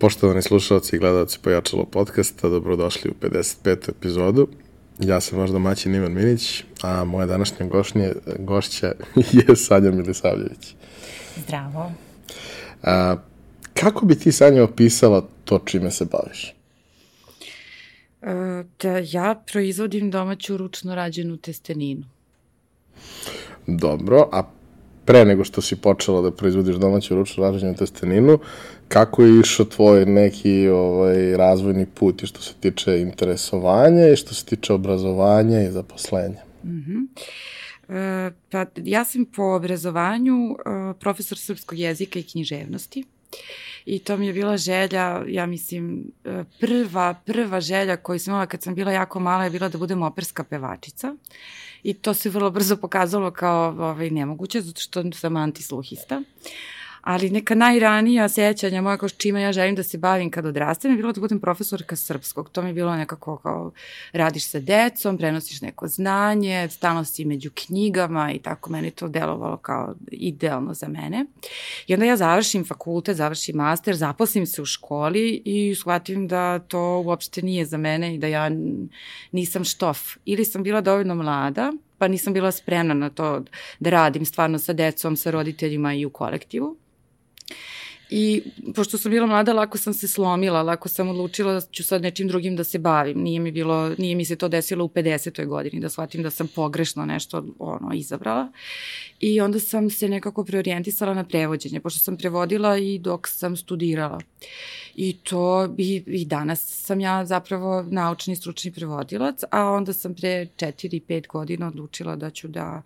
Poštovani 0.00 0.42
slušalci 0.42 0.96
i 0.96 0.98
gledalci 0.98 1.38
Pojačalo 1.42 1.84
podcasta, 1.84 2.48
dobrodošli 2.48 3.10
u 3.10 3.14
55. 3.26 3.88
epizodu. 3.88 4.48
Ja 4.98 5.20
sam 5.20 5.38
vaš 5.38 5.50
domaćin 5.50 5.94
Ivan 5.94 6.12
Minić, 6.12 6.64
a 6.82 7.04
moja 7.04 7.26
današnja 7.26 7.66
gošnje, 7.66 8.12
gošća 8.38 8.86
je 9.32 9.56
Sanja 9.56 9.90
Milisavljević. 9.90 10.74
Zdravo. 11.36 11.92
A, 12.82 13.16
kako 13.74 14.06
bi 14.06 14.18
ti, 14.18 14.32
Sanja, 14.32 14.64
opisala 14.64 15.28
to 15.44 15.58
čime 15.64 15.90
se 15.90 16.04
baviš? 16.04 16.54
E, 18.22 18.64
da 18.82 18.98
ja 18.98 19.42
proizvodim 19.52 20.10
domaću 20.10 20.56
ručno 20.56 20.94
rađenu 20.94 21.36
testeninu. 21.36 22.04
Dobro, 23.66 24.28
a 24.32 24.42
pre 25.08 25.24
nego 25.24 25.44
što 25.44 25.62
si 25.62 25.76
počela 25.76 26.20
da 26.20 26.30
proizvodiš 26.30 26.76
domaću 26.76 27.14
ručno 27.14 27.44
rađenu 27.44 27.74
testeninu, 27.74 28.38
kako 28.88 29.22
je 29.22 29.40
išao 29.40 29.66
tvoj 29.66 30.06
neki 30.06 30.68
ovaj, 30.68 31.36
razvojni 31.36 31.86
put 31.86 32.22
i 32.22 32.26
što 32.26 32.40
se 32.40 32.54
tiče 32.60 33.00
interesovanja 33.00 34.08
i 34.08 34.16
što 34.16 34.34
se 34.34 34.44
tiče 34.44 34.72
obrazovanja 34.72 35.62
i 35.62 35.70
zaposlenja? 35.70 36.42
Mm 36.64 36.68
-hmm. 36.68 37.06
e, 38.28 38.32
pa 38.50 38.66
ja 38.76 39.04
sam 39.04 39.24
po 39.24 39.42
obrazovanju 39.42 40.36
e, 40.50 40.54
profesor 41.00 41.38
srpskog 41.38 41.78
jezika 41.78 42.18
i 42.18 42.22
književnosti 42.22 43.04
i 43.86 43.98
to 43.98 44.16
mi 44.16 44.26
je 44.26 44.32
bila 44.32 44.56
želja, 44.56 45.22
ja 45.28 45.46
mislim, 45.46 46.04
e, 46.24 46.44
prva, 46.60 47.14
prva 47.26 47.60
želja 47.60 47.96
koju 47.96 48.18
sam 48.18 48.32
imala 48.32 48.46
kad 48.46 48.62
sam 48.62 48.74
bila 48.74 48.92
jako 48.92 49.20
mala 49.20 49.44
je 49.44 49.50
bila 49.50 49.68
da 49.68 49.78
budem 49.78 50.02
operska 50.02 50.44
pevačica 50.44 51.14
i 51.82 51.94
to 51.94 52.14
se 52.14 52.30
vrlo 52.30 52.50
brzo 52.50 52.76
pokazalo 52.76 53.30
kao 53.30 53.68
ovaj, 53.68 54.10
nemoguće, 54.10 54.60
zato 54.60 54.80
što 54.80 55.12
sam 55.12 55.36
antisluhista. 55.36 56.16
Uh, 56.16 56.77
ali 57.08 57.30
neka 57.30 57.54
najranija 57.54 58.28
sećanja 58.28 58.82
moja 58.82 58.96
kao 58.96 59.08
čime 59.08 59.42
ja 59.42 59.52
želim 59.52 59.74
da 59.74 59.82
se 59.82 59.98
bavim 59.98 60.30
kad 60.30 60.46
odrastem 60.46 60.90
je 60.90 60.96
bilo 60.96 61.12
da 61.12 61.20
budem 61.20 61.40
profesorka 61.40 61.96
srpskog. 61.96 62.50
To 62.50 62.62
mi 62.62 62.68
je 62.68 62.74
bilo 62.74 62.96
nekako 62.96 63.36
kao 63.36 63.72
radiš 64.12 64.48
sa 64.48 64.60
decom, 64.60 65.18
prenosiš 65.18 65.60
neko 65.60 65.88
znanje, 65.88 66.68
stalno 66.70 67.04
si 67.04 67.24
među 67.24 67.50
knjigama 67.54 68.32
i 68.32 68.38
tako 68.38 68.70
meni 68.70 68.90
to 68.90 69.08
delovalo 69.08 69.56
kao 69.56 69.94
idealno 70.10 70.74
za 70.74 70.88
mene. 70.88 71.24
I 71.86 71.94
onda 71.94 72.06
ja 72.06 72.16
završim 72.16 72.64
fakultet, 72.64 73.16
završim 73.16 73.56
master, 73.56 73.96
zaposlim 73.96 74.46
se 74.46 74.62
u 74.62 74.64
školi 74.64 75.42
i 75.44 75.74
shvatim 75.74 76.28
da 76.28 76.58
to 76.58 77.02
uopšte 77.06 77.42
nije 77.42 77.64
za 77.64 77.76
mene 77.76 78.14
i 78.14 78.18
da 78.18 78.26
ja 78.26 78.50
nisam 79.32 79.64
štof. 79.64 80.16
Ili 80.24 80.44
sam 80.44 80.62
bila 80.62 80.80
dovoljno 80.80 81.14
mlada, 81.14 81.72
pa 81.98 82.08
nisam 82.08 82.32
bila 82.32 82.52
spremna 82.52 82.94
na 82.94 83.10
to 83.10 83.44
da 83.80 83.90
radim 83.90 84.24
stvarno 84.24 84.58
sa 84.58 84.72
decom, 84.72 85.16
sa 85.16 85.30
roditeljima 85.30 85.94
i 85.94 86.04
u 86.04 86.10
kolektivu. 86.10 86.76
I 88.10 88.42
pošto 88.74 88.98
sam 88.98 89.10
bila 89.10 89.26
mlada, 89.26 89.52
lako 89.52 89.78
sam 89.78 89.94
se 89.94 90.08
slomila, 90.08 90.62
lako 90.62 90.88
sam 90.88 91.08
odlučila 91.08 91.52
da 91.52 91.60
ću 91.60 91.84
sad 91.84 92.02
nečim 92.02 92.28
drugim 92.28 92.56
da 92.56 92.64
se 92.64 92.78
bavim. 92.78 93.18
Nije 93.18 93.40
mi, 93.40 93.52
bilo, 93.52 93.94
nije 93.98 94.14
mi 94.14 94.24
se 94.24 94.36
to 94.36 94.48
desilo 94.48 94.84
u 94.84 94.88
50. 94.88 95.46
godini, 95.46 95.80
da 95.80 95.88
shvatim 95.88 96.22
da 96.22 96.30
sam 96.30 96.48
pogrešno 96.54 97.06
nešto 97.06 97.44
ono, 97.58 97.94
izabrala. 97.94 98.52
I 99.20 99.40
onda 99.40 99.60
sam 99.60 99.90
se 99.90 100.08
nekako 100.08 100.44
preorijentisala 100.44 101.14
na 101.14 101.24
prevođenje, 101.24 101.80
pošto 101.80 102.00
sam 102.00 102.16
prevodila 102.16 102.78
i 102.78 102.98
dok 102.98 103.28
sam 103.28 103.56
studirala. 103.56 104.20
I 105.00 105.12
to 105.12 105.74
i, 105.78 106.02
i 106.06 106.24
danas 106.24 106.84
sam 106.84 107.00
ja 107.00 107.24
zapravo 107.24 107.84
naučni 107.90 108.36
stručni 108.36 108.72
prevodilac, 108.72 109.40
a 109.50 109.64
onda 109.64 109.92
sam 109.92 110.14
pre 110.14 110.46
4-5 110.56 111.26
godina 111.26 111.66
odlučila 111.66 112.16
da 112.16 112.30
ću 112.30 112.48
da 112.48 112.82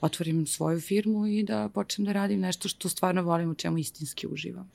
otvorim 0.00 0.46
svoju 0.46 0.80
firmu 0.80 1.26
i 1.26 1.42
da 1.42 1.68
počnem 1.74 2.04
da 2.04 2.12
radim 2.12 2.40
nešto 2.40 2.68
što 2.68 2.88
stvarno 2.88 3.22
volim, 3.22 3.50
u 3.50 3.54
čemu 3.54 3.78
istinski 3.78 4.26
uživam. 4.26 4.70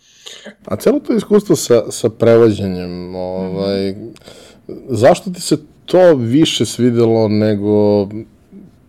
A 0.66 0.75
celo 0.75 1.00
to 1.00 1.14
iskustvo 1.14 1.56
sa, 1.56 1.92
sa 1.92 2.09
prevođenjem, 2.09 3.15
ovaj, 3.15 3.92
mm 3.92 3.95
-hmm. 3.95 4.80
zašto 4.89 5.32
ti 5.32 5.42
se 5.42 5.58
to 5.86 6.15
više 6.15 6.65
svidelo 6.65 7.27
nego 7.27 8.08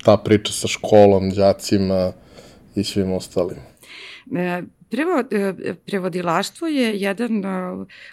ta 0.04 0.16
priča 0.16 0.52
sa 0.52 0.68
školom, 0.68 1.30
đacima 1.30 2.12
i 2.74 2.84
svim 2.84 3.12
ostalim? 3.12 3.58
E, 4.36 4.62
Prvo, 4.92 5.24
e, 5.30 5.74
prevodilaštvo 5.86 6.68
je 6.68 7.00
jedan 7.00 7.44
e, 7.44 7.48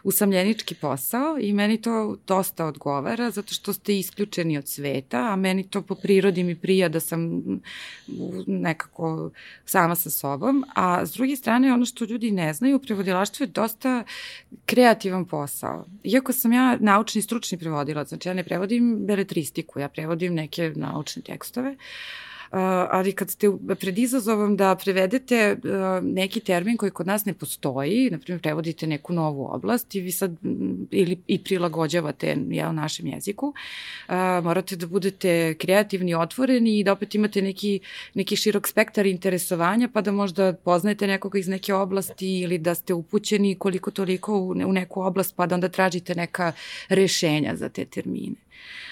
usamljenički 0.04 0.76
posao 0.76 1.38
i 1.40 1.54
meni 1.54 1.82
to 1.82 2.18
dosta 2.28 2.66
odgovara 2.66 3.32
zato 3.32 3.54
što 3.54 3.74
ste 3.74 3.98
isključeni 4.00 4.58
od 4.58 4.68
sveta, 4.68 5.18
a 5.32 5.36
meni 5.36 5.64
to 5.64 5.82
po 5.82 5.96
prirodi 5.96 6.44
mi 6.44 6.56
prija 6.56 6.90
da 6.90 7.00
sam 7.00 7.42
nekako 8.48 9.32
sama 9.66 9.96
sa 9.96 10.10
sobom, 10.10 10.64
a 10.76 11.06
s 11.06 11.12
druge 11.14 11.36
strane 11.36 11.74
ono 11.74 11.86
što 11.86 12.06
ljudi 12.06 12.32
ne 12.32 12.54
znaju, 12.54 12.80
prevodilaštvo 12.80 13.44
je 13.44 13.48
dosta 13.48 14.04
kreativan 14.66 15.26
posao. 15.26 15.86
Iako 16.04 16.34
sam 16.34 16.54
ja 16.54 16.78
naučni 16.80 17.22
stručni 17.22 17.58
prevodilac, 17.58 18.08
znači 18.10 18.30
ja 18.30 18.34
ne 18.34 18.44
prevodim 18.44 19.06
beletristiku, 19.06 19.80
ja 19.80 19.90
prevodim 19.90 20.34
neke 20.34 20.72
naučne 20.76 21.22
tekstove, 21.22 21.70
uh, 21.72 22.29
ali 22.52 23.12
kad 23.12 23.30
ste 23.30 23.48
pred 23.80 23.98
izazovom 23.98 24.58
da 24.58 24.76
prevedete 24.76 25.58
neki 26.02 26.40
termin 26.40 26.78
koji 26.78 26.92
kod 26.92 27.08
nas 27.08 27.26
ne 27.26 27.34
postoji, 27.34 28.10
na 28.12 28.18
primjer 28.18 28.42
prevodite 28.42 28.88
neku 28.88 29.14
novu 29.14 29.48
oblast 29.52 29.96
i 29.96 30.02
vi 30.02 30.12
sad 30.12 30.36
ili 30.92 31.18
i 31.28 31.44
prilagođavate 31.44 32.38
ja, 32.50 32.70
u 32.70 32.74
našem 32.74 33.08
jeziku, 33.08 33.54
morate 34.44 34.76
da 34.76 34.88
budete 34.88 35.54
kreativni, 35.54 36.16
otvoreni 36.16 36.80
i 36.80 36.84
da 36.84 36.92
opet 36.92 37.16
imate 37.16 37.42
neki, 37.42 37.80
neki 38.14 38.36
širok 38.36 38.68
spektar 38.68 39.06
interesovanja 39.06 39.90
pa 39.94 40.02
da 40.02 40.12
možda 40.12 40.54
poznajete 40.54 41.08
nekoga 41.08 41.40
iz 41.40 41.48
neke 41.48 41.74
oblasti 41.74 42.40
ili 42.40 42.58
da 42.58 42.76
ste 42.76 42.94
upućeni 42.94 43.56
koliko 43.56 43.92
toliko 43.92 44.38
u, 44.38 44.50
u 44.50 44.74
neku 44.74 45.02
oblast 45.02 45.36
pa 45.36 45.46
da 45.46 45.56
onda 45.56 45.70
tražite 45.70 46.16
neka 46.16 46.52
rešenja 46.90 47.56
za 47.56 47.70
te 47.70 47.86
termine. 47.86 48.36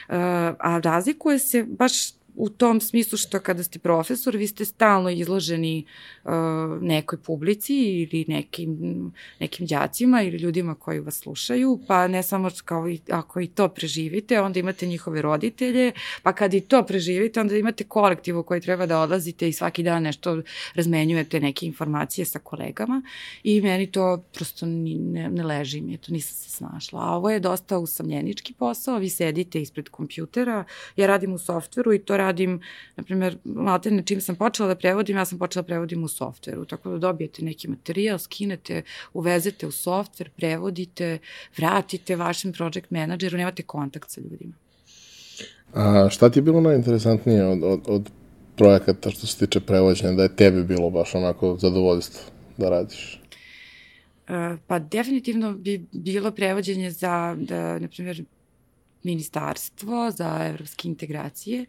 a 0.08 0.80
razlikuje 0.84 1.40
se 1.40 1.64
baš 1.64 2.17
u 2.38 2.50
tom 2.50 2.82
smislu 2.82 3.18
što 3.18 3.40
kada 3.40 3.64
ste 3.64 3.80
profesor, 3.80 4.36
vi 4.36 4.48
ste 4.48 4.66
stalno 4.66 5.10
izloženi 5.10 5.86
uh, 6.24 6.32
nekoj 6.82 7.20
publici 7.20 7.76
ili 7.76 8.26
nekim, 8.28 9.12
nekim 9.40 9.68
đacima 9.68 10.22
ili 10.22 10.38
ljudima 10.38 10.76
koji 10.76 11.00
vas 11.00 11.20
slušaju, 11.20 11.80
pa 11.88 12.08
ne 12.08 12.24
samo 12.24 12.50
kao 12.66 12.90
i, 12.90 13.00
ako 13.12 13.40
i 13.40 13.48
to 13.48 13.68
preživite, 13.68 14.42
onda 14.42 14.60
imate 14.60 14.88
njihove 14.88 15.22
roditelje, 15.22 15.92
pa 16.24 16.34
kad 16.34 16.54
i 16.54 16.62
to 16.62 16.84
preživite, 16.84 17.40
onda 17.40 17.58
imate 17.58 17.84
kolektiv 17.84 18.40
u 18.40 18.44
koji 18.44 18.62
treba 18.62 18.86
da 18.86 19.00
odlazite 19.00 19.50
i 19.50 19.54
svaki 19.54 19.84
dan 19.84 20.04
nešto 20.04 20.42
razmenjujete 20.76 21.40
neke 21.40 21.66
informacije 21.66 22.26
sa 22.26 22.40
kolegama 22.40 23.02
i 23.44 23.62
meni 23.62 23.92
to 23.92 24.24
prosto 24.34 24.66
ni, 24.66 24.96
ne, 24.96 25.30
ne 25.30 25.44
leži 25.44 25.82
mi, 25.82 25.98
to 25.98 26.12
nisam 26.12 26.36
se 26.36 26.50
snašla. 26.50 27.00
A 27.04 27.16
ovo 27.16 27.30
je 27.30 27.40
dosta 27.40 27.78
usamljenički 27.78 28.54
posao, 28.54 28.98
vi 28.98 29.10
sedite 29.10 29.62
ispred 29.62 29.90
kompjutera, 29.90 30.64
ja 30.96 31.08
radim 31.08 31.34
u 31.34 31.38
softveru 31.38 31.94
i 31.94 32.00
to 32.00 32.18
radim, 32.18 32.27
na 32.96 33.04
primjer, 33.04 33.38
na 33.44 34.02
čim 34.06 34.22
sam 34.22 34.36
počela 34.36 34.68
da 34.68 34.76
prevodim, 34.76 35.18
ja 35.18 35.26
sam 35.26 35.40
počela 35.40 35.62
da 35.62 35.68
prevodim 35.68 36.04
u 36.04 36.08
softveru, 36.08 36.66
tako 36.66 36.90
da 36.90 36.98
dobijete 36.98 37.46
neki 37.46 37.68
materijal, 37.68 38.20
skinete, 38.20 38.82
uvezete 39.14 39.68
u 39.68 39.72
softver, 39.72 40.30
prevodite, 40.30 41.18
vratite 41.58 42.16
vašem 42.16 42.54
project 42.54 42.92
menadžeru, 42.92 43.38
nemate 43.38 43.64
kontakt 43.64 44.10
sa 44.10 44.22
ljudima. 44.22 44.54
A 45.74 46.10
šta 46.10 46.30
ti 46.30 46.40
je 46.40 46.44
bilo 46.44 46.62
najinteresantnije 46.62 47.46
od, 47.46 47.64
od, 47.64 47.82
od 47.88 48.10
projekata 48.56 49.12
što 49.12 49.28
se 49.28 49.46
tiče 49.46 49.60
prevođenja, 49.60 50.12
da 50.12 50.24
je 50.24 50.36
tebi 50.36 50.64
bilo 50.64 50.90
baš 50.90 51.16
onako 51.16 51.58
zadovoljstvo 51.60 52.22
da 52.58 52.70
radiš? 52.70 53.22
E, 54.28 54.58
pa 54.68 54.80
definitivno 54.80 55.54
bi 55.54 55.86
bilo 55.92 56.32
prevođenje 56.32 56.92
za, 56.92 57.36
da, 57.40 57.80
na 57.80 57.88
primjer, 57.88 58.24
ministarstvo 59.04 60.12
za 60.12 60.48
evropske 60.50 60.88
integracije, 60.88 61.62
uh, 61.62 61.68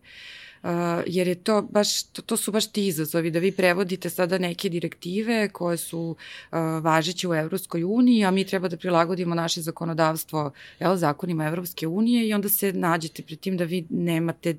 jer 1.07 1.29
je 1.29 1.35
to 1.35 1.63
baš, 1.63 2.03
to, 2.03 2.23
to 2.23 2.37
su 2.37 2.53
baš 2.53 2.73
ti 2.73 2.87
izazovi, 2.87 3.31
da 3.31 3.39
vi 3.39 3.53
prevodite 3.53 4.11
sada 4.11 4.39
neke 4.39 4.69
direktive 4.69 5.49
koje 5.49 5.77
su 5.77 6.01
uh, 6.09 6.59
važeće 6.83 7.29
u 7.29 7.35
Evropskoj 7.35 7.85
uniji, 7.85 8.25
a 8.25 8.31
mi 8.31 8.45
treba 8.45 8.69
da 8.69 8.77
prilagodimo 8.77 9.35
naše 9.35 9.61
zakonodavstvo 9.61 10.53
jel, 10.81 10.97
zakonima 10.97 11.47
Evropske 11.47 11.87
unije 11.87 12.29
i 12.29 12.35
onda 12.35 12.49
se 12.49 12.73
nađete 12.73 13.23
pred 13.23 13.41
tim 13.41 13.57
da 13.57 13.65
vi 13.65 13.87
nemate 13.91 14.57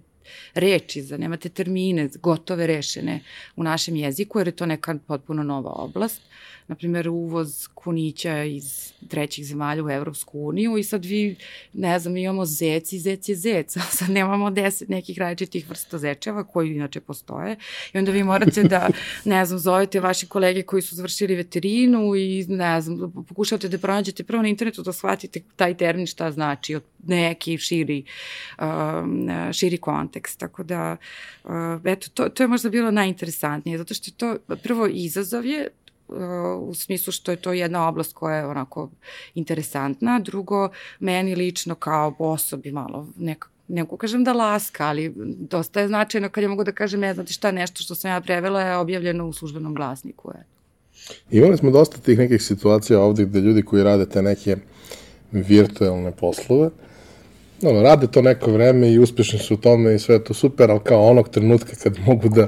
reči, 0.53 1.01
za 1.01 1.17
nemate 1.17 1.49
termine 1.49 2.09
gotove 2.21 2.67
rešene 2.67 3.19
u 3.55 3.63
našem 3.63 3.95
jeziku, 3.95 4.39
jer 4.39 4.47
je 4.47 4.55
to 4.55 4.65
neka 4.65 4.95
potpuno 5.07 5.43
nova 5.43 5.71
oblast. 5.71 6.21
Na 6.69 6.75
primjer, 6.75 7.09
uvoz 7.09 7.67
kunića 7.73 8.43
iz 8.43 8.93
trećih 9.07 9.45
zemalja 9.45 9.83
u 9.83 9.89
Evropsku 9.89 10.39
uniju 10.39 10.77
i 10.77 10.83
sad 10.83 11.05
vi, 11.05 11.35
ne 11.73 11.99
znam, 11.99 12.17
imamo 12.17 12.45
zec 12.45 12.93
i 12.93 12.99
zec 12.99 13.29
je 13.29 13.35
zec, 13.35 13.77
a 13.77 13.79
sad 13.79 14.09
nemamo 14.09 14.51
deset 14.51 14.89
nekih 14.89 15.17
različitih 15.17 15.69
vrsta 15.69 15.97
zečeva 15.97 16.43
koji 16.43 16.69
inače 16.75 16.99
postoje 16.99 17.55
i 17.93 17.97
onda 17.97 18.11
vi 18.11 18.23
morate 18.23 18.63
da, 18.63 18.89
ne 19.25 19.45
znam, 19.45 19.59
zovete 19.59 19.99
vaše 19.99 20.27
kolege 20.27 20.61
koji 20.63 20.81
su 20.81 20.95
završili 20.95 21.35
veterinu 21.35 22.15
i, 22.15 22.45
ne 22.49 22.81
znam, 22.81 23.25
pokušavate 23.27 23.67
da 23.67 23.77
pronađete 23.77 24.23
prvo 24.23 24.41
na 24.41 24.49
internetu 24.49 24.83
da 24.83 24.93
shvatite 24.93 25.41
taj 25.55 25.77
termin 25.77 26.07
šta 26.07 26.31
znači 26.31 26.75
od 26.75 26.83
neki 27.03 27.57
širi, 27.57 28.03
um, 28.61 29.29
širi 29.53 29.77
kontekst. 29.77 30.39
Tako 30.39 30.63
da, 30.63 30.97
uh, 31.43 31.51
eto, 31.85 32.09
to, 32.13 32.29
to 32.29 32.43
je 32.43 32.47
možda 32.47 32.69
bilo 32.69 32.91
najinteresantnije, 32.91 33.77
zato 33.77 33.93
što 33.93 34.11
to 34.11 34.37
prvo 34.63 34.87
izazov 34.87 35.45
je, 35.45 35.69
u 36.59 36.73
smislu 36.73 37.13
što 37.13 37.31
je 37.31 37.37
to 37.37 37.53
jedna 37.53 37.87
oblast 37.87 38.13
koja 38.13 38.35
je 38.35 38.45
onako 38.45 38.89
interesantna. 39.35 40.19
Drugo, 40.19 40.69
meni 40.99 41.35
lično 41.35 41.75
kao 41.75 42.15
osobi 42.19 42.71
malo 42.71 43.07
nekako 43.17 43.59
ne 43.69 43.83
mogu 43.83 43.97
kažem 43.97 44.23
da 44.23 44.33
laska, 44.33 44.87
ali 44.87 45.13
dosta 45.25 45.81
je 45.81 45.87
značajno 45.87 46.29
kad 46.29 46.43
ja 46.43 46.49
mogu 46.49 46.63
da 46.63 46.71
kažem, 46.71 46.99
ne 46.99 47.13
znate 47.13 47.33
šta, 47.33 47.51
nešto 47.51 47.83
što 47.83 47.95
sam 47.95 48.11
ja 48.11 48.21
prevela 48.21 48.61
je 48.61 48.77
objavljeno 48.77 49.27
u 49.27 49.33
službenom 49.33 49.75
glasniku. 49.75 50.31
Je. 50.35 50.45
Imali 51.39 51.57
smo 51.57 51.71
dosta 51.71 51.97
tih 51.97 52.17
nekih 52.17 52.41
situacija 52.41 52.99
ovde 52.99 53.25
gde 53.25 53.39
ljudi 53.39 53.61
koji 53.61 53.83
rade 53.83 54.05
te 54.09 54.21
neke 54.21 54.57
virtualne 55.31 56.11
poslove, 56.11 56.69
ono, 57.61 57.81
rade 57.81 58.07
to 58.07 58.21
neko 58.21 58.51
vreme 58.51 58.91
i 58.91 58.99
uspešni 58.99 59.39
su 59.39 59.53
u 59.53 59.57
tome 59.57 59.95
i 59.95 59.99
sve 59.99 60.15
je 60.15 60.23
to 60.23 60.33
super, 60.33 60.71
ali 60.71 60.79
kao 60.83 61.07
onog 61.07 61.29
trenutka 61.29 61.75
kad 61.83 61.99
mogu 62.05 62.29
da 62.29 62.47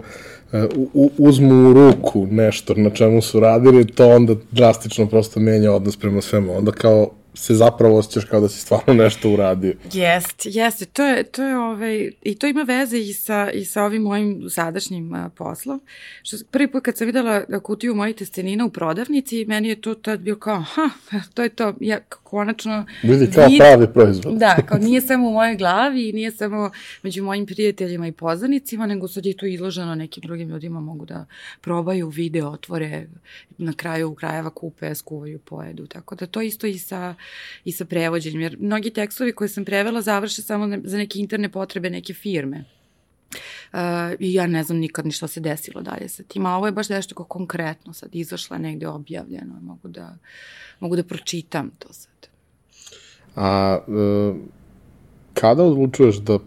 uh, 0.53 1.09
uzmu 1.17 1.69
u 1.69 1.73
ruku 1.73 2.27
nešto 2.31 2.73
na 2.73 2.89
čemu 2.89 3.21
su 3.21 3.39
radili, 3.39 3.87
to 3.87 4.09
onda 4.09 4.35
drastično 4.51 5.07
prosto 5.07 5.39
menja 5.39 5.71
odnos 5.71 5.97
prema 5.97 6.21
svemu. 6.21 6.57
Onda 6.57 6.71
kao 6.71 7.09
se 7.33 7.55
zapravo 7.55 7.97
osjećaš 7.97 8.25
kao 8.25 8.41
da 8.41 8.49
si 8.49 8.59
stvarno 8.59 8.93
nešto 8.93 9.29
uradio. 9.29 9.73
Jest, 9.93 10.41
jeste. 10.45 10.85
To 10.85 11.03
je, 11.03 11.23
to 11.23 11.43
je 11.43 11.57
ovaj, 11.57 12.11
i 12.21 12.35
to 12.35 12.47
ima 12.47 12.61
veze 12.61 12.97
i 12.97 13.13
sa, 13.13 13.51
i 13.51 13.65
sa 13.65 13.83
ovim 13.83 14.01
mojim 14.01 14.49
sadašnjim 14.49 15.13
uh, 15.13 15.31
poslom. 15.35 15.81
Što, 16.23 16.37
prvi 16.51 16.71
put 16.71 16.83
kad 16.83 16.97
sam 16.97 17.07
videla 17.07 17.59
kutiju 17.63 17.95
mojih 17.95 18.15
testenina 18.15 18.65
u 18.65 18.69
prodavnici, 18.69 19.45
meni 19.45 19.67
je 19.67 19.81
to 19.81 19.95
tad 19.95 20.19
bilo 20.19 20.39
kao, 20.39 20.61
ha, 20.61 20.89
to 21.33 21.43
je 21.43 21.49
to, 21.49 21.73
ja 21.79 21.99
konačno... 22.23 22.85
Vidi 23.03 23.31
kao 23.35 23.47
vid... 23.47 23.59
pravi 23.59 23.87
proizvod. 23.93 24.37
Da, 24.37 24.55
kao 24.67 24.77
nije 24.87 25.01
samo 25.01 25.29
u 25.29 25.31
mojoj 25.31 25.55
glavi 25.55 26.09
i 26.09 26.13
nije 26.13 26.31
samo 26.31 26.71
među 27.03 27.23
mojim 27.23 27.45
prijateljima 27.45 28.07
i 28.07 28.11
poznanicima, 28.11 28.85
nego 28.85 29.07
sad 29.07 29.25
je 29.25 29.37
to 29.37 29.45
izloženo 29.45 29.95
nekim 29.95 30.21
drugim 30.21 30.49
ljudima, 30.49 30.79
mogu 30.79 31.05
da 31.05 31.25
probaju, 31.61 32.09
vide, 32.09 32.45
otvore, 32.45 33.07
na 33.57 33.73
kraju 33.73 34.15
krajeva 34.15 34.49
kupe, 34.49 34.95
skuvaju, 34.95 35.39
pojedu. 35.39 35.87
Tako 35.87 36.15
da 36.15 36.25
to 36.25 36.41
isto 36.41 36.67
i 36.67 36.77
sa 36.77 37.15
i 37.65 37.71
sa 37.71 37.85
prevođenjem, 37.85 38.41
jer 38.41 38.57
mnogi 38.59 38.89
tekstovi 38.89 39.31
koje 39.33 39.47
sam 39.47 39.65
prevela 39.65 40.01
završe 40.01 40.41
samo 40.41 40.77
za 40.83 40.97
neke 40.97 41.19
interne 41.19 41.49
potrebe 41.49 41.89
neke 41.89 42.13
firme. 42.13 42.63
Uh, 43.73 43.79
I 44.19 44.33
ja 44.33 44.47
ne 44.47 44.63
znam 44.63 44.77
nikad 44.77 45.05
ni 45.05 45.11
šta 45.11 45.27
se 45.27 45.39
desilo 45.39 45.81
dalje 45.81 46.09
sa 46.09 46.23
tim, 46.23 46.45
a 46.45 46.57
ovo 46.57 46.65
je 46.65 46.71
baš 46.71 46.89
nešto 46.89 47.15
kao 47.15 47.25
konkretno 47.25 47.93
sad, 47.93 48.15
izašla 48.15 48.57
negde 48.57 48.87
objavljeno, 48.87 49.59
mogu 49.61 49.87
da, 49.87 50.17
mogu 50.79 50.95
da 50.95 51.03
pročitam 51.03 51.71
to 51.79 51.93
sad. 51.93 52.27
A 53.35 53.79
uh, 53.87 54.35
kada 55.33 55.63
odlučuješ 55.63 56.15
da 56.15 56.39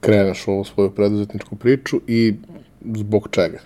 kreneš 0.00 0.48
ovu 0.48 0.64
svoju 0.64 0.90
preduzetničku 0.90 1.56
priču 1.56 2.00
i 2.06 2.34
zbog 2.94 3.28
čega? 3.30 3.58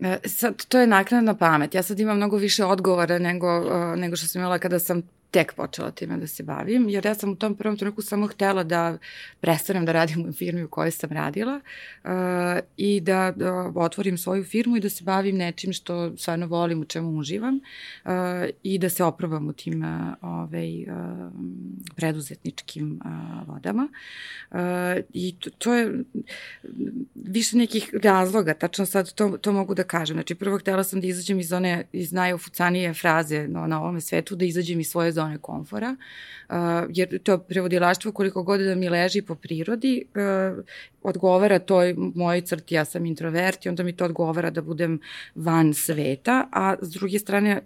E, 0.00 0.18
sad, 0.24 0.66
to 0.66 0.80
je 0.80 0.86
naknadna 0.86 1.34
pamet. 1.34 1.74
Ja 1.74 1.82
sad 1.82 2.00
imam 2.00 2.16
mnogo 2.16 2.36
više 2.36 2.64
odgovora 2.64 3.18
nego, 3.18 3.60
uh, 3.60 3.98
nego 3.98 4.16
što 4.16 4.26
sam 4.26 4.40
imala 4.40 4.58
kada 4.58 4.78
sam 4.78 5.02
tek 5.30 5.54
počela 5.54 5.90
time 5.90 6.16
da 6.16 6.26
se 6.26 6.42
bavim, 6.42 6.88
jer 6.88 7.06
ja 7.06 7.14
sam 7.14 7.30
u 7.30 7.36
tom 7.36 7.54
prvom 7.54 7.76
trenutku 7.76 8.02
samo 8.02 8.26
htela 8.26 8.64
da 8.64 8.98
prestanem 9.40 9.84
da 9.84 9.92
radim 9.92 10.28
u 10.28 10.32
firmi 10.32 10.62
u 10.62 10.68
kojoj 10.68 10.90
sam 10.90 11.10
radila 11.10 11.60
uh, 12.04 12.10
i 12.76 13.00
da, 13.00 13.32
da 13.36 13.72
otvorim 13.74 14.18
svoju 14.18 14.44
firmu 14.44 14.76
i 14.76 14.80
da 14.80 14.88
se 14.88 15.04
bavim 15.04 15.36
nečim 15.36 15.72
što 15.72 16.16
stvarno 16.16 16.46
volim, 16.46 16.80
u 16.80 16.84
čemu 16.84 17.18
uživam 17.18 17.60
uh, 18.04 18.10
i 18.62 18.78
da 18.78 18.88
se 18.88 19.04
oprobam 19.04 19.48
u 19.48 19.52
tim 19.52 19.82
uh, 19.82 20.14
ovaj, 20.20 20.82
uh, 20.82 20.88
preduzetničkim 21.96 23.00
uh, 23.04 23.48
vodama. 23.48 23.88
Uh, 24.50 24.58
I 25.12 25.34
to, 25.40 25.50
to 25.50 25.74
je 25.74 26.04
više 27.14 27.56
nekih 27.56 27.94
razloga, 28.02 28.54
tačno 28.54 28.86
sad 28.86 29.12
to, 29.12 29.38
to 29.40 29.52
mogu 29.52 29.74
da 29.74 29.84
kažem. 29.84 30.16
Znači, 30.16 30.34
prvo 30.34 30.58
htela 30.58 30.84
sam 30.84 31.00
da 31.00 31.06
izađem 31.06 31.40
iz 31.40 31.52
one, 31.52 31.84
iz 31.92 32.12
najofucanije 32.12 32.94
fraze 32.94 33.48
no, 33.48 33.66
na 33.66 33.80
ovome 33.80 34.00
svetu, 34.00 34.36
da 34.36 34.44
izađem 34.44 34.80
iz 34.80 34.90
svoje 34.90 35.12
zone 35.18 35.38
komfora, 35.38 35.96
uh, 36.48 36.56
jer 36.88 37.18
to 37.22 37.38
prevodilaštvo 37.38 38.12
koliko 38.12 38.42
god 38.42 38.60
da 38.60 38.74
mi 38.74 38.88
leži 38.88 39.22
po 39.22 39.34
prirodi, 39.34 40.04
uh, 40.14 40.64
odgovara 41.02 41.58
toj 41.58 41.94
mojoj 42.14 42.40
crti, 42.40 42.74
ja 42.74 42.84
sam 42.84 43.06
introvert 43.06 43.66
i 43.66 43.68
onda 43.68 43.82
mi 43.82 43.96
to 43.96 44.04
odgovara 44.04 44.50
da 44.50 44.62
budem 44.62 45.00
van 45.34 45.74
sveta, 45.74 46.48
a 46.52 46.74
s 46.80 46.90
druge 46.90 47.18
strane 47.18 47.62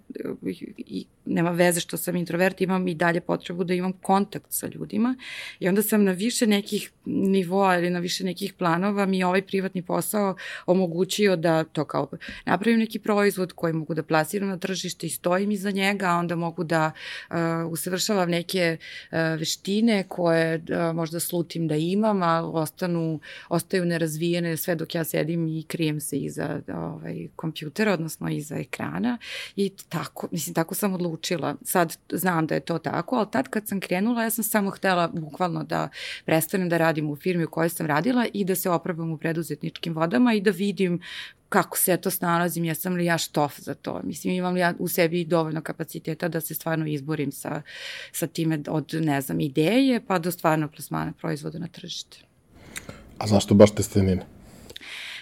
i 0.77 1.05
nema 1.25 1.51
veze 1.51 1.79
što 1.79 1.97
sam 1.97 2.15
introvert, 2.15 2.61
imam 2.61 2.87
i 2.87 2.95
dalje 2.95 3.21
potrebu 3.21 3.63
da 3.63 3.73
imam 3.73 3.93
kontakt 3.93 4.45
sa 4.49 4.67
ljudima 4.67 5.15
i 5.59 5.67
onda 5.67 5.81
sam 5.81 6.03
na 6.03 6.11
više 6.11 6.47
nekih 6.47 6.91
nivoa 7.05 7.77
ili 7.77 7.89
na 7.89 7.99
više 7.99 8.23
nekih 8.23 8.53
planova 8.53 9.05
mi 9.05 9.23
ovaj 9.23 9.41
privatni 9.41 9.81
posao 9.81 10.35
omogućio 10.65 11.35
da 11.35 11.63
to 11.63 11.85
kao 11.85 12.07
napravim 12.45 12.79
neki 12.79 12.99
proizvod 12.99 13.53
koji 13.53 13.73
mogu 13.73 13.93
da 13.93 14.03
plasiram 14.03 14.49
na 14.49 14.57
tržište 14.57 15.07
i 15.07 15.09
stojim 15.09 15.51
iza 15.51 15.71
njega, 15.71 16.05
a 16.05 16.17
onda 16.17 16.35
mogu 16.35 16.63
da 16.63 16.91
uh, 17.29 17.35
usavršavam 17.69 18.29
neke 18.29 18.77
uh, 18.77 19.17
veštine 19.39 20.03
koje 20.07 20.55
uh, 20.55 20.95
možda 20.95 21.19
slutim 21.19 21.67
da 21.67 21.75
imam, 21.75 22.23
a 22.23 22.41
ostanu 22.43 23.19
ostaju 23.49 23.85
nerazvijene 23.85 24.57
sve 24.57 24.75
dok 24.75 24.95
ja 24.95 25.03
sedim 25.03 25.47
i 25.47 25.63
krijem 25.63 25.99
se 25.99 26.17
iza 26.17 26.61
ovaj, 26.67 27.27
kompjutera, 27.35 27.93
odnosno 27.93 28.29
iza 28.29 28.55
ekrana 28.55 29.17
i 29.55 29.71
tako, 29.89 30.27
mislim, 30.31 30.53
tako 30.53 30.75
sam 30.75 30.93
odlučila. 30.93 31.55
Sad 31.61 31.97
znam 32.11 32.47
da 32.47 32.55
je 32.55 32.61
to 32.61 32.77
tako, 32.77 33.15
ali 33.15 33.27
tad 33.31 33.47
kad 33.47 33.67
sam 33.67 33.79
krenula, 33.79 34.23
ja 34.23 34.29
sam 34.29 34.43
samo 34.43 34.69
htela 34.69 35.07
bukvalno 35.07 35.63
da 35.63 35.89
prestanem 36.25 36.69
da 36.69 36.77
radim 36.77 37.09
u 37.09 37.15
firmi 37.15 37.43
u 37.43 37.49
kojoj 37.49 37.69
sam 37.69 37.85
radila 37.85 38.25
i 38.33 38.45
da 38.45 38.55
se 38.55 38.69
oprobam 38.69 39.11
u 39.11 39.17
preduzetničkim 39.17 39.93
vodama 39.93 40.33
i 40.33 40.41
da 40.41 40.51
vidim 40.51 41.01
kako 41.53 41.77
se 41.77 41.91
ja 41.91 41.97
to 41.97 42.11
snalazim, 42.11 42.65
jesam 42.65 42.95
li 42.95 43.05
ja 43.05 43.17
štof 43.17 43.59
za 43.59 43.73
to. 43.73 44.01
Mislim, 44.03 44.33
imam 44.33 44.53
li 44.53 44.59
ja 44.59 44.73
u 44.79 44.87
sebi 44.87 45.25
dovoljno 45.25 45.61
kapaciteta 45.61 46.27
da 46.27 46.41
se 46.41 46.53
stvarno 46.53 46.85
izborim 46.87 47.31
sa, 47.31 47.61
sa 48.11 48.27
time 48.27 48.59
od, 48.67 48.93
ne 48.93 49.21
znam, 49.21 49.39
ideje 49.39 50.01
pa 50.07 50.19
do 50.19 50.31
stvarno 50.31 50.67
plasmana 50.67 51.13
proizvoda 51.21 51.59
na 51.59 51.67
tržište. 51.67 52.17
A 53.17 53.27
zašto 53.27 53.53
baš 53.53 53.75
testenine? 53.75 54.25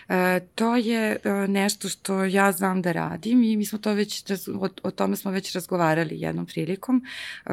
E, 0.09 0.39
to 0.55 0.75
je 0.75 1.17
e, 1.23 1.29
nešto 1.47 1.89
što 1.89 2.23
ja 2.23 2.51
znam 2.51 2.81
da 2.81 2.91
radim 2.91 3.43
i 3.43 3.57
mi 3.57 3.65
smo 3.65 3.79
to 3.79 3.93
već, 3.93 4.23
o, 4.59 4.69
o 4.83 4.91
tome 4.91 5.15
smo 5.15 5.31
već 5.31 5.53
razgovarali 5.53 6.21
jednom 6.21 6.45
prilikom. 6.45 7.05
E, 7.45 7.51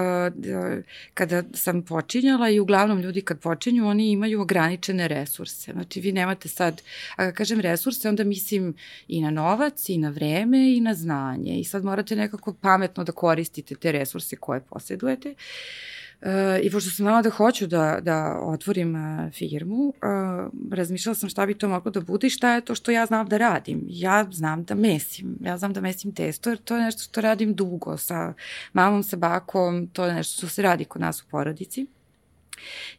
kada 1.14 1.42
sam 1.54 1.82
počinjala 1.82 2.50
i 2.50 2.60
uglavnom 2.60 3.00
ljudi 3.00 3.20
kad 3.20 3.40
počinju, 3.40 3.88
oni 3.88 4.10
imaju 4.10 4.40
ograničene 4.40 5.08
resurse. 5.08 5.72
Znači 5.72 6.00
vi 6.00 6.12
nemate 6.12 6.48
sad, 6.48 6.82
a 7.16 7.32
kažem 7.32 7.60
resurse, 7.60 8.08
onda 8.08 8.24
mislim 8.24 8.74
i 9.08 9.20
na 9.20 9.30
novac, 9.30 9.88
i 9.88 9.98
na 9.98 10.10
vreme, 10.10 10.76
i 10.76 10.80
na 10.80 10.94
znanje. 10.94 11.58
I 11.60 11.64
sad 11.64 11.84
morate 11.84 12.16
nekako 12.16 12.54
pametno 12.54 13.04
da 13.04 13.12
koristite 13.12 13.74
te 13.74 13.92
resurse 13.92 14.36
koje 14.36 14.60
posjedujete. 14.60 15.30
Uh, 15.30 15.98
E, 16.22 16.60
I 16.62 16.70
pošto 16.70 16.90
sam 16.90 17.04
znala 17.04 17.22
da 17.22 17.30
hoću 17.30 17.66
da, 17.66 17.98
da 18.02 18.40
otvorim 18.42 18.94
uh, 18.94 19.32
firmu, 19.32 19.74
uh, 19.74 20.72
razmišljala 20.72 21.14
sam 21.14 21.28
šta 21.28 21.46
bi 21.46 21.54
to 21.54 21.68
moglo 21.68 21.90
da 21.90 22.00
bude 22.00 22.26
i 22.26 22.30
šta 22.30 22.54
je 22.54 22.60
to 22.60 22.74
što 22.74 22.90
ja 22.90 23.06
znam 23.06 23.28
da 23.28 23.36
radim. 23.36 23.82
Ja 23.88 24.26
znam 24.32 24.64
da 24.64 24.74
mesim, 24.74 25.38
ja 25.40 25.58
znam 25.58 25.72
da 25.72 25.80
mesim 25.80 26.14
testo, 26.14 26.50
jer 26.50 26.58
to 26.58 26.76
je 26.76 26.82
nešto 26.82 27.02
što 27.02 27.20
radim 27.20 27.54
dugo 27.54 27.96
sa 27.96 28.34
mamom, 28.72 29.02
sa 29.02 29.16
bakom, 29.16 29.86
to 29.86 30.04
je 30.04 30.14
nešto 30.14 30.36
što 30.38 30.48
se 30.48 30.62
radi 30.62 30.84
kod 30.84 31.00
nas 31.00 31.22
u 31.22 31.24
porodici. 31.30 31.86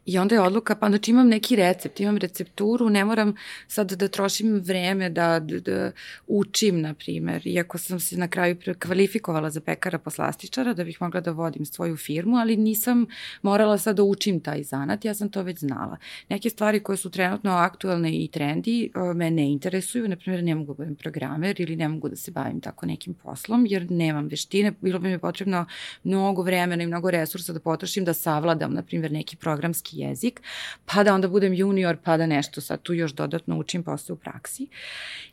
I 0.06 0.18
onda 0.18 0.36
je 0.36 0.42
odluka, 0.42 0.76
pa 0.76 0.88
znači 0.90 1.12
imam 1.12 1.28
neki 1.28 1.56
recept, 1.56 2.00
imam 2.00 2.18
recepturu, 2.18 2.90
ne 2.90 3.06
moram 3.06 3.36
sad 3.68 3.92
da 3.92 4.08
trošim 4.08 4.60
vreme 4.60 5.10
da, 5.10 5.40
da, 5.40 5.60
da 5.60 5.92
učim, 6.28 6.82
na 6.82 6.94
primer, 6.94 7.48
iako 7.48 7.78
sam 7.78 8.00
se 8.00 8.18
na 8.18 8.28
kraju 8.28 8.58
kvalifikovala 8.80 9.50
za 9.50 9.62
pekara 9.62 9.98
poslastičara 9.98 10.74
da 10.74 10.84
bih 10.84 11.02
mogla 11.02 11.22
da 11.22 11.32
vodim 11.32 11.66
svoju 11.66 11.98
firmu, 11.98 12.38
ali 12.38 12.58
nisam 12.58 13.06
morala 13.42 13.78
sad 13.78 13.96
da 13.96 14.04
učim 14.04 14.40
taj 14.40 14.64
zanat, 14.64 15.06
ja 15.06 15.14
sam 15.14 15.30
to 15.30 15.44
već 15.44 15.60
znala. 15.60 15.98
Neke 16.30 16.50
stvari 16.50 16.80
koje 16.80 16.98
su 16.98 17.10
trenutno 17.10 17.52
aktualne 17.52 18.24
i 18.24 18.28
trendi 18.28 18.92
me 19.16 19.32
ne 19.32 19.52
interesuju, 19.52 20.08
na 20.08 20.16
primjer 20.16 20.44
ne 20.44 20.56
mogu 20.56 20.74
da 20.74 20.78
budem 20.78 20.96
programer 20.96 21.62
ili 21.62 21.76
ne 21.76 21.88
mogu 21.88 22.10
da 22.10 22.16
se 22.16 22.32
bavim 22.32 22.62
tako 22.62 22.86
nekim 22.86 23.14
poslom, 23.14 23.66
jer 23.66 23.92
nemam 23.92 24.28
veštine, 24.28 24.74
bilo 24.82 25.00
bi 25.00 25.10
mi 25.10 25.20
potrebno 25.20 25.66
mnogo 26.04 26.42
vremena 26.42 26.84
i 26.84 26.88
mnogo 26.88 27.12
resursa 27.12 27.54
da 27.54 27.60
potrošim 27.60 28.06
da 28.06 28.14
savladam, 28.14 28.74
na 28.74 28.84
primjer, 28.84 29.12
neki 29.12 29.36
programski 29.50 30.00
jezik, 30.00 30.42
pa 30.86 31.04
da 31.04 31.14
onda 31.14 31.28
budem 31.28 31.54
junior, 31.54 31.98
pa 32.04 32.18
da 32.18 32.26
nešto 32.26 32.62
sad 32.62 32.82
tu 32.82 32.94
još 32.94 33.14
dodatno 33.14 33.58
učim 33.58 33.84
posle 33.84 34.14
u 34.14 34.16
praksi. 34.16 34.68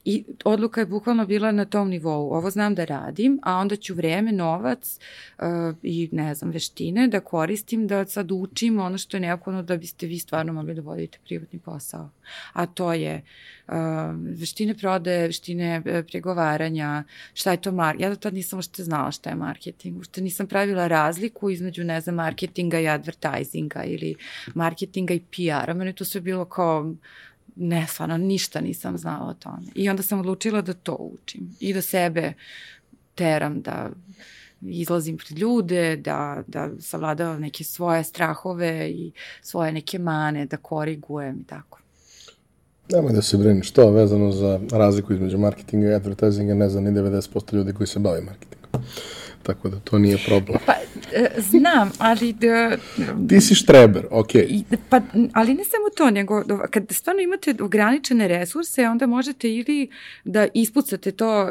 I 0.05 0.25
odluka 0.45 0.81
je 0.81 0.87
bukvalno 0.87 1.27
bila 1.27 1.53
na 1.53 1.65
tom 1.65 1.89
nivou. 1.89 2.33
Ovo 2.33 2.51
znam 2.51 2.75
da 2.75 2.85
radim, 2.85 3.39
a 3.43 3.57
onda 3.57 3.77
ću 3.77 3.95
vreme, 3.95 4.33
novac 4.33 4.99
uh, 5.39 5.45
i 5.83 6.09
ne 6.13 6.35
znam, 6.35 6.51
veštine 6.51 7.09
da 7.09 7.21
koristim 7.21 7.87
da 7.87 8.07
sad 8.07 8.33
učim 8.33 8.79
ono 8.79 8.99
što 8.99 9.17
je 9.17 9.21
neophodno 9.21 9.63
da 9.63 9.77
biste 9.77 10.07
vi 10.07 10.19
stvarno 10.19 10.53
mogli 10.53 10.75
da 10.75 10.83
vodite 10.83 11.19
privatni 11.25 11.59
posao. 11.59 12.11
A 12.53 12.67
to 12.67 12.93
je 12.93 13.15
uh, 13.15 13.56
veštine 14.39 14.75
prodaje, 14.75 15.27
veštine 15.27 15.79
uh, 15.79 16.05
pregovaranja, 16.07 17.05
šta 17.35 17.51
je 17.51 17.61
to 17.61 17.73
mar... 17.73 17.97
Ja 17.99 18.11
do 18.11 18.17
tad 18.17 18.35
nisam 18.35 18.59
ušte 18.59 18.85
znala 18.85 19.11
šta 19.11 19.31
je 19.31 19.37
marketing, 19.37 20.01
ušte 20.01 20.21
nisam 20.21 20.47
pravila 20.47 20.87
razliku 20.87 21.51
između, 21.51 21.85
ne 21.85 22.01
znam, 22.01 22.15
marketinga 22.15 22.81
i 22.81 22.89
advertisinga 22.89 23.85
ili 23.85 24.15
marketinga 24.55 25.15
i 25.15 25.21
PR-a. 25.21 25.75
Mene 25.75 25.93
to 25.93 26.05
sve 26.05 26.21
bilo 26.21 26.45
kao 26.45 26.95
ne, 27.57 27.87
stvarno 27.87 28.17
ništa 28.17 28.61
nisam 28.61 28.99
znala 28.99 29.31
o 29.31 29.35
tome. 29.35 29.67
I 29.75 29.89
onda 29.91 30.03
sam 30.03 30.21
odlučila 30.21 30.63
da 30.63 30.73
to 30.73 30.95
učim 30.95 31.57
i 31.61 31.75
da 31.75 31.83
sebe 31.83 32.33
teram 33.15 33.63
da 33.63 33.91
izlazim 34.61 35.17
pred 35.17 35.39
ljude, 35.39 35.97
da, 35.97 36.43
da 36.47 36.71
savladavam 36.81 37.41
neke 37.41 37.65
svoje 37.65 38.05
strahove 38.05 38.91
i 38.91 39.13
svoje 39.43 39.73
neke 39.73 39.99
mane, 39.99 40.47
da 40.47 40.57
korigujem 40.57 41.41
i 41.41 41.45
tako. 41.45 41.79
Nemoj 42.93 43.13
da 43.13 43.23
se 43.23 43.37
brini, 43.37 43.63
što 43.63 43.91
vezano 43.91 44.33
za 44.33 44.61
razliku 44.73 45.13
između 45.13 45.39
marketinga 45.39 45.89
i 45.89 45.95
advertisinga, 45.95 46.55
ne 46.55 46.69
znam 46.69 46.85
ni 46.85 46.91
90% 46.91 47.55
ljudi 47.55 47.73
koji 47.73 47.87
se 47.87 47.99
bave 47.99 48.21
marketingom. 48.21 48.83
Tako 49.43 49.69
da 49.69 49.81
to 49.81 49.99
nije 49.99 50.19
problem. 50.27 50.59
Pa, 50.67 50.73
e, 51.13 51.29
znam, 51.39 51.91
ali... 51.99 52.33
Da, 52.33 52.77
Ti 53.29 53.41
si 53.41 53.55
štreber, 53.55 54.07
okej. 54.11 54.49
Okay. 54.49 54.77
Pa, 54.89 55.01
ali 55.33 55.55
ne 55.55 55.65
samo 55.65 55.91
to, 55.97 56.11
nego 56.11 56.43
kad 56.71 56.85
stvarno 56.91 57.23
imate 57.23 57.55
ograničene 57.61 58.29
resurse, 58.29 58.89
onda 58.89 59.07
možete 59.07 59.55
ili 59.55 59.91
da 60.25 60.47
ispucate 60.55 61.13
to 61.13 61.43
uh, 61.43 61.51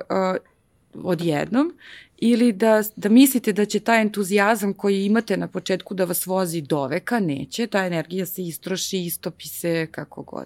odjednom 1.04 1.74
ili 2.18 2.51
da, 2.51 2.84
da 2.96 3.10
mislite 3.10 3.54
da 3.54 3.65
će 3.65 3.80
taj 3.80 4.01
entuzijazam 4.01 4.74
koji 4.74 5.06
imate 5.06 5.38
na 5.38 5.48
početku 5.48 5.94
da 5.94 6.06
vas 6.06 6.25
vozi 6.25 6.62
do 6.62 6.88
veka, 6.88 7.20
neće, 7.20 7.68
ta 7.68 7.86
energija 7.86 8.25
se 8.25 8.44
istroši, 8.44 9.06
istopi 9.06 9.48
se, 9.48 9.88
kako 9.92 10.22
god. 10.22 10.46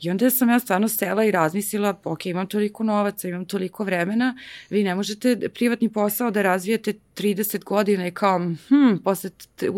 I 0.00 0.10
onda 0.10 0.30
sam 0.30 0.48
ja 0.48 0.58
stvarno 0.58 0.88
sela 0.88 1.24
i 1.24 1.30
razmislila, 1.30 2.00
ok, 2.04 2.26
imam 2.26 2.46
toliko 2.46 2.84
novaca, 2.84 3.28
imam 3.28 3.44
toliko 3.44 3.84
vremena, 3.84 4.36
vi 4.70 4.84
ne 4.84 4.94
možete 4.94 5.48
privatni 5.54 5.88
posao 5.88 6.30
da 6.30 6.42
razvijete 6.42 6.94
30 7.18 7.64
godina 7.64 8.06
i 8.06 8.10
kao, 8.10 8.38
hm, 8.68 8.96
posle, 9.04 9.30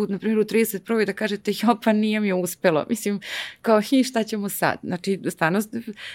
na 0.08 0.18
primjer, 0.18 0.38
u 0.38 0.44
31. 0.44 1.06
da 1.06 1.12
kažete, 1.12 1.52
jo, 1.62 1.78
pa 1.84 1.92
nije 1.92 2.20
mi 2.20 2.32
uspelo. 2.32 2.86
Mislim, 2.88 3.20
kao, 3.62 3.80
hi, 3.80 4.04
šta 4.04 4.24
ćemo 4.24 4.48
sad? 4.48 4.78
Znači, 4.82 5.20
stvarno, 5.28 5.60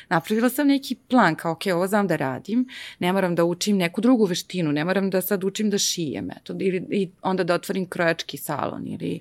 napravila 0.09 0.49
sam 0.49 0.67
neki 0.67 0.95
plan, 0.95 1.35
kao, 1.35 1.51
ok, 1.51 1.61
ovo 1.73 1.87
znam 1.87 2.07
da 2.07 2.15
radim, 2.15 2.67
ne 2.99 3.13
moram 3.13 3.35
da 3.35 3.43
učim 3.43 3.77
neku 3.77 4.01
drugu 4.01 4.25
veštinu, 4.25 4.71
ne 4.71 4.85
moram 4.85 5.09
da 5.09 5.21
sad 5.21 5.43
učim 5.43 5.69
da 5.69 5.77
šijem, 5.77 6.31
eto, 6.31 6.53
ili, 6.59 6.83
i 6.89 7.09
onda 7.21 7.43
da 7.43 7.53
otvorim 7.53 7.89
krojački 7.89 8.37
salon, 8.37 8.87
ili 8.87 9.19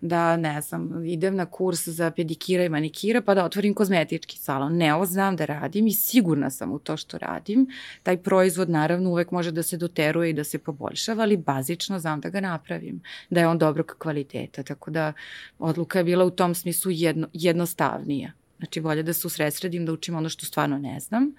da, 0.00 0.36
ne 0.36 0.60
znam, 0.60 1.04
idem 1.06 1.36
na 1.36 1.46
kurs 1.46 1.88
za 1.88 2.10
pedikira 2.10 2.64
i 2.64 2.68
manikira, 2.68 3.20
pa 3.20 3.34
da 3.34 3.44
otvorim 3.44 3.74
kozmetički 3.74 4.21
salon. 4.30 4.76
Ne, 4.76 4.94
ovo 4.94 5.06
znam 5.06 5.36
da 5.36 5.44
radim 5.44 5.86
i 5.86 5.92
sigurna 5.92 6.50
sam 6.50 6.72
u 6.72 6.78
to 6.78 6.96
što 6.96 7.18
radim. 7.18 7.66
Taj 8.02 8.16
proizvod, 8.16 8.70
naravno, 8.70 9.10
uvek 9.10 9.30
može 9.30 9.50
da 9.52 9.62
se 9.62 9.76
doteruje 9.76 10.30
i 10.30 10.32
da 10.32 10.44
se 10.44 10.58
poboljšava, 10.58 11.22
ali 11.22 11.36
bazično 11.36 11.98
znam 11.98 12.20
da 12.20 12.28
ga 12.28 12.40
napravim, 12.40 13.00
da 13.30 13.40
je 13.40 13.48
on 13.48 13.58
dobrog 13.58 13.94
kvaliteta, 13.98 14.62
tako 14.62 14.90
da 14.90 15.12
odluka 15.58 15.98
je 15.98 16.04
bila 16.04 16.24
u 16.24 16.30
tom 16.30 16.54
smislu 16.54 16.90
jedno, 16.90 17.28
jednostavnija. 17.32 18.32
Znači, 18.58 18.80
bolje 18.80 19.02
da 19.02 19.12
se 19.12 19.26
usredsredim, 19.26 19.86
da 19.86 19.92
učim 19.92 20.14
ono 20.14 20.28
što 20.28 20.46
stvarno 20.46 20.78
ne 20.78 21.00
znam, 21.00 21.32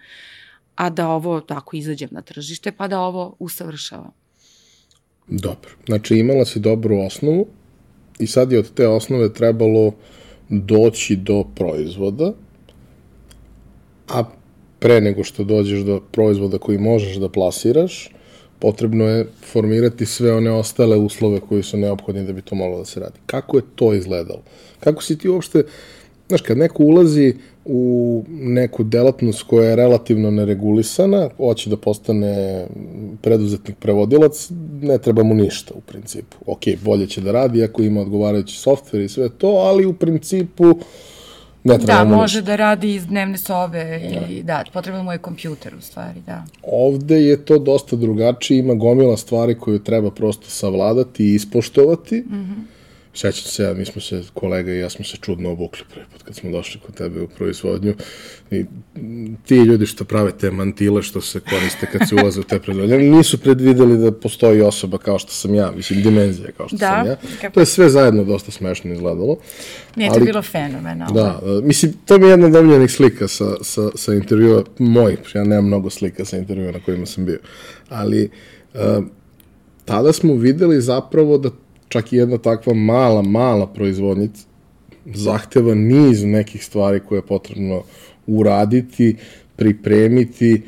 a 0.75 0.89
da 0.89 1.07
ovo 1.09 1.41
tako 1.41 1.75
izađem 1.75 2.09
na 2.11 2.21
tržište, 2.21 2.71
pa 2.71 2.87
da 2.87 2.99
ovo 2.99 3.35
usavršavam. 3.39 4.11
Dobro. 5.27 5.71
Znači, 5.85 6.15
imala 6.15 6.45
si 6.45 6.59
dobru 6.59 6.99
osnovu 6.99 7.47
i 8.19 8.27
sad 8.27 8.51
je 8.51 8.59
od 8.59 8.73
te 8.73 8.87
osnove 8.87 9.33
trebalo 9.33 9.93
doći 10.49 11.15
do 11.15 11.43
proizvoda, 11.55 12.33
a 14.07 14.23
pre 14.79 15.01
nego 15.01 15.23
što 15.23 15.43
dođeš 15.43 15.79
do 15.79 16.01
proizvoda 16.11 16.57
koji 16.57 16.77
možeš 16.77 17.15
da 17.15 17.29
plasiraš, 17.29 18.09
potrebno 18.59 19.05
je 19.05 19.27
formirati 19.51 20.05
sve 20.05 20.33
one 20.33 20.51
ostale 20.51 20.97
uslove 20.97 21.39
koji 21.39 21.63
su 21.63 21.77
neophodni 21.77 22.23
da 22.23 22.33
bi 22.33 22.41
to 22.41 22.55
moglo 22.55 22.77
da 22.77 22.85
se 22.85 22.99
radi. 22.99 23.19
Kako 23.25 23.57
je 23.57 23.63
to 23.75 23.93
izgledalo? 23.93 24.41
Kako 24.79 25.03
si 25.03 25.17
ti 25.17 25.29
uopšte, 25.29 25.63
znaš, 26.27 26.41
kad 26.41 26.57
neko 26.57 26.83
ulazi 26.83 27.33
u 27.65 28.23
neku 28.29 28.83
delatnost 28.83 29.43
koja 29.43 29.69
je 29.69 29.75
relativno 29.75 30.31
neregulisana, 30.31 31.29
hoće 31.37 31.69
da 31.69 31.77
postane 31.77 32.65
preduzetnik 33.21 33.77
prevodilac, 33.79 34.49
ne 34.81 34.97
treba 34.97 35.23
mu 35.23 35.35
ništa 35.35 35.73
u 35.75 35.81
principu. 35.81 36.37
Ok, 36.45 36.61
bolje 36.83 37.07
će 37.07 37.21
da 37.21 37.31
radi 37.31 37.63
ako 37.63 37.81
ima 37.81 38.01
odgovarajući 38.01 38.57
softver 38.57 39.01
i 39.01 39.09
sve 39.09 39.29
to, 39.29 39.47
ali 39.47 39.85
u 39.85 39.93
principu 39.93 40.63
uh, 40.63 40.81
Ne 41.63 41.77
treba 41.77 42.03
da, 42.03 42.15
može 42.15 42.41
da 42.41 42.55
radi 42.55 42.95
iz 42.95 43.05
dnevne 43.07 43.37
sobe 43.37 44.01
ili 44.03 44.43
da, 44.43 44.63
potrebno 44.73 45.03
mu 45.03 45.11
je 45.11 45.17
kompjuter 45.17 45.75
u 45.75 45.81
stvari, 45.81 46.21
da. 46.25 46.43
Ovde 46.63 47.21
je 47.21 47.45
to 47.45 47.59
dosta 47.59 47.95
drugačije, 47.95 48.59
ima 48.59 48.73
gomila 48.73 49.17
stvari 49.17 49.55
koje 49.59 49.83
treba 49.83 50.11
prosto 50.11 50.49
savladati 50.49 51.23
i 51.23 51.35
ispoštovati. 51.35 52.15
Mm 52.15 52.33
-hmm 52.33 52.82
Sećam 53.15 53.51
se, 53.51 53.73
mi 53.73 53.85
smo 53.85 54.01
se, 54.01 54.21
kolega 54.33 54.71
i 54.71 54.79
ja 54.79 54.89
smo 54.89 55.05
se 55.05 55.17
čudno 55.21 55.51
obukli 55.51 55.83
prvi 55.93 56.05
put 56.13 56.23
kad 56.23 56.35
smo 56.35 56.51
došli 56.51 56.81
kod 56.85 56.95
tebe 56.95 57.21
u 57.21 57.27
proizvodnju 57.27 57.95
i 58.51 58.65
ti 59.45 59.55
ljudi 59.55 59.85
što 59.85 60.05
prave 60.05 60.31
te 60.31 60.51
mantile 60.51 61.03
što 61.03 61.21
se 61.21 61.39
koriste 61.39 61.87
kad 61.91 62.09
se 62.09 62.15
ulaze 62.15 62.39
u 62.39 62.43
te 62.43 62.59
proizvodnje, 62.59 62.97
nisu 62.97 63.37
predvideli 63.37 63.97
da 63.97 64.11
postoji 64.11 64.61
osoba 64.61 64.97
kao 64.97 65.19
što 65.19 65.31
sam 65.31 65.55
ja, 65.55 65.71
mislim, 65.71 66.01
dimenzija 66.01 66.51
kao 66.57 66.67
što 66.67 66.77
da, 66.77 66.89
sam 66.89 67.07
ja. 67.07 67.15
Kako... 67.41 67.53
To 67.53 67.59
je 67.59 67.65
sve 67.65 67.89
zajedno 67.89 68.23
dosta 68.23 68.51
smešno 68.51 68.93
izgledalo. 68.93 69.37
Nije 69.95 70.09
to 70.13 70.19
bilo 70.19 70.41
fenomenalno. 70.41 71.13
Da, 71.13 71.39
mislim, 71.63 71.93
to 72.05 72.17
mi 72.17 72.25
je 72.25 72.29
jedna 72.29 72.49
domljenih 72.49 72.91
slika 72.91 73.27
sa, 73.27 73.63
sa, 73.63 73.89
sa 73.95 74.13
intervjua, 74.13 74.63
mojih, 74.79 75.19
ja 75.35 75.43
nemam 75.43 75.65
mnogo 75.65 75.89
slika 75.89 76.25
sa 76.25 76.37
intervjua 76.37 76.71
na 76.71 76.79
kojima 76.79 77.05
sam 77.05 77.25
bio, 77.25 77.39
ali 77.89 78.29
uh, 78.73 78.79
tada 79.85 80.13
smo 80.13 80.35
videli 80.35 80.81
zapravo 80.81 81.37
da 81.37 81.49
čak 81.93 82.13
i 82.13 82.17
jedna 82.17 82.37
takva 82.37 82.73
mala, 82.73 83.21
mala 83.21 83.67
proizvodnica 83.67 84.47
zahteva 85.05 85.75
niz 85.75 86.23
nekih 86.23 86.65
stvari 86.65 86.99
koje 86.99 87.17
je 87.17 87.25
potrebno 87.25 87.83
uraditi, 88.27 89.15
pripremiti, 89.55 90.61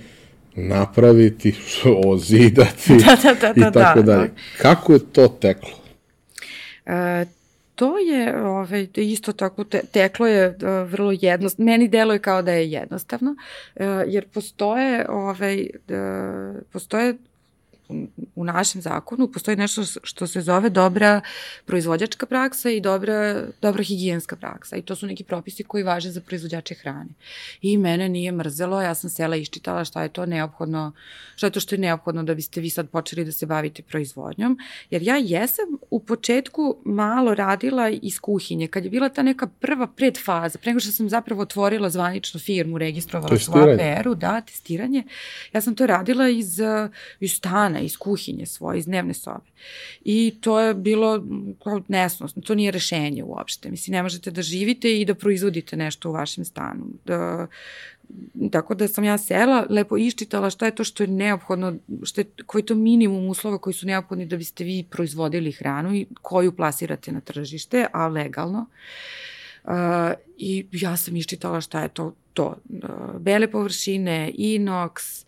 napraviti, 0.56 1.56
ozidati 2.06 2.94
da, 3.06 3.18
da, 3.24 3.34
da, 3.34 3.54
i 3.56 3.60
da, 3.60 3.72
tako 3.72 4.02
da, 4.02 4.16
dalje. 4.16 4.28
Da. 4.28 4.62
Kako 4.62 4.94
je 4.94 5.00
to 5.00 5.28
teklo? 5.28 5.70
E, 6.86 7.26
to 7.76 7.98
je 7.98 8.46
ovaj, 8.46 8.88
isto 8.96 9.34
tako, 9.34 9.64
te, 9.64 9.82
teklo 9.92 10.28
je 10.28 10.48
uh, 10.48 10.92
vrlo 10.92 11.12
jednostavno, 11.22 11.72
meni 11.72 11.88
deluje 11.88 12.20
kao 12.20 12.42
da 12.42 12.52
je 12.52 12.72
jednostavno, 12.72 13.32
uh, 13.76 13.86
jer 14.08 14.28
postoje, 14.28 15.06
ovaj, 15.10 15.62
uh, 15.62 16.62
postoje 16.72 17.16
u 18.36 18.44
našem 18.44 18.82
zakonu 18.82 19.28
postoji 19.28 19.58
nešto 19.58 19.84
što 20.04 20.28
se 20.28 20.42
zove 20.42 20.70
dobra 20.70 21.22
proizvođačka 21.66 22.26
praksa 22.26 22.70
i 22.70 22.82
dobra, 22.82 23.44
dobra 23.62 23.84
higijenska 23.84 24.36
praksa 24.36 24.76
i 24.76 24.82
to 24.82 24.96
su 24.96 25.08
neki 25.08 25.24
propisi 25.24 25.64
koji 25.64 25.84
važe 25.84 26.12
za 26.12 26.22
proizvođače 26.22 26.76
hrane. 26.76 27.10
I 27.62 27.78
mene 27.78 28.10
nije 28.10 28.32
mrzelo, 28.32 28.82
ja 28.82 28.96
sam 28.96 29.10
sela 29.10 29.36
iščitala 29.36 29.86
šta 29.86 30.04
je 30.04 30.10
to 30.10 30.26
neophodno, 30.26 30.92
šta 31.36 31.48
je 31.48 31.52
to 31.52 31.60
što 31.60 31.76
je 31.76 31.80
neophodno 31.80 32.24
da 32.24 32.36
biste 32.36 32.62
vi 32.62 32.70
sad 32.70 32.90
počeli 32.90 33.26
da 33.26 33.32
se 33.32 33.46
bavite 33.46 33.84
proizvodnjom, 33.84 34.58
jer 34.90 35.04
ja 35.04 35.16
jesam 35.18 35.66
u 35.90 36.00
početku 36.00 36.78
malo 36.86 37.36
radila 37.36 37.90
iz 37.90 38.20
kuhinje, 38.20 38.68
kad 38.68 38.84
je 38.84 38.90
bila 38.90 39.10
ta 39.10 39.24
neka 39.24 39.48
prva 39.48 39.88
predfaza, 39.88 40.60
prego 40.60 40.80
što 40.80 40.92
sam 40.92 41.10
zapravo 41.10 41.42
otvorila 41.42 41.90
zvaničnu 41.90 42.40
firmu, 42.40 42.78
registrovala 42.78 43.36
u 43.36 43.58
APR-u, 43.58 44.16
da, 44.16 44.42
testiranje, 44.42 45.04
ja 45.54 45.62
sam 45.62 45.76
to 45.76 45.86
radila 45.86 46.30
iz, 46.30 46.60
iz 47.20 47.34
stana 47.34 47.75
dana 47.76 47.86
iz 47.86 47.98
kuhinje 47.98 48.46
svoje, 48.46 48.80
iz 48.80 48.86
dnevne 48.86 49.14
sobe. 49.14 49.46
I 50.04 50.36
to 50.42 50.60
je 50.60 50.74
bilo 50.74 51.24
kao 51.64 51.82
nesnosno, 51.88 52.42
to 52.42 52.56
nije 52.56 52.72
rešenje 52.72 53.24
uopšte. 53.24 53.72
Mislim, 53.72 53.94
ne 53.94 54.04
možete 54.04 54.32
da 54.32 54.42
živite 54.42 55.02
i 55.02 55.06
da 55.06 55.16
proizvodite 55.16 55.78
nešto 55.78 56.10
u 56.10 56.14
vašem 56.14 56.46
stanu. 56.46 56.86
Da, 57.06 57.48
tako 58.52 58.76
da 58.76 58.88
sam 58.88 59.04
ja 59.04 59.18
sela, 59.18 59.66
lepo 59.70 59.98
iščitala 59.98 60.50
šta 60.50 60.66
je 60.66 60.76
to 60.76 60.84
što 60.84 61.04
je 61.04 61.08
neophodno, 61.08 61.76
šta 62.04 62.22
je, 62.22 62.28
koji 62.46 62.62
je 62.62 62.66
to 62.66 62.76
minimum 62.76 63.30
uslova 63.30 63.58
koji 63.58 63.74
su 63.74 63.88
neophodni 63.88 64.26
da 64.26 64.38
biste 64.38 64.64
vi 64.64 64.84
proizvodili 64.84 65.52
hranu 65.52 65.96
i 65.96 66.06
koju 66.22 66.52
plasirate 66.52 67.12
na 67.12 67.22
tržište, 67.22 67.88
a 67.94 68.08
legalno. 68.08 68.60
Uh, 68.60 69.35
I 70.38 70.68
ja 70.72 70.98
sam 70.98 71.16
iščitala 71.16 71.62
šta 71.62 71.82
je 71.82 71.90
to 71.90 72.14
to, 72.36 72.56
bele 73.20 73.48
površine, 73.52 74.32
inoks, 74.34 75.26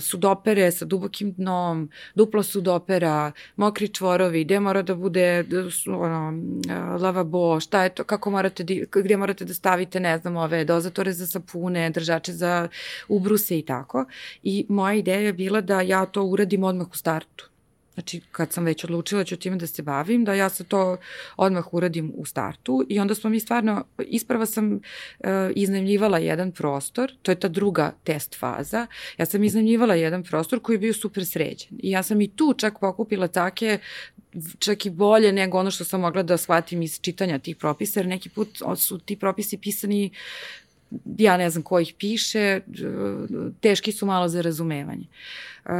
sudopere 0.00 0.68
sa 0.72 0.84
dubokim 0.84 1.32
dnom, 1.32 1.86
duplo 2.14 2.42
sudopera, 2.42 3.32
mokri 3.56 3.88
čvorovi, 3.88 4.44
gde 4.44 4.60
mora 4.60 4.82
da 4.82 4.94
bude 4.94 5.44
ono, 5.88 6.20
lavabo, 7.00 7.60
šta 7.60 7.84
je 7.84 7.94
to, 7.94 8.04
kako 8.04 8.30
morate, 8.30 8.64
gde 8.92 9.16
morate 9.16 9.44
da 9.44 9.54
stavite, 9.54 10.00
ne 10.00 10.18
znam, 10.18 10.36
ove 10.36 10.64
dozatore 10.64 11.12
za 11.12 11.26
sapune, 11.26 11.90
držače 11.90 12.32
za 12.32 12.68
ubruse 13.08 13.58
i 13.58 13.62
tako. 13.62 14.04
I 14.42 14.66
moja 14.68 14.94
ideja 14.94 15.20
je 15.20 15.32
bila 15.32 15.60
da 15.60 15.80
ja 15.80 16.06
to 16.06 16.24
uradim 16.24 16.64
odmah 16.64 16.92
u 16.92 16.96
startu 16.96 17.55
Znači, 17.96 18.20
kad 18.32 18.52
sam 18.52 18.64
već 18.64 18.84
odlučila 18.84 19.20
da 19.20 19.24
ću 19.24 19.36
time 19.36 19.56
da 19.56 19.66
se 19.66 19.82
bavim, 19.82 20.24
da 20.24 20.34
ja 20.34 20.48
se 20.48 20.64
to 20.64 20.96
odmah 21.36 21.74
uradim 21.74 22.12
u 22.16 22.24
startu 22.24 22.86
i 22.88 22.98
onda 23.00 23.14
smo 23.14 23.30
mi 23.30 23.40
stvarno, 23.40 23.84
isprava 23.98 24.46
sam 24.46 24.72
uh, 24.72 24.80
iznajmljivala 25.54 26.18
jedan 26.18 26.52
prostor, 26.52 27.12
to 27.22 27.30
je 27.30 27.40
ta 27.40 27.48
druga 27.48 27.92
test 28.04 28.38
faza, 28.38 28.86
ja 29.18 29.26
sam 29.26 29.44
iznajmljivala 29.44 29.94
jedan 29.94 30.22
prostor 30.22 30.60
koji 30.60 30.74
je 30.74 30.78
bio 30.78 30.94
super 30.94 31.26
sređen 31.26 31.78
i 31.82 31.90
ja 31.90 32.02
sam 32.02 32.20
i 32.20 32.28
tu 32.28 32.54
čak 32.56 32.80
pokupila 32.80 33.28
take 33.28 33.78
čak 34.58 34.86
i 34.86 34.90
bolje 34.90 35.32
nego 35.32 35.58
ono 35.58 35.70
što 35.70 35.84
sam 35.84 36.00
mogla 36.00 36.22
da 36.22 36.36
shvatim 36.36 36.82
iz 36.82 37.00
čitanja 37.00 37.38
tih 37.38 37.56
propisa, 37.56 38.00
jer 38.00 38.06
neki 38.06 38.28
put 38.28 38.48
su 38.76 38.98
ti 38.98 39.16
propisi 39.16 39.58
pisani 39.58 40.10
ja 41.18 41.36
ne 41.36 41.50
znam 41.50 41.62
ko 41.62 41.80
ih 41.80 41.94
piše, 41.98 42.60
teški 43.60 43.92
su 43.92 44.06
malo 44.06 44.28
za 44.28 44.42
razumevanje. 44.42 45.06
Uh, 45.64 45.72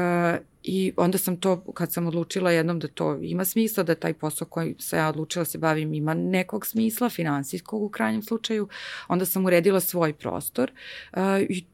I 0.62 0.92
onda 0.96 1.18
sam 1.18 1.36
to, 1.36 1.60
kad 1.74 1.92
sam 1.92 2.06
odlučila 2.06 2.50
jednom 2.50 2.78
da 2.78 2.88
to 2.88 3.18
ima 3.22 3.44
smisla, 3.44 3.82
da 3.82 3.94
taj 3.94 4.14
posao 4.14 4.48
koji 4.48 4.74
sam 4.78 4.98
ja 4.98 5.08
odlučila 5.08 5.40
da 5.40 5.50
se 5.50 5.58
bavim 5.58 5.94
ima 5.94 6.14
nekog 6.14 6.66
smisla, 6.66 7.08
finansijskog 7.08 7.82
u 7.82 7.88
krajnjem 7.88 8.22
slučaju, 8.22 8.68
onda 9.08 9.24
sam 9.24 9.46
uredila 9.46 9.80
svoj 9.80 10.12
prostor 10.12 10.72
uh, 11.12 11.20
i 11.48 11.64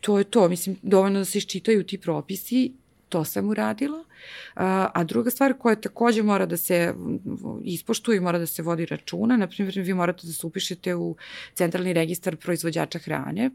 to 0.00 0.18
je 0.18 0.24
to. 0.24 0.48
Mislim, 0.48 0.76
dovoljno 0.82 1.18
da 1.18 1.24
se 1.24 1.38
iščitaju 1.38 1.84
ti 1.84 1.98
propisi 1.98 2.72
to 3.08 3.24
sam 3.24 3.48
uradila. 3.48 4.04
A 4.54 5.04
druga 5.04 5.30
stvar 5.30 5.54
koja 5.58 5.76
takođe 5.76 6.22
mora 6.22 6.46
da 6.46 6.56
se 6.56 6.94
ispoštuje 7.64 8.16
i 8.16 8.20
mora 8.20 8.38
da 8.38 8.46
se 8.46 8.62
vodi 8.62 8.86
računa, 8.86 9.36
na 9.36 9.46
primjer 9.46 9.78
vi 9.78 9.94
morate 9.94 10.26
da 10.26 10.32
se 10.32 10.46
upišete 10.46 10.94
u 10.94 11.16
centralni 11.54 11.92
registar 11.92 12.36
proizvođača 12.36 12.98
hrane, 12.98 13.50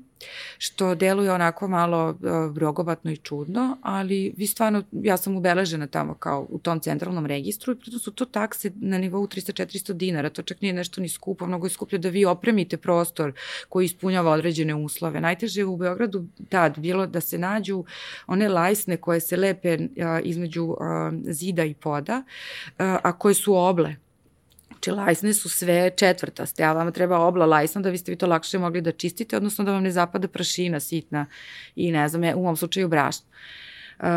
što 0.58 0.96
deluje 0.96 1.32
onako 1.32 1.67
malo 1.67 2.17
rogobatno 2.58 3.12
i 3.12 3.17
čudno, 3.17 3.77
ali 3.82 4.34
vi 4.38 4.48
stvarno, 4.48 4.84
ja 4.91 5.17
sam 5.17 5.36
ubeležena 5.36 5.88
tamo 5.88 6.13
kao 6.13 6.48
u 6.50 6.60
tom 6.60 6.79
centralnom 6.79 7.25
registru 7.25 7.74
i 7.74 7.79
pritom 7.79 8.00
su 8.00 8.12
to 8.12 8.25
takse 8.25 8.72
na 8.75 8.98
nivou 8.98 9.27
300-400 9.27 9.93
dinara, 9.93 10.29
to 10.29 10.41
čak 10.41 10.62
nije 10.62 10.74
nešto 10.74 11.01
ni 11.01 11.10
skupo, 11.10 11.48
mnogo 11.48 11.65
je 11.65 11.70
skuplje 11.70 12.00
da 12.00 12.10
vi 12.10 12.25
opremite 12.25 12.77
prostor 12.77 13.34
koji 13.70 13.86
ispunjava 13.86 14.32
određene 14.32 14.75
uslove. 14.75 15.22
Najteže 15.22 15.62
je 15.62 15.65
u 15.65 15.77
Beogradu 15.77 16.25
tad 16.50 16.79
bilo 16.79 17.08
da 17.08 17.22
se 17.22 17.38
nađu 17.38 17.86
one 18.27 18.50
lajsne 18.50 18.98
koje 18.98 19.20
se 19.20 19.38
lepe 19.38 19.77
između 20.24 20.52
između 20.53 20.75
zida 21.33 21.63
i 21.63 21.74
poda, 21.74 22.24
a 22.77 23.17
koje 23.17 23.33
su 23.33 23.55
oble. 23.55 23.95
Znači, 24.69 24.91
lajsne 24.91 25.33
su 25.33 25.50
sve 25.50 25.91
četvrtaste, 25.95 26.63
a 26.63 26.74
vama 26.74 26.91
treba 26.91 27.19
obla 27.19 27.45
lajsna 27.45 27.81
da 27.81 27.91
biste 27.91 28.12
vi 28.12 28.17
to 28.17 28.27
lakše 28.27 28.60
mogli 28.60 28.81
da 28.81 28.91
čistite, 28.91 29.38
odnosno 29.38 29.63
da 29.63 29.72
vam 29.72 29.83
ne 29.83 29.91
zapada 29.91 30.27
prašina 30.27 30.79
sitna 30.79 31.25
i 31.75 31.91
ne 31.91 32.07
znam, 32.10 32.24
u 32.36 32.43
ovom 32.43 32.55
slučaju 32.55 32.88
brašna. 32.88 33.25
Uh, 34.00 34.07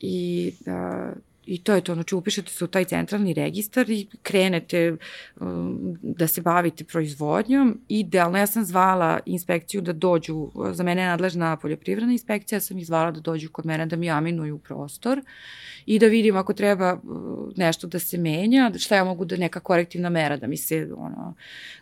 I 0.00 0.52
uh, 0.66 1.12
I 1.48 1.58
to 1.62 1.74
je 1.74 1.80
to, 1.80 1.94
znači 1.94 2.14
upišete 2.14 2.52
se 2.52 2.64
u 2.64 2.68
taj 2.68 2.84
centralni 2.84 3.32
registar 3.32 3.90
i 3.90 4.06
krenete 4.22 4.96
um, 5.40 5.98
da 6.02 6.26
se 6.26 6.40
bavite 6.40 6.84
proizvodnjom. 6.84 7.80
Idealno, 7.88 8.38
ja 8.38 8.46
sam 8.46 8.64
zvala 8.64 9.20
inspekciju 9.26 9.80
da 9.80 9.92
dođu, 9.92 10.50
za 10.72 10.82
mene 10.82 11.02
je 11.02 11.08
nadležna 11.08 11.56
poljoprivredna 11.56 12.12
inspekcija, 12.12 12.56
ja 12.56 12.60
sam 12.60 12.78
ih 12.78 12.86
zvala 12.86 13.10
da 13.10 13.20
dođu 13.20 13.48
kod 13.52 13.66
mene 13.66 13.86
da 13.86 13.96
mi 13.96 14.10
aminuju 14.10 14.58
prostor 14.58 15.22
i 15.86 15.98
da 15.98 16.06
vidim 16.06 16.36
ako 16.36 16.52
treba 16.52 16.92
uh, 16.94 17.00
nešto 17.56 17.86
da 17.86 17.98
se 17.98 18.18
menja, 18.18 18.70
šta 18.78 18.96
ja 18.96 19.04
mogu 19.04 19.24
da 19.24 19.36
neka 19.36 19.60
korektivna 19.60 20.08
mera 20.08 20.36
da 20.36 20.46
mi 20.46 20.56
se 20.56 20.88
ono, 20.96 21.34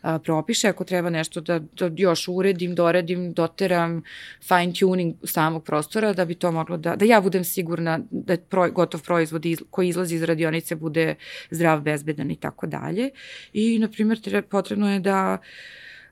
a, 0.02 0.18
propiše, 0.18 0.68
ako 0.68 0.84
treba 0.84 1.10
nešto 1.10 1.40
da, 1.40 1.58
da 1.58 1.90
još 1.96 2.28
uredim, 2.28 2.74
doredim, 2.74 3.32
doteram, 3.32 4.02
fine 4.42 4.72
tuning 4.80 5.14
samog 5.24 5.64
prostora 5.64 6.12
da 6.12 6.24
bi 6.24 6.34
to 6.34 6.52
moglo 6.52 6.76
da, 6.76 6.96
da 6.96 7.04
ja 7.04 7.20
budem 7.20 7.44
sigurna 7.44 8.00
da 8.10 8.32
je 8.32 8.38
pro, 8.38 8.70
gotov 8.70 9.02
proizvod 9.02 9.46
koji 9.70 9.88
izlazi 9.88 10.14
iz 10.14 10.22
radionice 10.22 10.74
bude 10.74 11.14
zdrav, 11.50 11.80
bezbedan 11.80 12.30
i 12.30 12.36
tako 12.36 12.66
dalje. 12.66 13.10
I, 13.52 13.78
na 13.78 13.88
primjer, 13.88 14.42
potrebno 14.50 14.92
je 14.92 15.00
da 15.00 15.38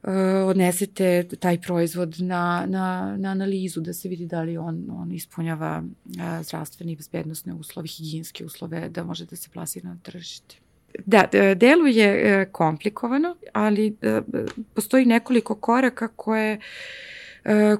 uh, 0.03 0.11
odnesete 0.47 1.25
taj 1.41 1.61
proizvod 1.61 2.17
na, 2.21 2.65
na, 2.69 3.17
na 3.19 3.29
analizu 3.29 3.81
da 3.81 3.93
se 3.93 4.09
vidi 4.09 4.27
da 4.27 4.43
li 4.43 4.57
on, 4.57 4.87
on 4.91 5.13
ispunjava 5.13 5.83
uh, 5.83 6.43
zdravstvene 6.43 6.93
i 6.93 6.97
bezbednostne 6.97 7.55
uslove, 7.55 7.89
higijenske 7.89 8.45
uslove 8.45 8.89
da 8.89 9.05
može 9.05 9.27
da 9.27 9.37
se 9.37 9.51
plasira 9.51 9.89
na 9.89 9.99
tržište. 10.03 10.57
Da, 11.07 11.29
deluje 11.57 12.41
uh, 12.41 12.53
komplikovano, 12.53 13.37
ali 13.53 13.97
postoji 14.75 15.07
nekoliko 15.07 15.55
koraka 15.55 16.09
koje 16.09 16.61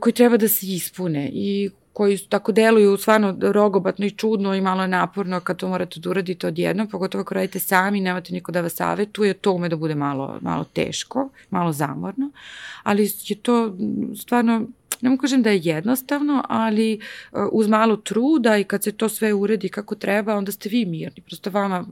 koji 0.01 0.13
treba 0.13 0.37
da 0.37 0.49
se 0.49 0.67
ispune 0.67 1.31
i 1.33 1.71
koji 1.95 2.19
tako 2.29 2.53
deluju 2.53 2.97
stvarno 2.97 3.37
rogobatno 3.41 4.07
i 4.07 4.11
čudno 4.11 4.55
i 4.55 4.61
malo 4.61 4.87
naporno 4.87 5.41
kad 5.41 5.57
to 5.57 5.69
morate 5.69 6.01
da 6.01 6.11
uradite 6.11 6.47
odjedno, 6.47 6.87
pogotovo 6.87 7.23
ako 7.23 7.35
radite 7.35 7.59
sami, 7.59 8.01
nemate 8.01 8.33
niko 8.33 8.53
da 8.53 8.61
vas 8.61 8.75
savetuje, 8.75 9.35
to 9.35 9.53
ume 9.53 9.69
da 9.69 9.77
bude 9.77 9.95
malo, 9.95 10.39
malo 10.41 10.65
teško, 10.65 11.29
malo 11.51 11.73
zamorno, 11.73 12.31
ali 12.83 13.11
je 13.25 13.37
to 13.37 13.77
stvarno 14.17 14.67
ne 15.01 15.11
mogu 15.11 15.21
kažem 15.21 15.43
da 15.43 15.51
je 15.51 15.61
jednostavno, 15.63 16.45
ali 16.49 17.01
uh, 17.33 17.41
uz 17.53 17.69
malo 17.69 17.97
truda 17.97 18.59
i 18.59 18.65
kad 18.65 18.83
se 18.83 18.93
to 18.93 19.09
sve 19.09 19.35
uredi 19.35 19.69
kako 19.69 19.95
treba, 19.95 20.37
onda 20.37 20.53
ste 20.53 20.69
vi 20.69 20.85
mirni. 20.87 21.23
Prosto 21.27 21.51
vama 21.51 21.85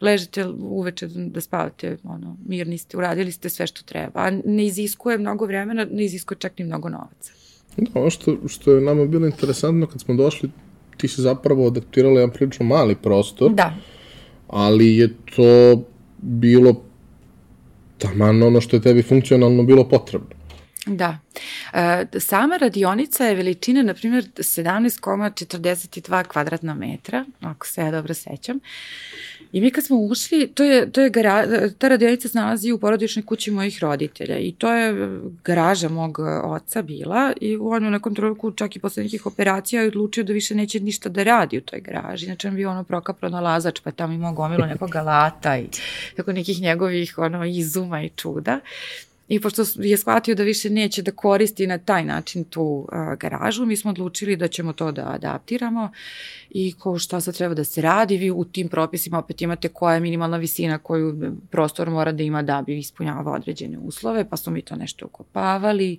ležete 0.00 0.46
uveče 0.46 1.06
da 1.06 1.40
spavate, 1.40 1.96
ono, 2.04 2.36
mirni 2.46 2.78
ste, 2.78 2.96
uradili 2.96 3.32
ste 3.32 3.48
sve 3.48 3.66
što 3.66 3.82
treba. 3.82 4.20
A 4.20 4.30
ne 4.44 4.66
iziskuje 4.66 5.18
mnogo 5.18 5.46
vremena, 5.46 5.86
ne 5.90 6.04
iziskuje 6.04 6.38
čak 6.38 6.58
ni 6.58 6.64
mnogo 6.64 6.88
novaca. 6.88 7.32
Da, 7.78 8.00
ono 8.00 8.10
što, 8.10 8.36
što 8.46 8.72
je 8.72 8.80
nama 8.80 9.06
bilo 9.06 9.26
interesantno 9.26 9.86
kad 9.86 10.00
smo 10.00 10.14
došli, 10.14 10.50
ti 10.96 11.08
si 11.08 11.22
zapravo 11.22 11.66
adaptirala 11.66 12.20
jedan 12.20 12.34
prilično 12.34 12.66
mali 12.66 12.94
prostor. 12.94 13.54
Da. 13.54 13.74
Ali 14.48 14.96
je 14.96 15.14
to 15.36 15.82
bilo 16.18 16.74
taman 17.98 18.42
ono 18.42 18.60
što 18.60 18.76
je 18.76 18.82
tebi 18.82 19.02
funkcionalno 19.02 19.62
bilo 19.62 19.88
potrebno. 19.88 20.37
Da. 20.86 21.18
E, 21.72 22.06
sama 22.20 22.56
radionica 22.56 23.24
je 23.24 23.34
veličina, 23.34 23.82
na 23.82 23.94
primjer, 23.94 24.24
17,42 24.24 26.24
kvadratna 26.24 26.74
metra, 26.74 27.24
ako 27.40 27.66
se 27.66 27.80
ja 27.80 27.90
dobro 27.90 28.14
sećam. 28.14 28.60
I 29.52 29.60
mi 29.60 29.70
kad 29.70 29.84
smo 29.84 29.96
ušli, 29.96 30.50
to 30.54 30.64
je, 30.64 30.92
to 30.92 31.00
je 31.00 31.10
gara, 31.10 31.46
ta 31.78 31.88
radionica 31.88 32.28
se 32.28 32.38
nalazi 32.38 32.72
u 32.72 32.78
porodičnoj 32.78 33.26
kući 33.26 33.50
mojih 33.50 33.78
roditelja 33.82 34.38
i 34.38 34.52
to 34.52 34.72
je 34.72 35.20
garaža 35.44 35.88
mog 35.88 36.18
oca 36.44 36.82
bila 36.82 37.32
i 37.40 37.56
on 37.60 37.84
je 37.84 37.90
na 37.90 37.98
kontrolku 37.98 38.50
čak 38.50 38.76
i 38.76 38.78
posle 38.78 39.02
nekih 39.02 39.26
operacija 39.26 39.82
je 39.82 39.88
odlučio 39.88 40.24
da 40.24 40.32
više 40.32 40.54
neće 40.54 40.80
ništa 40.80 41.08
da 41.08 41.22
radi 41.22 41.58
u 41.58 41.60
toj 41.60 41.80
garaži. 41.80 42.26
Znači 42.26 42.46
on 42.46 42.54
bio 42.54 42.70
ono 42.70 42.84
prokapro 42.84 43.28
nalazač 43.28 43.80
pa 43.80 43.90
tamo 43.90 44.12
imao 44.12 44.32
gomilo 44.32 44.66
nekog 44.66 44.96
alata 44.96 45.58
i 45.58 45.66
tako 46.16 46.32
nekih 46.32 46.60
njegovih 46.60 47.18
ono 47.18 47.44
izuma 47.44 48.02
i 48.02 48.08
čuda. 48.08 48.60
I 49.28 49.40
pošto 49.40 49.62
je 49.76 49.96
shvatio 49.96 50.34
da 50.34 50.42
više 50.42 50.70
neće 50.70 51.02
da 51.02 51.10
koristi 51.10 51.66
na 51.66 51.78
taj 51.78 52.04
način 52.04 52.44
tu 52.44 52.62
uh, 52.62 53.18
garažu, 53.18 53.66
mi 53.66 53.76
smo 53.76 53.90
odlučili 53.90 54.36
da 54.36 54.48
ćemo 54.48 54.72
to 54.72 54.92
da 54.92 55.10
adaptiramo 55.14 55.90
i 56.50 56.72
ko 56.72 56.98
šta 56.98 57.20
sad 57.20 57.36
treba 57.36 57.54
da 57.54 57.64
se 57.64 57.82
radi, 57.82 58.16
vi 58.16 58.30
u 58.30 58.44
tim 58.44 58.68
propisima 58.68 59.18
opet 59.18 59.42
imate 59.42 59.68
koja 59.68 59.94
je 59.94 60.00
minimalna 60.00 60.36
visina 60.36 60.78
koju 60.78 61.32
prostor 61.50 61.90
mora 61.90 62.12
da 62.12 62.22
ima 62.22 62.42
da 62.42 62.62
bi 62.66 62.78
ispunjavao 62.78 63.34
određene 63.34 63.78
uslove, 63.78 64.28
pa 64.28 64.36
smo 64.36 64.52
mi 64.52 64.62
to 64.62 64.76
nešto 64.76 65.06
ukopavali. 65.06 65.98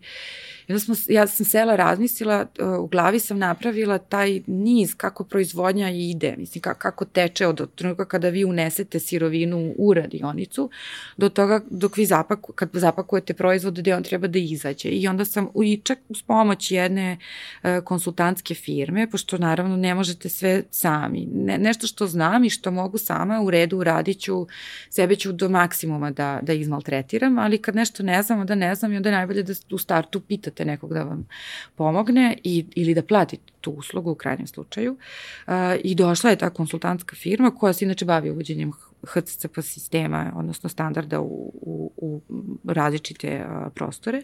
I 0.67 0.71
onda 0.73 0.79
smo, 0.79 0.95
ja 1.07 1.27
sam 1.27 1.45
sela 1.45 1.75
razmislila, 1.75 2.45
uh, 2.59 2.83
u 2.83 2.87
glavi 2.87 3.19
sam 3.19 3.37
napravila 3.37 3.97
taj 3.97 4.41
niz 4.47 4.95
kako 4.95 5.23
proizvodnja 5.23 5.89
ide, 5.89 6.35
mislim 6.37 6.61
kako, 6.61 7.05
teče 7.05 7.47
od 7.47 7.75
trenutka 7.75 8.05
kada 8.05 8.29
vi 8.29 8.45
unesete 8.45 8.99
sirovinu 8.99 9.73
u 9.77 9.93
radionicu 9.93 10.69
do 11.17 11.29
toga 11.29 11.61
dok 11.69 11.97
vi 11.97 12.05
zapaku, 12.05 12.53
kad 12.53 12.69
zapakujete 12.73 13.33
proizvod 13.33 13.79
gde 13.79 13.95
on 13.95 14.03
treba 14.03 14.27
da 14.27 14.39
izađe. 14.39 14.89
I 14.89 15.07
onda 15.07 15.25
sam 15.25 15.47
i 15.63 15.81
čak 15.83 15.99
uz 16.09 16.21
pomoć 16.21 16.71
jedne 16.71 17.17
uh, 17.63 17.69
konsultantske 17.83 18.55
firme, 18.55 19.09
pošto 19.11 19.37
naravno 19.37 19.77
ne 19.77 19.95
možete 19.95 20.29
sve 20.39 20.63
sami. 20.71 21.27
Ne, 21.33 21.57
nešto 21.57 21.87
što 21.87 22.07
znam 22.07 22.43
i 22.43 22.49
što 22.49 22.71
mogu 22.71 22.97
sama 22.97 23.41
u 23.41 23.49
redu 23.49 23.77
uradit 23.77 24.19
ću, 24.19 24.47
sebe 24.89 25.15
ću 25.15 25.31
do 25.31 25.49
maksimuma 25.49 26.11
da, 26.11 26.39
da 26.41 26.53
izmaltretiram, 26.53 27.39
ali 27.39 27.57
kad 27.57 27.75
nešto 27.75 28.03
ne 28.03 28.21
znam, 28.23 28.39
onda 28.39 28.55
ne 28.55 28.75
znam 28.75 28.93
i 28.93 28.97
onda 28.97 29.09
je 29.09 29.15
najbolje 29.15 29.43
da 29.43 29.53
u 29.71 29.77
startu 29.77 30.19
pitate 30.19 30.65
nekog 30.65 30.93
da 30.93 31.03
vam 31.03 31.27
pomogne 31.75 32.37
i, 32.43 32.65
ili 32.75 32.93
da 32.93 33.01
platite 33.01 33.53
tu 33.61 33.71
uslugu 33.71 34.11
u 34.11 34.15
krajnjem 34.15 34.47
slučaju. 34.47 34.91
Uh, 35.47 35.53
I 35.83 35.95
došla 35.95 36.29
je 36.29 36.35
ta 36.35 36.49
konsultantska 36.49 37.15
firma 37.15 37.51
koja 37.51 37.73
se 37.73 37.85
inače 37.85 38.05
bavi 38.05 38.31
uvođenjem 38.31 38.71
HCCP 39.07 39.61
sistema, 39.61 40.31
odnosno 40.35 40.69
standarda 40.69 41.21
u, 41.21 41.51
u, 41.61 41.91
u 41.97 42.21
različite 42.71 43.45
prostore. 43.75 44.21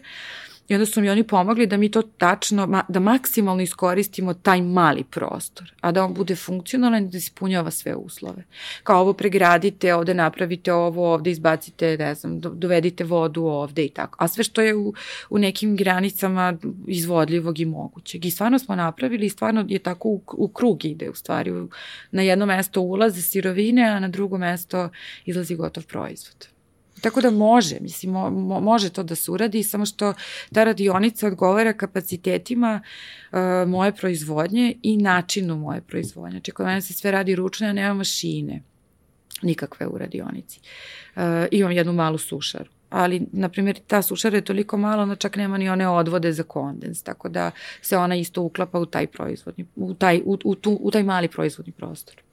I 0.68 0.74
onda 0.74 0.86
su 0.86 1.00
mi 1.00 1.10
oni 1.10 1.24
pomogli 1.24 1.66
da 1.66 1.76
mi 1.76 1.90
to 1.90 2.02
tačno, 2.02 2.84
da 2.88 3.00
maksimalno 3.00 3.62
iskoristimo 3.62 4.34
taj 4.34 4.62
mali 4.62 5.04
prostor, 5.04 5.72
a 5.80 5.92
da 5.92 6.04
on 6.04 6.14
bude 6.14 6.36
funkcionalan 6.36 7.04
i 7.04 7.08
da 7.08 7.18
ispunjava 7.18 7.70
sve 7.70 7.94
uslove. 7.94 8.44
Kao 8.82 9.00
ovo 9.00 9.12
pregradite, 9.12 9.94
ovde 9.94 10.14
napravite 10.14 10.72
ovo, 10.72 11.12
ovde 11.12 11.30
izbacite, 11.30 11.96
ne 11.98 12.14
znam, 12.14 12.40
dovedite 12.40 13.04
vodu 13.04 13.44
ovde 13.44 13.84
i 13.84 13.88
tako. 13.88 14.24
A 14.24 14.28
sve 14.28 14.44
što 14.44 14.60
je 14.60 14.74
u, 14.74 14.94
u 15.30 15.38
nekim 15.38 15.76
granicama 15.76 16.56
izvodljivog 16.86 17.58
i 17.58 17.64
mogućeg. 17.64 18.24
I 18.24 18.30
stvarno 18.30 18.58
smo 18.58 18.74
napravili 18.74 19.26
i 19.26 19.30
stvarno 19.30 19.64
je 19.68 19.78
tako 19.78 20.08
u, 20.08 20.22
u 20.32 20.48
krug 20.48 20.84
ide 20.84 21.10
u 21.10 21.14
stvari. 21.14 21.52
Na 22.10 22.22
jedno 22.22 22.46
mesto 22.46 22.80
ulaze 22.80 23.22
sirovine, 23.22 23.82
a 23.82 24.00
na 24.00 24.08
drugo 24.08 24.38
mesto 24.38 24.65
izlazi 25.24 25.56
gotov 25.56 25.86
proizvod. 25.86 26.48
Tako 27.00 27.20
da 27.20 27.30
može, 27.30 27.76
mislim, 27.80 28.12
mo, 28.12 28.30
mo, 28.30 28.60
može 28.60 28.90
to 28.90 29.02
da 29.02 29.14
se 29.14 29.30
uradi, 29.30 29.62
samo 29.62 29.86
što 29.86 30.14
ta 30.52 30.64
radionica 30.64 31.26
odgovara 31.26 31.72
kapacitetima 31.72 32.80
uh, 32.80 33.38
moje 33.68 33.92
proizvodnje 33.92 34.74
i 34.82 34.96
načinu 34.96 35.56
moje 35.56 35.80
proizvodnje. 35.80 36.30
Znači, 36.30 36.50
kod 36.50 36.66
mene 36.66 36.82
se 36.82 36.92
sve 36.92 37.10
radi 37.10 37.34
ručno, 37.34 37.66
ja 37.66 37.72
nema 37.72 37.94
mašine 37.94 38.62
nikakve 39.42 39.86
u 39.86 39.98
radionici. 39.98 40.60
Uh, 41.16 41.22
imam 41.50 41.72
jednu 41.72 41.92
malu 41.92 42.18
sušaru 42.18 42.70
ali, 42.90 43.26
na 43.32 43.48
primjer, 43.48 43.78
ta 43.86 44.02
sušara 44.02 44.36
je 44.36 44.44
toliko 44.44 44.76
mala, 44.76 45.02
ona 45.02 45.16
čak 45.16 45.36
nema 45.36 45.58
ni 45.58 45.68
one 45.68 45.88
odvode 45.88 46.32
za 46.32 46.42
kondens, 46.42 47.02
tako 47.02 47.28
da 47.28 47.50
se 47.82 47.96
ona 47.96 48.16
isto 48.16 48.42
uklapa 48.42 48.78
u 48.78 48.86
taj 48.86 49.06
proizvodni, 49.06 49.66
u 49.76 49.94
taj, 49.94 50.22
u, 50.24 50.38
u, 50.44 50.54
tu, 50.54 50.78
u 50.80 50.90
taj 50.90 51.02
mali 51.02 51.28
proizvodni 51.28 51.72
prostor. 51.72 52.25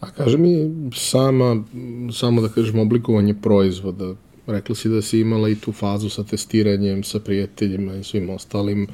A 0.00 0.10
kaže 0.10 0.38
mi 0.38 0.70
sama, 0.94 1.64
samo 2.12 2.40
da 2.40 2.48
kažem, 2.48 2.78
oblikovanje 2.78 3.34
proizvoda, 3.34 4.14
rekla 4.46 4.74
si 4.74 4.88
da 4.88 5.02
si 5.02 5.20
imala 5.20 5.48
i 5.48 5.54
tu 5.54 5.72
fazu 5.72 6.08
sa 6.08 6.24
testiranjem, 6.24 7.02
sa 7.04 7.20
prijateljima 7.20 7.94
i 7.94 8.04
svim 8.04 8.30
ostalim 8.30 8.86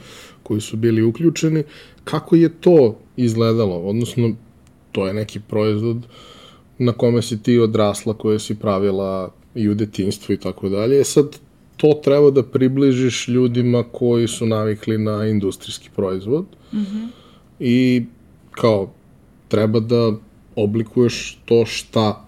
koji 0.43 0.61
su 0.61 0.77
bili 0.77 1.03
uključeni. 1.03 1.63
Kako 2.05 2.37
je 2.37 2.49
to 2.61 2.99
izgledalo? 3.17 3.77
Odnosno, 3.77 4.33
to 4.93 5.07
je 5.07 5.15
neki 5.15 5.41
proizvod 5.41 6.07
na 6.79 6.93
kome 6.93 7.23
si 7.23 7.43
ti 7.43 7.59
odrasla, 7.59 8.15
koje 8.15 8.39
si 8.39 8.55
pravila 8.55 9.35
i 9.55 9.69
u 9.69 9.75
detinstvu 9.75 10.35
i 10.35 10.37
tako 10.37 10.69
dalje. 10.69 11.05
Sad, 11.05 11.39
to 11.77 12.01
treba 12.05 12.31
da 12.31 12.43
približiš 12.43 13.29
ljudima 13.29 13.85
koji 13.93 14.29
su 14.29 14.47
navikli 14.47 14.99
na 14.99 15.27
industrijski 15.27 15.91
proizvod 15.97 16.45
mm 16.73 16.79
-hmm. 16.79 17.09
i 17.61 18.05
kao 18.51 18.93
treba 19.49 19.81
da 19.81 20.13
oblikuješ 20.57 21.39
to 21.45 21.67
šta 21.67 22.27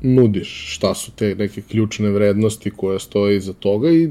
nudiš, 0.00 0.74
šta 0.74 0.94
su 0.94 1.12
te 1.12 1.34
neke 1.34 1.62
ključne 1.62 2.10
vrednosti 2.10 2.70
koje 2.70 2.98
stoje 2.98 3.36
iza 3.36 3.52
toga 3.52 3.90
i 3.90 4.10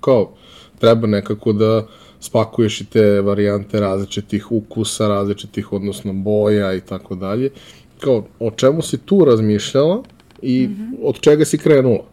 kao 0.00 0.34
treba 0.78 1.06
nekako 1.06 1.52
da 1.52 1.86
spakuješ 2.20 2.80
i 2.80 2.84
te 2.84 3.20
varijante 3.20 3.80
različitih 3.80 4.52
ukusa, 4.52 5.08
različitih, 5.08 5.72
odnosno 5.72 6.12
boja 6.12 6.74
i 6.74 6.80
tako 6.80 7.14
dalje. 7.14 7.50
Kao, 8.00 8.26
o 8.38 8.50
čemu 8.50 8.82
si 8.82 8.98
tu 8.98 9.24
razmišljala 9.24 10.02
i 10.42 10.68
mm 10.68 10.72
-hmm. 10.72 10.96
od 11.02 11.20
čega 11.20 11.44
si 11.44 11.58
krenula? 11.58 12.04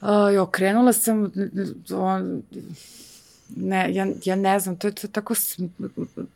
Uh, 0.00 0.34
jo, 0.34 0.46
krenula 0.46 0.92
sam, 0.92 1.32
on, 1.90 2.42
ne, 3.56 3.94
ja, 3.94 4.06
ja 4.24 4.36
ne 4.36 4.60
znam, 4.60 4.76
to 4.76 4.86
je 4.86 4.94
to 4.94 5.08
tako 5.08 5.34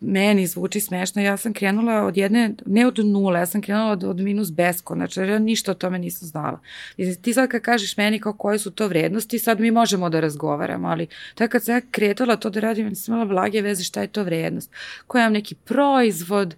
meni 0.01 0.47
zvuči 0.47 0.81
smešno, 0.81 1.23
ja 1.23 1.37
sam 1.37 1.53
krenula 1.53 2.03
od 2.03 2.17
jedne, 2.17 2.55
ne 2.67 2.87
od 2.87 2.99
nule, 2.99 3.41
ja 3.41 3.47
sam 3.47 3.63
krenula 3.63 3.93
od, 3.93 4.05
od 4.05 4.21
minus 4.21 4.51
besko, 4.51 4.95
znači 4.95 5.21
ja 5.21 5.39
ništa 5.39 5.71
o 5.71 5.75
tome 5.75 5.99
nisam 5.99 6.29
znala. 6.29 6.61
I 6.97 7.15
ti 7.15 7.35
sad 7.35 7.49
kad 7.49 7.63
kažeš 7.63 7.97
meni 7.97 8.21
kao 8.21 8.33
koje 8.33 8.59
su 8.59 8.71
to 8.71 8.89
vrednosti, 8.89 9.39
sad 9.39 9.61
mi 9.61 9.71
možemo 9.71 10.11
da 10.11 10.21
razgovaramo, 10.21 10.89
ali 10.89 11.07
to 11.35 11.45
je 11.45 11.49
kad 11.49 11.65
sam 11.65 11.75
ja 11.75 11.81
kretala 11.91 12.37
to 12.37 12.51
da 12.51 12.61
radim, 12.61 12.89
nisam 12.89 13.15
imala 13.15 13.29
blage 13.29 13.61
veze 13.61 13.85
šta 13.85 14.01
je 14.01 14.09
to 14.09 14.23
vrednost. 14.23 14.71
Koja 15.07 15.25
je 15.25 15.31
neki 15.31 15.55
proizvod, 15.55 16.55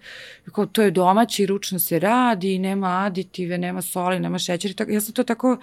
kao 0.52 0.66
to 0.66 0.82
je 0.82 0.90
domaći, 0.90 1.46
ručno 1.46 1.78
se 1.78 1.98
radi, 1.98 2.58
nema 2.58 3.04
aditive, 3.06 3.58
nema 3.58 3.82
soli, 3.82 4.20
nema 4.20 4.38
šećeri, 4.38 4.74
tako, 4.74 4.90
ja 4.90 5.00
sam 5.00 5.14
to 5.14 5.24
tako 5.24 5.58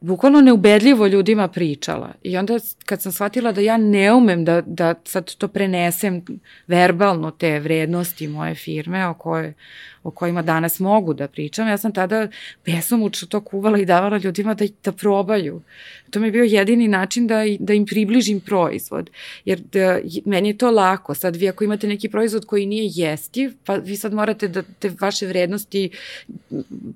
bukvalno 0.00 0.40
neubedljivo 0.40 1.06
ljudima 1.06 1.48
pričala. 1.48 2.12
I 2.22 2.36
onda 2.36 2.58
kad 2.84 3.02
sam 3.02 3.12
shvatila 3.12 3.52
da 3.52 3.60
ja 3.60 3.76
ne 3.76 4.12
umem 4.12 4.44
da, 4.44 4.60
da 4.60 4.94
sad 5.04 5.34
to 5.34 5.48
prenesem 5.48 6.24
verbalno 6.66 7.30
te 7.30 7.60
vrednosti 7.60 8.28
moje 8.28 8.54
firme 8.54 9.06
o 9.06 9.14
kojoj 9.14 9.52
o 10.04 10.10
kojima 10.10 10.42
danas 10.42 10.80
mogu 10.80 11.14
da 11.14 11.28
pričam, 11.28 11.68
ja 11.68 11.78
sam 11.78 11.92
tada 11.92 12.28
besomučno 12.66 13.28
to 13.28 13.40
kuvala 13.40 13.78
i 13.78 13.84
davala 13.84 14.18
ljudima 14.18 14.54
da, 14.54 14.64
da 14.84 14.92
probaju. 14.92 15.62
To 16.10 16.20
mi 16.20 16.26
je 16.26 16.32
bio 16.32 16.44
jedini 16.44 16.88
način 16.88 17.26
da, 17.26 17.42
da 17.58 17.74
im 17.74 17.86
približim 17.86 18.40
proizvod. 18.40 19.10
Jer 19.44 19.60
da, 19.72 19.98
meni 20.24 20.48
je 20.48 20.58
to 20.58 20.70
lako. 20.70 21.14
Sad 21.14 21.36
vi 21.36 21.48
ako 21.48 21.64
imate 21.64 21.86
neki 21.86 22.08
proizvod 22.08 22.46
koji 22.46 22.66
nije 22.66 22.90
jestiv, 22.94 23.52
pa 23.64 23.74
vi 23.74 23.96
sad 23.96 24.14
morate 24.14 24.48
da 24.48 24.62
te 24.78 24.90
vaše 25.00 25.26
vrednosti 25.26 25.90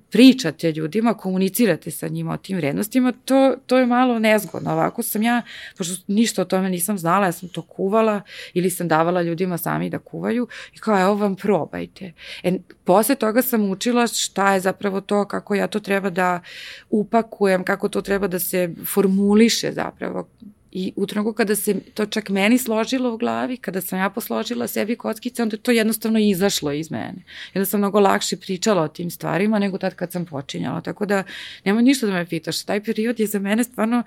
pričate 0.09 0.71
ljudima, 0.71 1.13
komunicirate 1.13 1.91
sa 1.91 2.07
njima 2.07 2.33
o 2.33 2.37
tim 2.37 2.57
vrednostima, 2.57 3.13
to, 3.25 3.55
to 3.65 3.77
je 3.77 3.85
malo 3.85 4.19
nezgodno. 4.19 4.71
Ovako 4.71 5.03
sam 5.03 5.23
ja, 5.23 5.41
pošto 5.77 6.03
ništa 6.07 6.41
o 6.41 6.45
tome 6.45 6.69
nisam 6.69 6.97
znala, 6.97 7.25
ja 7.25 7.31
sam 7.31 7.49
to 7.49 7.61
kuvala 7.61 8.21
ili 8.53 8.69
sam 8.69 8.87
davala 8.87 9.21
ljudima 9.21 9.57
sami 9.57 9.89
da 9.89 9.99
kuvaju 9.99 10.47
i 10.75 10.77
kao 10.77 11.01
evo 11.01 11.15
vam 11.15 11.35
probajte. 11.35 12.13
E, 12.43 12.51
posle 12.99 13.15
toga 13.15 13.41
sam 13.41 13.69
učila 13.71 14.07
šta 14.07 14.53
je 14.53 14.59
zapravo 14.59 15.01
to, 15.01 15.25
kako 15.25 15.55
ja 15.55 15.67
to 15.67 15.79
treba 15.79 16.09
da 16.09 16.41
upakujem, 16.89 17.63
kako 17.63 17.89
to 17.89 18.01
treba 18.01 18.27
da 18.27 18.39
se 18.39 18.69
formuliše 18.93 19.71
zapravo. 19.71 20.27
I 20.71 20.91
u 20.95 21.05
trenutku 21.07 21.33
kada 21.33 21.55
se 21.55 21.75
to 21.93 22.05
čak 22.05 22.29
meni 22.29 22.57
složilo 22.57 23.13
u 23.13 23.17
glavi, 23.17 23.57
kada 23.57 23.81
sam 23.81 23.99
ja 23.99 24.09
posložila 24.09 24.67
sebi 24.67 24.95
kockice, 24.95 25.43
onda 25.43 25.55
je 25.55 25.61
to 25.61 25.71
jednostavno 25.71 26.19
izašlo 26.19 26.71
iz 26.71 26.91
mene. 26.91 27.23
Onda 27.55 27.65
sam 27.65 27.79
mnogo 27.79 27.99
lakše 27.99 28.37
pričala 28.37 28.81
o 28.81 28.87
tim 28.87 29.11
stvarima 29.11 29.59
nego 29.59 29.77
tad 29.77 29.95
kad 29.95 30.11
sam 30.11 30.25
počinjala. 30.25 30.81
Tako 30.81 31.05
da 31.05 31.23
nema 31.65 31.81
ništa 31.81 32.07
da 32.07 32.13
me 32.13 32.25
pitaš. 32.25 32.63
Taj 32.63 32.83
period 32.83 33.19
je 33.19 33.27
za 33.27 33.39
mene 33.39 33.63
stvarno 33.63 34.03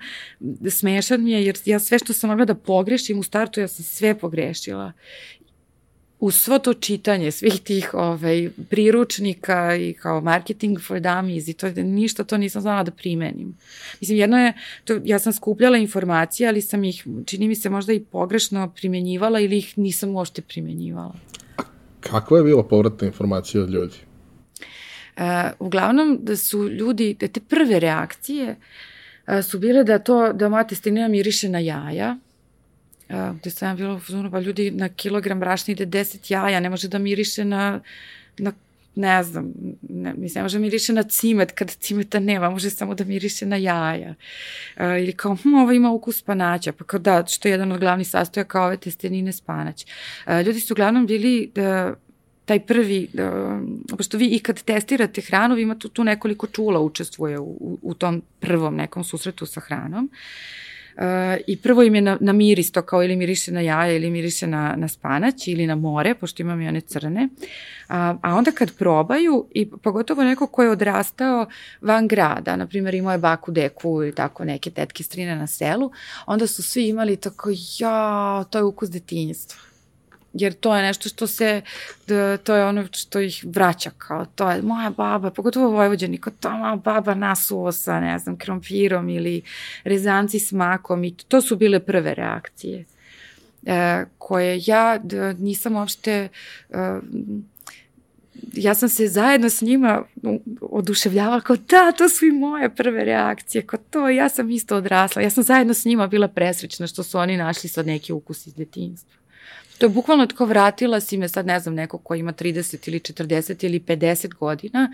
smešan 0.69 1.23
mi 1.23 1.31
je 1.31 1.45
jer 1.45 1.57
ja 1.65 1.79
sve 1.79 1.99
što 1.99 2.13
sam 2.13 2.29
mogla 2.29 2.45
da 2.45 2.55
pogrešim 2.55 3.19
u 3.19 3.23
startu, 3.23 3.59
ja 3.59 3.67
sam 3.67 3.85
sve 3.85 4.19
pogrešila 4.19 4.91
uz 6.19 6.35
svo 6.35 6.59
to 6.59 6.73
čitanje 6.73 7.31
svih 7.31 7.61
tih 7.61 7.93
ovaj, 7.93 8.49
priručnika 8.69 9.75
i 9.75 9.93
kao 9.93 10.21
marketing 10.21 10.79
for 10.81 10.99
dummies 10.99 11.47
i 11.47 11.53
to, 11.53 11.69
ništa 11.69 12.23
to 12.23 12.37
nisam 12.37 12.61
znala 12.61 12.83
da 12.83 12.91
primenim. 12.91 13.57
Mislim, 14.01 14.17
jedno 14.17 14.37
je, 14.37 14.53
to, 14.85 14.99
ja 15.03 15.19
sam 15.19 15.33
skupljala 15.33 15.77
informacije, 15.77 16.47
ali 16.47 16.61
sam 16.61 16.83
ih, 16.83 17.05
čini 17.25 17.47
mi 17.47 17.55
se, 17.55 17.69
možda 17.69 17.93
i 17.93 17.99
pogrešno 17.99 18.71
primenjivala 18.75 19.39
ili 19.39 19.57
ih 19.57 19.77
nisam 19.77 20.15
uopšte 20.15 20.41
primenjivala. 20.41 21.15
Kakva 21.99 22.37
je 22.37 22.43
bila 22.43 22.63
povratna 22.63 23.07
informacija 23.07 23.63
od 23.63 23.69
ljudi? 23.69 23.95
Uh, 25.17 25.23
uglavnom 25.59 26.19
da 26.21 26.35
su 26.37 26.69
ljudi, 26.69 27.13
da 27.19 27.27
te 27.27 27.39
prve 27.39 27.79
reakcije 27.79 28.55
uh, 29.27 29.45
su 29.45 29.59
bile 29.59 29.83
da 29.83 29.99
to, 29.99 30.33
da 30.33 30.49
moja 30.49 30.63
testina 30.63 31.07
miriše 31.07 31.49
na 31.49 31.59
jaja, 31.59 32.17
gde 33.39 33.49
sam 33.49 33.69
ja 33.69 33.75
bila 33.75 33.93
u 34.27 34.31
pa 34.31 34.39
ljudi 34.39 34.71
na 34.71 34.89
kilogram 34.89 35.39
brašna 35.39 35.71
ide 35.71 35.85
10 35.85 36.31
jaja, 36.31 36.59
ne 36.59 36.69
može 36.69 36.87
da 36.87 36.97
miriše 36.97 37.45
na, 37.45 37.79
na 38.37 38.51
ne 38.95 39.23
znam, 39.23 39.53
ne, 39.89 40.13
mislim, 40.17 40.39
ne 40.39 40.43
može 40.43 40.57
da 40.57 40.61
miriše 40.61 40.93
na 40.93 41.03
cimet, 41.03 41.51
kad 41.51 41.71
cimeta 41.71 42.19
nema, 42.19 42.49
može 42.49 42.69
samo 42.69 42.95
da 42.95 43.03
miriše 43.03 43.45
na 43.45 43.55
jaja. 43.55 44.15
Uh, 44.75 44.83
ili 44.83 45.13
kao, 45.13 45.35
hm, 45.35 45.53
ovo 45.53 45.71
ima 45.71 45.91
ukus 45.91 46.19
spanaća, 46.19 46.71
pa 46.71 46.83
kao 46.83 46.99
da, 46.99 47.25
što 47.27 47.47
je 47.47 47.51
jedan 47.51 47.71
od 47.71 47.79
glavnih 47.79 48.07
sastojaka 48.07 48.63
ove 48.63 48.77
testenine 48.77 49.31
spanać. 49.31 49.85
Uh, 50.27 50.45
ljudi 50.45 50.59
su 50.59 50.73
uglavnom 50.73 51.07
bili 51.07 51.51
uh, 51.55 51.97
taj 52.45 52.59
prvi, 52.59 53.07
uh, 53.13 53.97
pošto 53.97 54.17
vi 54.17 54.27
i 54.27 54.39
kad 54.39 54.63
testirate 54.63 55.21
hranu, 55.21 55.55
vi 55.55 55.61
imate 55.61 55.89
tu 55.89 56.03
nekoliko 56.03 56.47
čula 56.47 56.79
učestvuje 56.79 57.39
u, 57.39 57.43
u, 57.43 57.79
u 57.81 57.93
tom 57.93 58.21
prvom 58.39 58.75
nekom 58.75 59.03
susretu 59.03 59.45
sa 59.45 59.59
hranom. 59.59 60.05
Uh, 60.05 60.62
I 61.47 61.57
prvo 61.57 61.83
im 61.83 61.95
je 61.95 62.01
na, 62.01 62.17
na 62.21 62.33
miris 62.33 62.71
to 62.71 62.81
kao 62.81 63.03
ili 63.03 63.15
miriše 63.15 63.51
na 63.51 63.61
jaja 63.61 63.95
ili 63.95 64.09
miriše 64.09 64.47
na, 64.47 64.75
na 64.75 64.87
spanać 64.87 65.47
ili 65.47 65.67
na 65.67 65.75
more, 65.75 66.15
pošto 66.15 66.41
imam 66.41 66.61
i 66.61 66.67
one 66.67 66.81
crne. 66.81 67.29
A, 67.89 68.15
a 68.21 68.35
onda 68.35 68.51
kad 68.51 68.77
probaju, 68.77 69.47
i 69.51 69.69
pogotovo 69.69 70.23
neko 70.23 70.47
ko 70.47 70.63
je 70.63 70.69
odrastao 70.69 71.45
van 71.81 72.07
grada, 72.07 72.55
na 72.55 72.67
primjer 72.67 72.95
imao 72.95 73.11
je 73.11 73.17
baku, 73.17 73.51
deku 73.51 74.03
i 74.03 74.11
tako 74.11 74.45
neke 74.45 74.69
tetke 74.69 75.03
strine 75.03 75.35
na 75.35 75.47
selu, 75.47 75.91
onda 76.25 76.47
su 76.47 76.63
svi 76.63 76.87
imali 76.87 77.15
tako, 77.15 77.49
ja, 77.79 78.43
to 78.49 78.57
je 78.57 78.63
ukus 78.63 78.89
detinjstva 78.89 79.72
jer 80.33 80.53
to 80.53 80.75
je 80.75 80.83
nešto 80.83 81.09
što 81.09 81.27
se, 81.27 81.61
da, 82.07 82.37
to 82.37 82.55
je 82.55 82.65
ono 82.65 82.87
što 82.91 83.19
ih 83.19 83.45
vraća 83.47 83.91
kao, 83.97 84.25
to 84.25 84.51
je 84.51 84.61
moja 84.61 84.89
baba, 84.89 85.31
pogotovo 85.31 85.69
Vojvođani, 85.69 86.17
kao 86.17 86.33
to 86.39 86.49
moja 86.49 86.75
baba 86.75 87.15
nasuo 87.15 87.71
sa, 87.71 87.99
ne 87.99 88.19
znam, 88.19 88.37
krompirom 88.37 89.09
ili 89.09 89.41
rezanci 89.83 90.39
s 90.39 90.51
makom 90.51 91.03
i 91.03 91.15
to 91.15 91.41
su 91.41 91.55
bile 91.55 91.79
prve 91.79 92.13
reakcije 92.13 92.85
e, 93.65 94.05
koje 94.17 94.61
ja 94.65 94.97
da, 95.03 95.33
nisam 95.33 95.75
uopšte 95.75 96.29
e, 96.69 96.99
ja 98.53 98.75
sam 98.75 98.89
se 98.89 99.07
zajedno 99.07 99.49
s 99.49 99.61
njima 99.61 100.03
oduševljavala 100.61 101.41
kao 101.41 101.55
da, 101.55 101.91
to 101.91 102.09
su 102.09 102.25
i 102.25 102.31
moje 102.31 102.75
prve 102.75 103.05
reakcije, 103.05 103.61
kao 103.61 103.79
to, 103.89 104.09
ja 104.09 104.29
sam 104.29 104.51
isto 104.51 104.75
odrasla, 104.75 105.21
ja 105.21 105.29
sam 105.29 105.43
zajedno 105.43 105.73
s 105.73 105.85
njima 105.85 106.07
bila 106.07 106.27
presrećna 106.27 106.87
što 106.87 107.03
su 107.03 107.17
oni 107.17 107.37
našli 107.37 107.69
sad 107.69 107.87
neki 107.87 108.13
ukus 108.13 108.47
iz 108.47 108.53
detinjstva. 108.55 109.22
To 109.77 109.85
je 109.85 109.89
bukvalno 109.89 110.25
tako 110.25 110.45
vratila 110.45 110.99
si 110.99 111.17
me 111.17 111.29
sad, 111.29 111.45
ne 111.45 111.59
znam, 111.59 111.75
neko 111.75 111.97
ko 111.97 112.15
ima 112.15 112.33
30 112.33 112.87
ili 112.87 112.99
40 112.99 113.65
ili 113.65 113.79
50 113.79 114.33
godina 114.33 114.91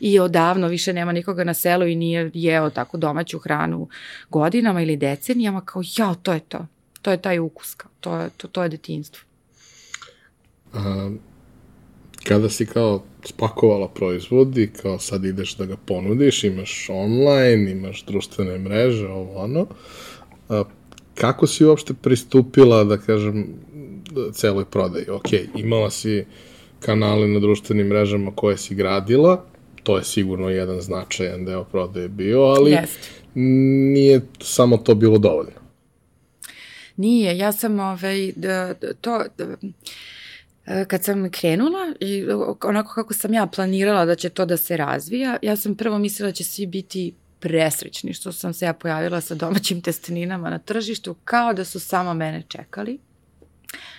i 0.00 0.18
odavno 0.18 0.68
više 0.68 0.92
nema 0.92 1.12
nikoga 1.12 1.44
na 1.44 1.54
selu 1.54 1.86
i 1.86 1.94
nije 1.94 2.30
jeo 2.34 2.70
tako 2.70 2.96
domaću 2.96 3.38
hranu 3.38 3.88
godinama 4.30 4.82
ili 4.82 4.96
decenijama, 4.96 5.60
kao 5.60 5.82
jao, 5.96 6.14
to 6.14 6.32
je 6.32 6.40
to. 6.40 6.66
To 7.02 7.10
je 7.10 7.22
taj 7.22 7.38
ukus, 7.38 7.74
kao, 7.74 7.90
to, 8.00 8.16
je, 8.16 8.30
to, 8.36 8.48
to 8.48 8.62
je 8.62 8.68
detinstvo. 8.68 9.24
A, 10.72 11.10
kada 12.24 12.48
si 12.50 12.66
kao 12.66 13.02
spakovala 13.24 13.88
proizvod 13.88 14.58
i 14.58 14.70
kao 14.82 14.98
sad 14.98 15.24
ideš 15.24 15.56
da 15.56 15.66
ga 15.66 15.76
ponudiš, 15.76 16.44
imaš 16.44 16.86
online, 16.90 17.70
imaš 17.70 18.04
društvene 18.04 18.58
mreže, 18.58 19.08
ovo 19.08 19.38
ono, 19.38 19.66
a, 20.48 20.64
kako 21.14 21.46
si 21.46 21.64
uopšte 21.64 21.94
pristupila, 21.94 22.84
da 22.84 22.98
kažem, 22.98 23.46
celoj 24.32 24.64
prodaji. 24.64 25.10
Ok, 25.10 25.28
imala 25.56 25.90
si 25.90 26.24
kanale 26.80 27.28
na 27.28 27.40
društvenim 27.40 27.86
mrežama 27.86 28.30
koje 28.34 28.56
si 28.56 28.74
gradila, 28.74 29.44
to 29.82 29.98
je 29.98 30.04
sigurno 30.04 30.48
jedan 30.48 30.80
značajan 30.80 31.44
deo 31.44 31.64
prodaje 31.64 32.08
bio, 32.08 32.40
ali 32.40 32.70
Jeste. 32.70 33.08
nije 33.34 34.20
samo 34.40 34.76
to 34.76 34.94
bilo 34.94 35.18
dovoljno. 35.18 35.58
Nije, 36.96 37.38
ja 37.38 37.52
sam 37.52 37.80
ovaj, 37.80 38.32
da, 38.36 38.74
da, 38.80 38.92
to, 38.94 39.24
da, 39.38 39.56
kad 40.84 41.04
sam 41.04 41.30
krenula 41.30 41.94
i 42.00 42.24
onako 42.64 42.94
kako 42.94 43.14
sam 43.14 43.34
ja 43.34 43.46
planirala 43.46 44.04
da 44.04 44.14
će 44.14 44.28
to 44.28 44.46
da 44.46 44.56
se 44.56 44.76
razvija, 44.76 45.36
ja 45.42 45.56
sam 45.56 45.74
prvo 45.74 45.98
mislila 45.98 46.28
da 46.28 46.32
će 46.32 46.44
svi 46.44 46.66
biti 46.66 47.14
presrećni 47.40 48.14
što 48.14 48.32
sam 48.32 48.54
se 48.54 48.64
ja 48.64 48.72
pojavila 48.72 49.20
sa 49.20 49.34
domaćim 49.34 49.80
testeninama 49.80 50.50
na 50.50 50.58
tržištu, 50.58 51.14
kao 51.24 51.52
da 51.52 51.64
su 51.64 51.80
samo 51.80 52.14
mene 52.14 52.42
čekali 52.48 52.98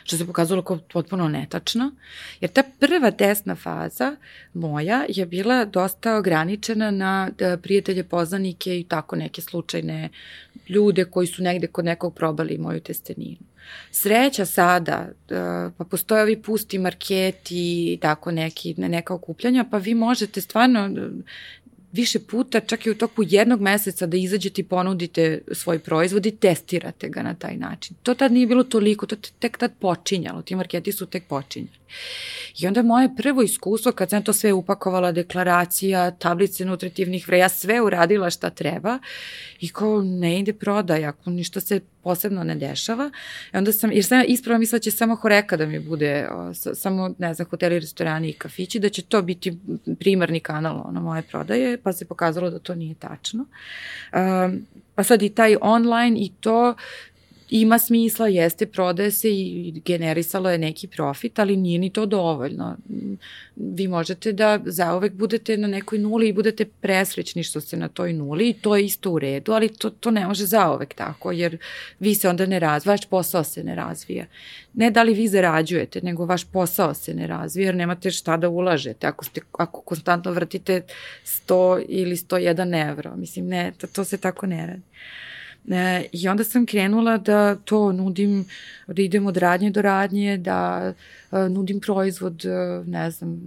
što 0.04 0.18
se 0.18 0.26
pokazalo 0.26 0.62
kao 0.62 0.80
potpuno 0.94 1.28
netačno, 1.28 1.92
jer 2.42 2.52
ta 2.52 2.64
prva 2.80 3.12
testna 3.12 3.56
faza 3.56 4.16
moja 4.54 5.06
je 5.10 5.26
bila 5.26 5.66
dosta 5.66 6.18
ograničena 6.18 6.92
na 6.92 7.30
da, 7.38 7.58
prijatelje, 7.58 8.04
poznanike 8.04 8.80
i 8.80 8.84
tako 8.84 9.16
neke 9.16 9.42
slučajne 9.42 10.10
ljude 10.70 11.06
koji 11.06 11.28
su 11.28 11.44
negde 11.44 11.68
kod 11.68 11.86
nekog 11.86 12.16
probali 12.16 12.58
moju 12.58 12.80
testeninu. 12.80 13.50
Sreća 13.92 14.46
sada, 14.46 15.10
da, 15.28 15.72
pa 15.78 15.84
postoje 15.84 16.24
ovi 16.24 16.42
pusti 16.42 16.78
marketi 16.78 17.94
i 17.94 17.98
tako 18.02 18.32
neki, 18.32 18.74
neka 18.78 19.14
okupljanja, 19.14 19.66
pa 19.72 19.78
vi 19.78 19.94
možete 19.94 20.42
stvarno 20.42 20.90
više 21.92 22.20
puta, 22.20 22.60
čak 22.60 22.86
i 22.86 22.92
u 22.92 22.96
toku 22.96 23.24
jednog 23.28 23.62
meseca 23.62 24.06
da 24.06 24.18
izađete 24.18 24.62
i 24.62 24.64
ponudite 24.64 25.42
svoj 25.52 25.80
proizvod 25.80 26.26
i 26.26 26.32
testirate 26.32 27.10
ga 27.10 27.24
na 27.24 27.34
taj 27.34 27.58
način. 27.58 27.96
To 28.04 28.14
tad 28.14 28.32
nije 28.32 28.48
bilo 28.48 28.64
toliko, 28.64 29.06
to 29.06 29.16
tek 29.40 29.58
tad 29.58 29.72
počinjalo, 29.80 30.42
ti 30.42 30.56
marketi 30.56 30.92
su 30.92 31.06
tek 31.06 31.24
počinjali. 31.28 31.80
I 32.60 32.68
onda 32.68 32.82
moje 32.82 33.10
prvo 33.18 33.42
iskustvo, 33.42 33.92
kad 33.92 34.10
sam 34.10 34.24
to 34.24 34.34
sve 34.34 34.54
upakovala, 34.54 35.12
deklaracija, 35.12 36.12
tablice 36.12 36.66
nutritivnih 36.66 37.28
vreja, 37.28 37.50
sve 37.50 37.82
uradila 37.82 38.30
šta 38.30 38.50
treba 38.50 39.00
i 39.60 39.70
kao 39.70 40.02
ne 40.02 40.40
ide 40.40 40.54
prodaj, 40.54 41.06
ako 41.06 41.30
ništa 41.30 41.60
se 41.60 41.80
posebno 42.04 42.44
ne 42.44 42.56
dešava. 42.56 43.12
I 43.54 43.58
onda 43.58 43.72
sam, 43.72 43.92
jer 43.92 44.06
sam 44.06 44.24
ispravo 44.28 44.60
mislila 44.60 44.80
da 44.80 44.84
će 44.84 44.92
samo 44.92 45.16
horeka 45.16 45.58
da 45.58 45.66
mi 45.66 45.80
bude, 45.80 46.28
o, 46.32 46.54
samo, 46.54 47.14
ne 47.18 47.34
znam, 47.34 47.48
hoteli, 47.50 47.80
restorani 47.80 48.30
i 48.30 48.34
kafići, 48.34 48.80
da 48.80 48.90
će 48.90 49.02
to 49.02 49.22
biti 49.22 49.58
primarni 50.00 50.40
kanal 50.40 50.82
ono, 50.86 51.02
moje 51.02 51.22
prodaje, 51.22 51.78
pa 51.84 51.94
se 51.94 52.06
pokazalo 52.06 52.50
da 52.50 52.60
to 52.60 52.76
nije 52.76 52.96
tačno. 52.96 53.46
Um, 54.14 54.66
pa 54.96 55.04
sad 55.04 55.22
i 55.22 55.30
taj 55.30 55.56
online 55.62 56.20
i 56.20 56.32
to 56.40 56.76
ima 57.50 57.80
smisla, 57.80 58.28
jeste, 58.28 58.66
prodaje 58.66 59.12
se 59.12 59.32
i 59.32 59.82
generisalo 59.86 60.50
je 60.50 60.58
neki 60.58 60.88
profit, 60.88 61.40
ali 61.40 61.58
nije 61.58 61.80
ni 61.80 61.90
to 61.90 62.06
dovoljno. 62.06 62.78
Vi 63.56 63.88
možete 63.88 64.34
da 64.34 64.60
zaovek 64.66 65.14
budete 65.14 65.58
na 65.58 65.68
nekoj 65.68 66.00
nuli 66.00 66.30
i 66.30 66.34
budete 66.34 66.66
presrećni 66.66 67.44
što 67.44 67.62
ste 67.62 67.78
na 67.78 67.88
toj 67.88 68.14
nuli 68.14 68.50
i 68.50 68.54
to 68.54 68.76
je 68.76 68.86
isto 68.86 69.12
u 69.12 69.20
redu, 69.20 69.52
ali 69.52 69.70
to, 69.70 69.90
to 69.90 70.12
ne 70.12 70.28
može 70.28 70.46
zaovek 70.46 70.94
tako, 70.94 71.32
jer 71.32 71.58
vi 72.00 72.16
se 72.16 72.30
onda 72.30 72.46
ne 72.46 72.60
razvija, 72.60 72.94
vaš 72.94 73.06
posao 73.06 73.44
se 73.44 73.64
ne 73.64 73.76
razvija. 73.76 74.26
Ne 74.74 74.92
da 74.92 75.04
li 75.04 75.14
vi 75.14 75.28
zarađujete, 75.28 76.02
nego 76.02 76.26
vaš 76.26 76.44
posao 76.44 76.94
se 76.94 77.14
ne 77.14 77.28
razvija, 77.28 77.66
jer 77.66 77.76
nemate 77.76 78.12
šta 78.12 78.38
da 78.38 78.50
ulažete. 78.50 79.08
Ako, 79.08 79.26
ste, 79.26 79.42
ako 79.52 79.82
konstantno 79.82 80.32
vrtite 80.32 80.82
100 81.26 81.86
ili 81.88 82.16
101 82.16 82.90
evro, 82.92 83.16
mislim, 83.16 83.48
ne, 83.48 83.72
to, 83.78 83.88
to 83.88 84.04
se 84.04 84.18
tako 84.18 84.46
ne 84.46 84.68
radi. 84.68 84.82
E, 85.68 86.06
I 86.12 86.28
onda 86.28 86.44
sam 86.44 86.66
krenula 86.66 87.18
da 87.18 87.56
to 87.56 87.92
nudim, 87.92 88.46
da 88.88 89.02
idem 89.02 89.28
od 89.28 89.38
radnje 89.38 89.70
do 89.70 89.82
radnje, 89.82 90.38
da 90.38 90.94
e, 91.32 91.50
nudim 91.50 91.80
proizvod, 91.80 92.46
e, 92.46 92.84
ne 92.86 93.12
znam, 93.12 93.42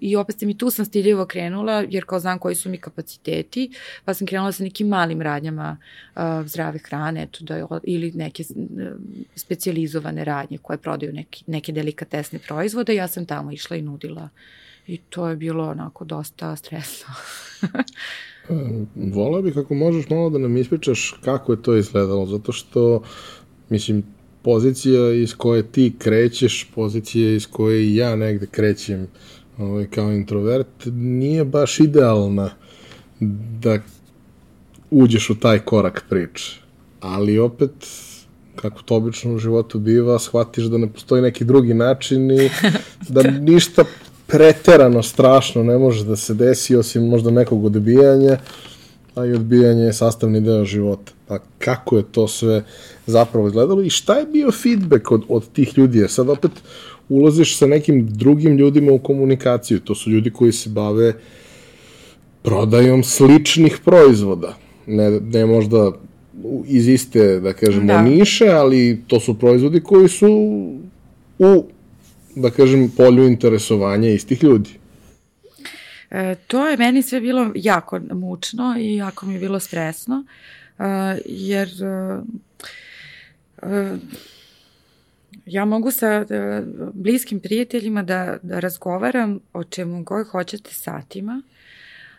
i 0.00 0.16
opet 0.16 0.40
mi 0.40 0.58
tu 0.58 0.70
sam 0.70 0.84
stiljivo 0.84 1.26
krenula, 1.26 1.84
jer 1.88 2.04
kao 2.04 2.20
znam 2.20 2.38
koji 2.38 2.54
su 2.54 2.68
mi 2.68 2.78
kapaciteti, 2.78 3.70
pa 4.04 4.14
sam 4.14 4.26
krenula 4.26 4.52
sa 4.52 4.62
nekim 4.62 4.88
malim 4.88 5.22
radnjama 5.22 5.76
e, 6.16 6.20
zdrave 6.46 6.78
hrane, 6.78 7.22
eto, 7.22 7.44
da, 7.44 7.80
ili 7.82 8.12
neke 8.12 8.42
e, 8.42 8.46
specializovane 9.36 10.24
radnje 10.24 10.58
koje 10.58 10.78
prodaju 10.78 11.12
neki, 11.12 11.44
neke 11.46 11.72
delikatesne 11.72 12.38
proizvode, 12.38 12.94
ja 12.94 13.08
sam 13.08 13.26
tamo 13.26 13.52
išla 13.52 13.76
i 13.76 13.82
nudila 13.82 14.28
i 14.86 14.96
to 14.96 15.28
je 15.28 15.36
bilo 15.36 15.68
onako 15.68 16.04
dosta 16.04 16.56
stresno. 16.56 17.14
Volao 18.94 19.42
bih 19.42 19.58
ako 19.58 19.74
možeš 19.74 20.10
malo 20.10 20.30
da 20.30 20.38
nam 20.38 20.56
ispričaš 20.56 21.14
kako 21.24 21.52
je 21.52 21.62
to 21.62 21.76
izgledalo, 21.76 22.26
zato 22.26 22.52
što, 22.52 23.02
mislim, 23.68 24.02
pozicija 24.42 25.12
iz 25.12 25.34
koje 25.34 25.62
ti 25.62 25.92
krećeš, 25.98 26.70
pozicija 26.74 27.34
iz 27.34 27.46
koje 27.46 27.94
ja 27.94 28.16
negde 28.16 28.46
krećem 28.46 29.06
ovaj, 29.58 29.86
kao 29.86 30.12
introvert, 30.12 30.86
nije 30.94 31.44
baš 31.44 31.80
idealna 31.80 32.50
da 33.60 33.78
uđeš 34.90 35.30
u 35.30 35.34
taj 35.34 35.58
korak 35.58 36.04
priče. 36.08 36.60
Ali 37.00 37.38
opet, 37.38 37.70
kako 38.56 38.82
to 38.82 38.96
obično 38.96 39.34
u 39.34 39.38
životu 39.38 39.78
biva, 39.78 40.18
shvatiš 40.18 40.64
da 40.64 40.78
ne 40.78 40.92
postoji 40.92 41.22
neki 41.22 41.44
drugi 41.44 41.74
način 41.74 42.30
i 42.30 42.50
da 43.14 43.22
ništa 43.22 43.84
preterano 44.36 45.02
strašno 45.02 45.62
ne 45.62 45.78
može 45.78 46.04
da 46.04 46.16
se 46.16 46.34
desi 46.34 46.76
osim 46.76 47.08
možda 47.08 47.30
nekog 47.30 47.64
odbijanja, 47.64 48.38
a 49.14 49.26
i 49.26 49.32
odbijanje 49.32 49.82
je 49.82 49.92
sastavni 49.92 50.40
deo 50.40 50.64
života. 50.64 51.12
Pa 51.26 51.38
kako 51.58 51.96
je 51.96 52.02
to 52.12 52.28
sve 52.28 52.64
zapravo 53.06 53.46
izgledalo 53.46 53.82
i 53.82 53.90
šta 53.90 54.18
je 54.18 54.26
bio 54.26 54.52
feedback 54.52 55.10
od, 55.10 55.22
od 55.28 55.52
tih 55.52 55.78
ljudi? 55.78 55.98
Jer 55.98 56.10
sad 56.10 56.28
opet 56.28 56.50
ulaziš 57.08 57.56
sa 57.58 57.66
nekim 57.66 58.06
drugim 58.10 58.56
ljudima 58.56 58.92
u 58.92 58.98
komunikaciju. 58.98 59.80
To 59.80 59.94
su 59.94 60.10
ljudi 60.10 60.30
koji 60.30 60.52
se 60.52 60.70
bave 60.70 61.12
prodajom 62.42 63.04
sličnih 63.04 63.78
proizvoda. 63.84 64.56
Ne, 64.86 65.10
ne 65.10 65.46
možda 65.46 65.92
iz 66.66 66.88
iste, 66.88 67.40
da 67.40 67.52
kažemo, 67.52 67.86
da. 67.86 68.02
niše, 68.02 68.48
ali 68.48 69.02
to 69.06 69.20
su 69.20 69.38
proizvodi 69.38 69.80
koji 69.80 70.08
su 70.08 70.28
u 71.38 71.64
da 72.36 72.50
kažem, 72.50 72.90
polju 72.96 73.26
interesovanja 73.26 74.08
istih 74.08 74.44
ljudi. 74.44 74.70
E, 76.10 76.34
to 76.46 76.68
je 76.68 76.76
meni 76.76 77.02
sve 77.02 77.20
bilo 77.20 77.52
jako 77.54 78.00
mučno 78.12 78.74
i 78.78 78.96
jako 78.96 79.26
mi 79.26 79.34
je 79.34 79.40
bilo 79.40 79.60
stresno, 79.60 80.24
e, 80.78 80.84
jer 81.26 81.68
e, 81.68 82.20
e, 83.62 83.96
ja 85.46 85.64
mogu 85.64 85.90
sa 85.90 86.06
e, 86.06 86.62
bliskim 86.92 87.40
prijateljima 87.40 88.02
da, 88.02 88.38
da 88.42 88.60
razgovaram 88.60 89.40
o 89.52 89.64
čemu 89.64 90.02
god 90.02 90.26
hoćete 90.26 90.74
satima, 90.74 91.42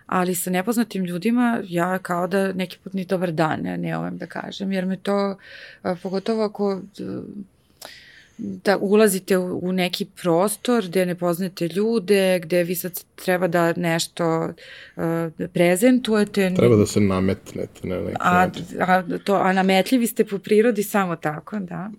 ali 0.06 0.36
sa 0.36 0.50
nepoznatim 0.50 1.06
ljudima 1.06 1.62
ja 1.68 2.00
kao 2.00 2.28
da 2.28 2.54
neki 2.54 2.78
put 2.84 2.94
ni 2.94 3.06
dobar 3.06 3.32
dan 3.32 3.60
ne, 3.62 3.78
ne 3.78 3.98
ovem 3.98 4.18
da 4.18 4.26
kažem, 4.26 4.72
jer 4.72 4.86
me 4.86 4.98
to, 4.98 5.38
e, 5.84 5.96
pogotovo 6.04 6.44
ako 6.44 6.82
da 8.38 8.78
ulazite 8.78 9.38
u, 9.38 9.60
u 9.64 9.72
neki 9.72 10.06
prostor 10.06 10.88
gde 10.88 11.06
ne 11.06 11.16
poznate 11.16 11.68
ljude, 11.68 12.40
gde 12.40 12.64
vi 12.64 12.76
sad 12.76 13.04
treba 13.16 13.48
da 13.48 13.74
nešto 13.74 14.54
uh, 14.96 15.04
prezentujete. 15.54 16.54
Treba 16.56 16.76
da 16.76 16.86
se 16.86 17.00
nametnete 17.00 17.88
na 17.88 17.96
neki 17.96 18.18
a. 18.20 18.50
A, 18.80 19.04
to, 19.24 19.36
a 19.36 19.54
nametljivi 19.54 20.08
ste 20.08 20.26
po 20.26 20.38
prirodi 20.38 20.84
samo 20.84 21.16
tako, 21.16 21.60
da. 21.60 21.92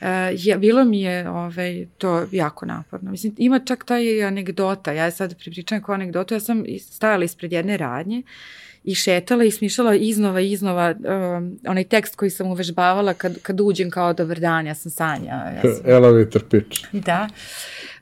Uh, 0.00 0.06
je, 0.32 0.58
bilo 0.58 0.84
mi 0.84 1.00
je 1.02 1.30
ovaj, 1.30 1.86
to 1.98 2.26
jako 2.32 2.66
naporno. 2.66 3.10
Mislim, 3.10 3.34
ima 3.38 3.58
čak 3.58 3.84
taj 3.84 4.24
anegdota, 4.24 4.92
ja 4.92 5.10
sad 5.10 5.38
pripričam 5.38 5.82
kao 5.82 5.94
anegdotu, 5.94 6.34
ja 6.34 6.40
sam 6.40 6.64
stajala 6.78 7.24
ispred 7.24 7.52
jedne 7.52 7.76
radnje 7.76 8.22
i 8.86 8.94
šetala 8.94 9.44
i 9.44 9.50
smišljala 9.50 9.94
iznova 9.94 10.40
i 10.40 10.50
iznova 10.52 10.94
um, 10.98 11.58
onaj 11.68 11.84
tekst 11.84 12.16
koji 12.16 12.30
sam 12.30 12.46
uvežbavala 12.46 13.14
kad, 13.14 13.42
kad 13.42 13.60
uđem 13.60 13.90
kao 13.90 14.12
dobar 14.12 14.40
dan, 14.40 14.66
ja 14.66 14.74
sam 14.74 14.90
Sanja. 14.90 15.32
Ja 15.32 15.60
sam... 15.62 15.90
Elevator 15.90 16.42
pitch. 16.50 16.84
Da. 16.92 17.28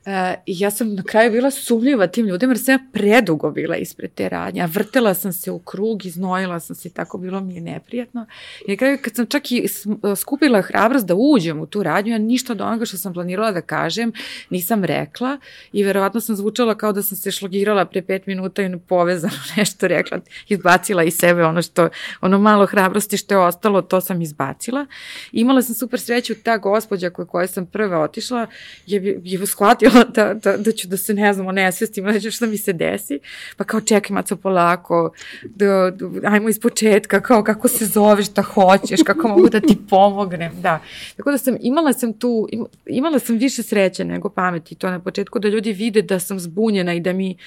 Uh, 0.05 0.11
I 0.45 0.59
ja 0.59 0.71
sam 0.71 0.95
na 0.95 1.03
kraju 1.03 1.31
bila 1.31 1.51
sumljiva 1.51 2.07
tim 2.07 2.25
ljudima, 2.25 2.51
jer 2.51 2.59
sam 2.59 2.73
ja 2.73 2.79
predugo 2.93 3.51
bila 3.51 3.75
ispred 3.75 4.11
te 4.15 4.29
radnje, 4.29 4.61
a 4.61 4.65
vrtela 4.65 5.13
sam 5.13 5.33
se 5.33 5.51
u 5.51 5.59
krug, 5.59 6.05
iznojila 6.05 6.59
sam 6.59 6.75
se, 6.75 6.89
tako 6.89 7.17
bilo 7.17 7.41
mi 7.41 7.55
je 7.55 7.61
neprijatno. 7.61 8.25
I 8.67 8.71
na 8.71 8.77
kraju 8.77 8.97
kad 9.01 9.15
sam 9.15 9.25
čak 9.25 9.51
i 9.51 9.67
skupila 10.15 10.61
hrabrost 10.61 11.05
da 11.05 11.15
uđem 11.15 11.59
u 11.59 11.65
tu 11.65 11.83
radnju, 11.83 12.11
ja 12.11 12.17
ništa 12.17 12.53
od 12.53 12.61
onoga 12.61 12.85
što 12.85 12.97
sam 12.97 13.13
planirala 13.13 13.51
da 13.51 13.61
kažem 13.61 14.11
nisam 14.49 14.83
rekla 14.83 15.37
i 15.71 15.83
verovatno 15.83 16.21
sam 16.21 16.35
zvučala 16.35 16.75
kao 16.75 16.91
da 16.91 17.01
sam 17.01 17.17
se 17.17 17.31
šlogirala 17.31 17.85
pre 17.85 18.01
pet 18.01 18.27
minuta 18.27 18.61
i 18.61 18.77
povezano 18.87 19.33
nešto 19.57 19.87
rekla, 19.87 20.19
izbacila 20.47 21.03
iz 21.03 21.15
sebe 21.15 21.43
ono 21.43 21.61
što, 21.61 21.89
ono 22.21 22.39
malo 22.39 22.65
hrabrosti 22.65 23.17
što 23.17 23.33
je 23.33 23.37
ostalo, 23.37 23.81
to 23.81 24.01
sam 24.01 24.21
izbacila. 24.21 24.85
I 25.31 25.39
imala 25.41 25.61
sam 25.61 25.75
super 25.75 25.99
sreću, 25.99 26.33
ta 26.43 26.57
gospođa 26.57 27.09
koja 27.09 27.47
sam 27.47 27.65
prva 27.65 27.99
otišla 27.99 28.47
je, 28.85 29.21
je 29.23 29.47
shvatila 29.47 29.94
da, 30.15 30.33
da, 30.33 30.57
da 30.57 30.71
ću 30.71 30.87
da 30.87 30.97
se, 30.97 31.13
ne 31.13 31.33
znam, 31.33 31.47
onesvestim, 31.47 32.05
da 32.05 32.19
će 32.19 32.31
što 32.31 32.47
mi 32.47 32.57
se 32.57 32.73
desi, 32.73 33.19
pa 33.57 33.63
kao 33.63 33.81
čekaj 33.81 34.13
maco 34.13 34.35
polako, 34.35 35.11
da, 35.43 35.91
da, 35.91 36.29
ajmo 36.29 36.49
iz 36.49 36.59
početka, 36.59 37.21
kao 37.21 37.43
kako 37.43 37.67
se 37.67 37.85
zoveš, 37.85 38.25
šta 38.25 38.41
hoćeš, 38.41 39.03
kako 39.03 39.27
mogu 39.27 39.49
da 39.49 39.59
ti 39.59 39.77
pomognem, 39.89 40.51
da. 40.61 40.79
Tako 41.17 41.31
da 41.31 41.37
sam, 41.37 41.57
imala 41.61 41.93
sam 41.93 42.13
tu, 42.13 42.47
imala 42.85 43.19
sam 43.19 43.37
više 43.37 43.63
sreće 43.63 44.05
nego 44.05 44.29
pameti 44.29 44.75
to 44.75 44.89
na 44.89 44.99
početku, 44.99 45.39
da 45.39 45.47
ljudi 45.47 45.73
vide 45.73 46.01
da 46.01 46.19
sam 46.19 46.39
zbunjena 46.39 46.93
i 46.93 46.99
da 46.99 47.13
mi, 47.13 47.37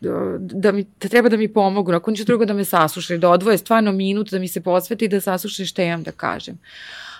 da, 0.00 0.36
da 0.38 0.72
mi, 0.72 0.84
da 1.00 1.08
treba 1.08 1.28
da 1.28 1.36
mi 1.36 1.52
pomogu, 1.52 1.92
ako 1.92 2.10
ništa 2.10 2.24
drugo 2.24 2.44
da 2.44 2.54
me 2.54 2.64
saslušaju, 2.64 3.18
da 3.18 3.30
odvoje 3.30 3.58
stvarno 3.58 3.92
minut, 3.92 4.30
da 4.30 4.38
mi 4.38 4.48
se 4.48 4.60
posveti 4.60 5.04
i 5.04 5.08
da 5.08 5.20
saslušaju 5.20 5.66
šta 5.66 5.82
imam 5.82 6.02
da 6.02 6.12
kažem. 6.12 6.58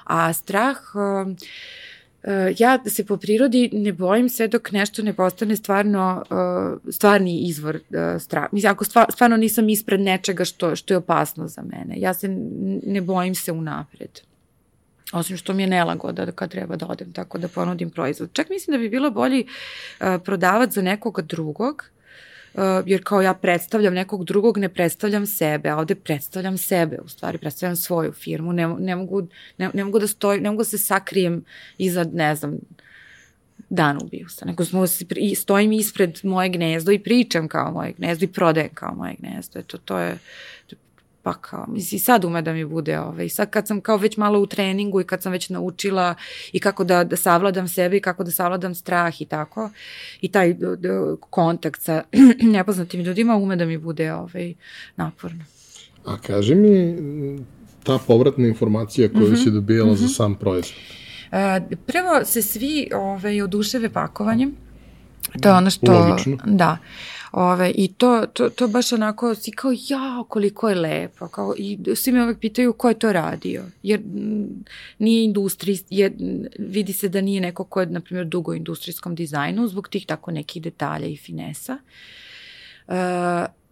A 0.04 0.32
strah, 0.32 0.76
ja 2.58 2.78
se 2.86 3.06
po 3.06 3.16
prirodi 3.16 3.70
ne 3.72 3.92
bojim 3.92 4.28
sve 4.28 4.48
dok 4.48 4.72
nešto 4.72 5.02
ne 5.02 5.12
postane 5.12 5.56
stvarno 5.56 6.24
uh, 6.30 6.92
stvarni 6.92 7.40
izvor 7.48 7.76
uh, 7.76 8.22
straha. 8.22 8.48
Mislim, 8.52 8.72
ako 8.72 8.84
stvarno 8.84 9.36
nisam 9.36 9.68
ispred 9.68 10.00
nečega 10.00 10.44
što, 10.44 10.76
što 10.76 10.94
je 10.94 10.98
opasno 10.98 11.48
za 11.48 11.62
mene. 11.62 11.94
Ja 11.96 12.14
se 12.14 12.28
ne 12.86 13.00
bojim 13.00 13.34
se 13.34 13.52
unapred. 13.52 14.20
Osim 15.12 15.36
što 15.36 15.52
mi 15.52 15.62
je 15.62 15.66
nelagoda 15.66 16.24
da 16.24 16.32
kad 16.32 16.50
treba 16.50 16.76
da 16.76 16.86
odem 16.86 17.12
tako 17.12 17.38
da 17.38 17.48
ponudim 17.48 17.90
proizvod. 17.90 18.32
Čak 18.32 18.50
mislim 18.50 18.74
da 18.74 18.78
bi 18.78 18.88
bilo 18.88 19.10
bolji 19.10 19.46
prodavac 20.24 20.72
za 20.72 20.82
nekoga 20.82 21.22
drugog 21.22 21.90
jer 22.86 23.04
kao 23.04 23.22
ja 23.22 23.34
predstavljam 23.34 23.94
nekog 23.94 24.24
drugog, 24.24 24.58
ne 24.58 24.68
predstavljam 24.68 25.26
sebe, 25.26 25.68
a 25.68 25.76
ovde 25.76 25.94
predstavljam 25.94 26.58
sebe, 26.58 26.98
u 27.04 27.08
stvari 27.08 27.38
predstavljam 27.38 27.76
svoju 27.76 28.12
firmu, 28.12 28.52
ne, 28.52 28.68
ne, 28.68 28.96
mogu, 28.96 29.26
ne, 29.58 29.70
ne 29.74 29.84
mogu 29.84 29.98
da 29.98 30.06
stoj, 30.06 30.40
ne 30.40 30.50
mogu 30.50 30.60
da 30.60 30.64
se 30.64 30.78
sakrijem 30.78 31.44
iza, 31.78 32.06
ne 32.12 32.34
znam, 32.34 32.58
Danubijusa, 33.70 34.44
nego 34.44 34.64
smo, 34.64 34.84
stojim 35.36 35.72
ispred 35.72 36.20
moje 36.22 36.48
gnezdo 36.48 36.92
i 36.92 36.98
pričam 36.98 37.48
kao 37.48 37.72
moje 37.72 37.92
gnezdo 37.98 38.24
i 38.24 38.28
prodajem 38.28 38.74
kao 38.74 38.94
moje 38.94 39.14
gnezdo. 39.18 39.58
Eto, 39.58 39.78
to 39.78 39.98
je, 39.98 40.18
pa 41.22 41.34
kao, 41.34 41.66
misli, 41.68 41.98
sad 41.98 42.24
ume 42.24 42.42
da 42.42 42.52
mi 42.52 42.64
bude, 42.64 43.00
ovaj, 43.00 43.28
sad 43.28 43.50
kad 43.50 43.66
sam 43.66 43.80
kao 43.80 43.96
već 43.96 44.16
malo 44.16 44.40
u 44.40 44.46
treningu 44.46 45.00
i 45.00 45.04
kad 45.04 45.22
sam 45.22 45.32
već 45.32 45.48
naučila 45.48 46.14
i 46.52 46.60
kako 46.60 46.84
da, 46.84 47.04
da 47.04 47.16
savladam 47.16 47.68
sebe 47.68 47.96
i 47.96 48.00
kako 48.00 48.24
da 48.24 48.30
savladam 48.30 48.74
strah 48.74 49.20
i 49.20 49.24
tako, 49.24 49.70
i 50.20 50.28
taj 50.28 50.54
d, 50.54 50.76
d, 50.76 50.88
kontakt 51.30 51.82
sa 51.82 52.02
nepoznatim 52.56 53.00
ljudima 53.00 53.36
ume 53.36 53.56
da 53.56 53.64
mi 53.64 53.78
bude 53.78 54.12
ovaj, 54.12 54.54
naporno. 54.96 55.44
A 56.04 56.16
kaži 56.18 56.54
mi, 56.54 56.96
ta 57.82 57.98
povratna 58.06 58.48
informacija 58.48 59.08
koju 59.08 59.28
mm 59.28 59.34
-hmm. 59.34 59.44
si 59.44 59.50
dobijala 59.50 59.90
mm 59.90 59.94
-hmm. 59.94 59.98
za 59.98 60.04
mhm. 60.04 60.12
sam 60.12 60.34
proizvod? 60.34 60.78
E, 61.32 61.60
prvo 61.86 62.24
se 62.24 62.42
svi 62.42 62.90
ovaj, 62.94 63.42
oduševe 63.42 63.90
pakovanjem, 63.90 64.56
to 65.40 65.48
je 65.48 65.54
ono 65.54 65.70
što... 65.70 65.92
Logično. 65.92 66.38
Da. 66.44 66.78
Ove, 67.32 67.70
I 67.70 67.92
to, 67.92 68.26
to, 68.32 68.50
to 68.50 68.68
baš 68.68 68.92
onako, 68.92 69.34
si 69.34 69.50
kao, 69.50 69.72
ja, 69.88 70.24
koliko 70.28 70.68
je 70.68 70.74
lepo. 70.74 71.28
Kao, 71.28 71.54
I 71.58 71.78
svi 71.94 72.12
me 72.12 72.22
uvek 72.22 72.38
pitaju 72.38 72.72
ko 72.72 72.88
je 72.88 72.98
to 72.98 73.12
radio. 73.12 73.64
Jer 73.82 74.00
nije 74.98 75.24
industrij, 75.24 75.78
je, 75.90 76.12
vidi 76.58 76.92
se 76.92 77.08
da 77.08 77.20
nije 77.20 77.40
neko 77.40 77.64
ko 77.64 77.80
je, 77.80 77.86
na 77.86 78.00
primjer, 78.00 78.26
dugo 78.26 78.52
u 78.52 78.54
industrijskom 78.54 79.14
dizajnu, 79.14 79.68
zbog 79.68 79.88
tih 79.88 80.06
tako 80.06 80.30
nekih 80.30 80.62
detalja 80.62 81.06
i 81.06 81.16
finesa. 81.16 81.78
Uh, 82.88 82.94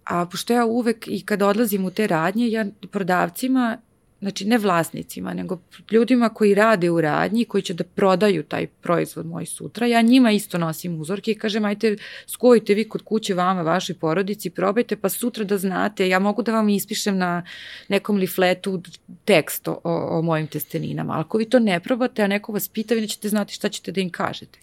a 0.04 0.26
pošto 0.30 0.52
ja 0.52 0.64
uvek 0.64 1.08
i 1.08 1.22
kada 1.24 1.46
odlazim 1.46 1.84
u 1.84 1.90
te 1.90 2.06
radnje, 2.06 2.48
ja 2.48 2.66
prodavcima 2.90 3.78
znači 4.20 4.44
ne 4.44 4.58
vlasnicima, 4.58 5.34
nego 5.34 5.58
ljudima 5.90 6.28
koji 6.28 6.54
rade 6.54 6.90
u 6.90 7.00
radnji, 7.00 7.44
koji 7.44 7.62
će 7.62 7.74
da 7.74 7.84
prodaju 7.84 8.42
taj 8.42 8.66
proizvod 8.66 9.26
moj 9.26 9.46
sutra, 9.46 9.86
ja 9.86 10.02
njima 10.02 10.30
isto 10.30 10.58
nosim 10.58 11.00
uzorke 11.00 11.30
i 11.30 11.38
kažem, 11.38 11.64
ajte, 11.64 11.96
skojite 12.26 12.74
vi 12.74 12.88
kod 12.88 13.02
kuće 13.02 13.34
vama, 13.34 13.62
vašoj 13.62 13.96
porodici, 13.96 14.50
probajte, 14.50 14.96
pa 14.96 15.08
sutra 15.08 15.44
da 15.44 15.58
znate, 15.58 16.08
ja 16.08 16.18
mogu 16.18 16.42
da 16.42 16.52
vam 16.52 16.68
ispišem 16.68 17.18
na 17.18 17.42
nekom 17.88 18.16
lifletu 18.16 18.82
tekst 19.24 19.68
o, 19.68 19.80
o 19.84 20.22
mojim 20.22 20.46
testeninama, 20.46 21.12
ali 21.12 21.20
ako 21.20 21.38
vi 21.38 21.44
to 21.44 21.58
ne 21.58 21.80
probate, 21.80 22.22
a 22.22 22.26
neko 22.26 22.52
vas 22.52 22.68
pita, 22.68 22.94
vi 22.94 23.00
nećete 23.00 23.28
znati 23.28 23.54
šta 23.54 23.68
ćete 23.68 23.92
da 23.92 24.00
im 24.00 24.10
kažete. 24.10 24.58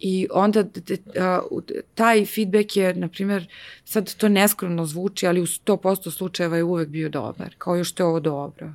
I 0.00 0.28
onda 0.32 0.64
taj 1.94 2.26
feedback 2.26 2.76
je, 2.76 2.94
na 2.94 3.08
primjer, 3.08 3.46
sad 3.84 4.14
to 4.14 4.28
neskromno 4.28 4.86
zvuči, 4.86 5.26
ali 5.26 5.40
u 5.40 5.46
100% 5.46 6.10
slučajeva 6.10 6.56
je 6.56 6.64
uvek 6.64 6.88
bio 6.88 7.08
dobar, 7.08 7.54
kao 7.58 7.76
još 7.76 7.92
to 7.92 8.02
je 8.02 8.06
ovo 8.06 8.20
dobro. 8.20 8.72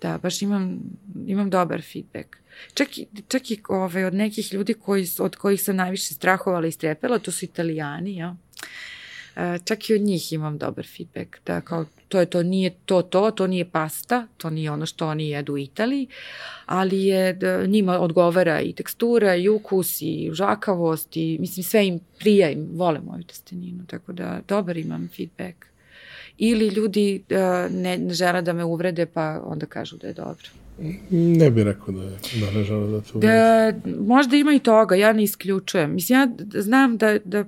Da, 0.00 0.18
baš 0.18 0.42
imam, 0.42 0.78
imam 1.26 1.50
dobar 1.50 1.82
feedback. 1.82 2.36
Čak, 2.74 2.98
i, 2.98 3.06
čak 3.28 3.50
i 3.50 3.60
ovaj, 3.68 4.04
od 4.04 4.14
nekih 4.14 4.54
ljudi 4.54 4.74
koji, 4.74 5.06
od 5.18 5.36
kojih 5.36 5.62
sam 5.62 5.76
najviše 5.76 6.14
strahovala 6.14 6.66
i 6.66 6.72
strepela, 6.72 7.18
to 7.18 7.32
su 7.32 7.44
italijani, 7.44 8.16
ja. 8.16 8.36
E, 8.62 8.99
čak 9.64 9.90
i 9.90 9.94
od 9.94 10.00
njih 10.00 10.32
imam 10.32 10.58
dobar 10.58 10.86
feedback, 10.96 11.36
da 11.46 11.60
kao 11.60 11.84
to 12.08 12.20
je 12.20 12.26
to, 12.26 12.42
nije 12.42 12.70
to 12.84 13.02
to, 13.02 13.30
to 13.30 13.46
nije 13.46 13.70
pasta, 13.70 14.26
to 14.36 14.50
nije 14.50 14.70
ono 14.70 14.86
što 14.86 15.06
oni 15.06 15.28
jedu 15.28 15.52
u 15.52 15.58
Italiji, 15.58 16.06
ali 16.66 17.04
je 17.04 17.32
da, 17.32 17.66
njima 17.66 18.00
odgovara 18.00 18.60
i 18.60 18.72
tekstura, 18.72 19.36
i 19.36 19.48
ukus, 19.48 20.02
i 20.02 20.30
žakavost, 20.32 21.16
i 21.16 21.36
mislim 21.40 21.64
sve 21.64 21.86
im 21.86 22.00
prija, 22.18 22.50
im 22.50 22.68
vole 22.72 23.00
moju 23.00 23.22
testeninu, 23.22 23.86
tako 23.86 24.12
da 24.12 24.40
dobar 24.48 24.76
imam 24.76 25.08
feedback. 25.16 25.66
Ili 26.38 26.68
ljudi 26.68 27.22
uh, 27.30 27.36
ne, 27.74 27.98
ne 27.98 28.14
žele 28.14 28.42
da 28.42 28.52
me 28.52 28.64
uvrede, 28.64 29.06
pa 29.06 29.42
onda 29.44 29.66
kažu 29.66 29.96
da 29.96 30.06
je 30.06 30.14
dobro. 30.14 30.59
Ne 31.10 31.50
bih 31.50 31.64
rekao 31.64 31.94
da, 31.94 32.02
je, 32.02 32.10
da 32.54 32.64
žele 32.64 32.90
da 32.90 33.00
te 33.00 33.18
Da, 33.18 33.72
možda 33.98 34.36
ima 34.36 34.52
i 34.52 34.58
toga, 34.58 34.94
ja 34.94 35.12
ne 35.12 35.22
isključujem. 35.22 35.94
Mislim, 35.94 36.18
ja 36.18 36.28
znam 36.60 36.96
da, 36.96 37.18
da, 37.24 37.44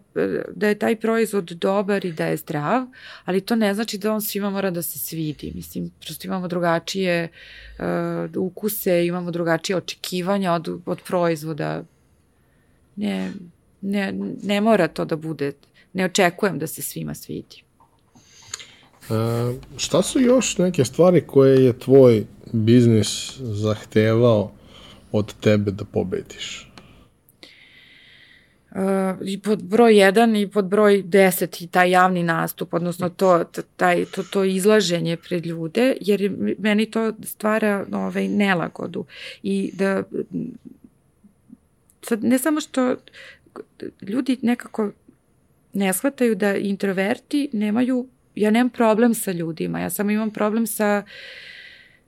da 0.55 0.69
je 0.69 0.79
taj 0.79 0.97
proizvod 0.97 1.45
dobar 1.45 2.05
i 2.05 2.13
da 2.13 2.27
je 2.27 2.37
zdrav, 2.37 2.87
ali 3.25 3.41
to 3.41 3.57
ne 3.57 3.75
znači 3.75 3.99
da 3.99 4.13
on 4.13 4.23
svima 4.23 4.51
mora 4.51 4.71
da 4.71 4.83
se 4.83 4.99
svidi. 4.99 5.53
Mislim, 5.55 5.91
prosto 6.01 6.27
imamo 6.27 6.49
drugačije 6.49 7.29
uh, 7.79 8.37
ukuse, 8.37 9.07
imamo 9.07 9.31
drugačije 9.31 9.77
očekivanja 9.77 10.53
od, 10.53 10.81
od 10.87 11.01
proizvoda. 11.07 11.85
Ne, 12.97 13.33
ne, 13.81 14.15
ne 14.43 14.61
mora 14.61 14.89
to 14.89 15.05
da 15.05 15.17
bude, 15.17 15.53
ne 15.93 16.05
očekujem 16.05 16.59
da 16.59 16.67
se 16.67 16.83
svima 16.83 17.15
svidi. 17.15 17.63
E, 19.11 19.15
šta 19.77 20.03
su 20.03 20.21
još 20.21 20.59
neke 20.59 20.85
stvari 20.85 21.21
koje 21.21 21.65
je 21.65 21.79
tvoj 21.79 22.25
biznis 22.53 23.37
zahtevao 23.41 24.53
od 25.13 25.35
tebe 25.41 25.71
da 25.71 25.85
pobediš? 25.85 26.73
Uh, 28.75 28.79
i 29.25 29.41
pod 29.41 29.63
broj 29.63 29.93
1 29.93 30.43
i 30.43 30.51
pod 30.51 30.65
broj 30.65 31.03
10 31.03 31.65
i 31.65 31.67
taj 31.67 31.91
javni 31.91 32.23
nastup, 32.23 32.75
odnosno 32.75 33.09
to, 33.09 33.45
taj, 33.77 34.05
to, 34.05 34.23
to 34.23 34.45
izlaženje 34.45 35.17
pred 35.17 35.47
ljude, 35.47 35.97
jer 36.01 36.33
meni 36.59 36.91
to 36.91 37.13
stvara 37.23 37.87
ovaj, 37.93 38.29
nelagodu. 38.29 39.05
I 39.43 39.71
da, 39.75 40.03
sad 42.03 42.25
ne 42.25 42.39
samo 42.39 42.61
što 42.61 42.97
ljudi 44.03 44.39
nekako 44.43 44.91
ne 45.73 45.93
shvataju 45.93 46.35
da 46.35 46.57
introverti 46.57 47.51
nemaju 47.53 48.07
ja 48.35 48.51
nemam 48.51 48.71
problem 48.71 49.15
sa 49.15 49.33
ljudima, 49.33 49.81
ja 49.81 49.91
samo 49.91 50.11
imam 50.11 50.31
problem 50.31 50.67
sa 50.67 51.03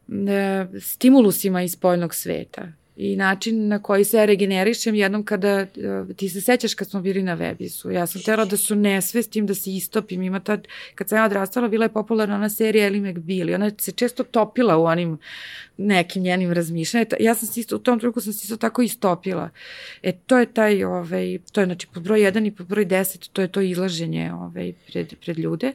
e, 0.09 0.67
stimulusima 0.81 1.63
iz 1.63 1.73
spoljnog 1.73 2.15
sveta 2.15 2.73
i 2.97 3.17
način 3.17 3.69
na 3.69 3.83
koji 3.83 4.05
se 4.05 4.27
regenerišem 4.27 4.95
jednom 4.95 5.25
kada, 5.25 5.67
uh, 6.07 6.17
ti 6.17 6.29
se 6.29 6.41
sećaš 6.41 6.75
kad 6.75 6.91
smo 6.91 7.01
bili 7.01 7.23
na 7.23 7.37
Webisu, 7.37 7.91
ja 7.91 8.07
sam 8.07 8.23
tela 8.23 8.45
da 8.45 8.57
su 8.57 8.75
nesvestim, 8.75 9.47
da 9.47 9.55
se 9.55 9.71
istopim, 9.71 10.23
ima 10.23 10.41
tad, 10.41 10.69
kad 10.95 11.09
sam 11.09 11.19
ja 11.19 11.25
odrastala, 11.25 11.69
bila 11.69 11.85
je 11.85 11.93
popularna 11.93 12.35
ona 12.35 12.51
serija 12.51 12.87
Ellie 12.87 13.13
McBeal 13.13 13.55
ona 13.55 13.71
se 13.79 13.93
često 13.93 14.25
topila 14.25 14.77
u 14.77 14.85
onim 14.85 15.19
nekim 15.77 16.23
njenim 16.23 16.53
razmišljanjima, 16.53 17.17
ja 17.21 17.35
sam 17.35 17.49
se 17.49 17.61
isto, 17.61 17.77
u 17.77 17.79
tom 17.79 17.99
trenutku 17.99 18.21
sam 18.21 18.33
se 18.33 18.45
isto 18.45 18.57
tako 18.57 18.83
istopila. 18.83 19.51
E, 20.03 20.13
to 20.13 20.39
je 20.39 20.47
taj, 20.47 20.85
ovaj, 20.85 21.39
to 21.53 21.61
je 21.61 21.67
znači 21.67 21.87
pod 21.95 22.03
broj 22.03 22.21
1 22.21 22.47
i 22.47 22.51
pod 22.51 22.67
broj 22.67 22.87
10, 22.87 23.29
to 23.33 23.43
je 23.43 23.49
to 23.49 23.61
izlaženje 23.61 24.33
ovaj, 24.33 24.73
pred, 24.87 25.15
pred 25.25 25.39
ljude. 25.39 25.73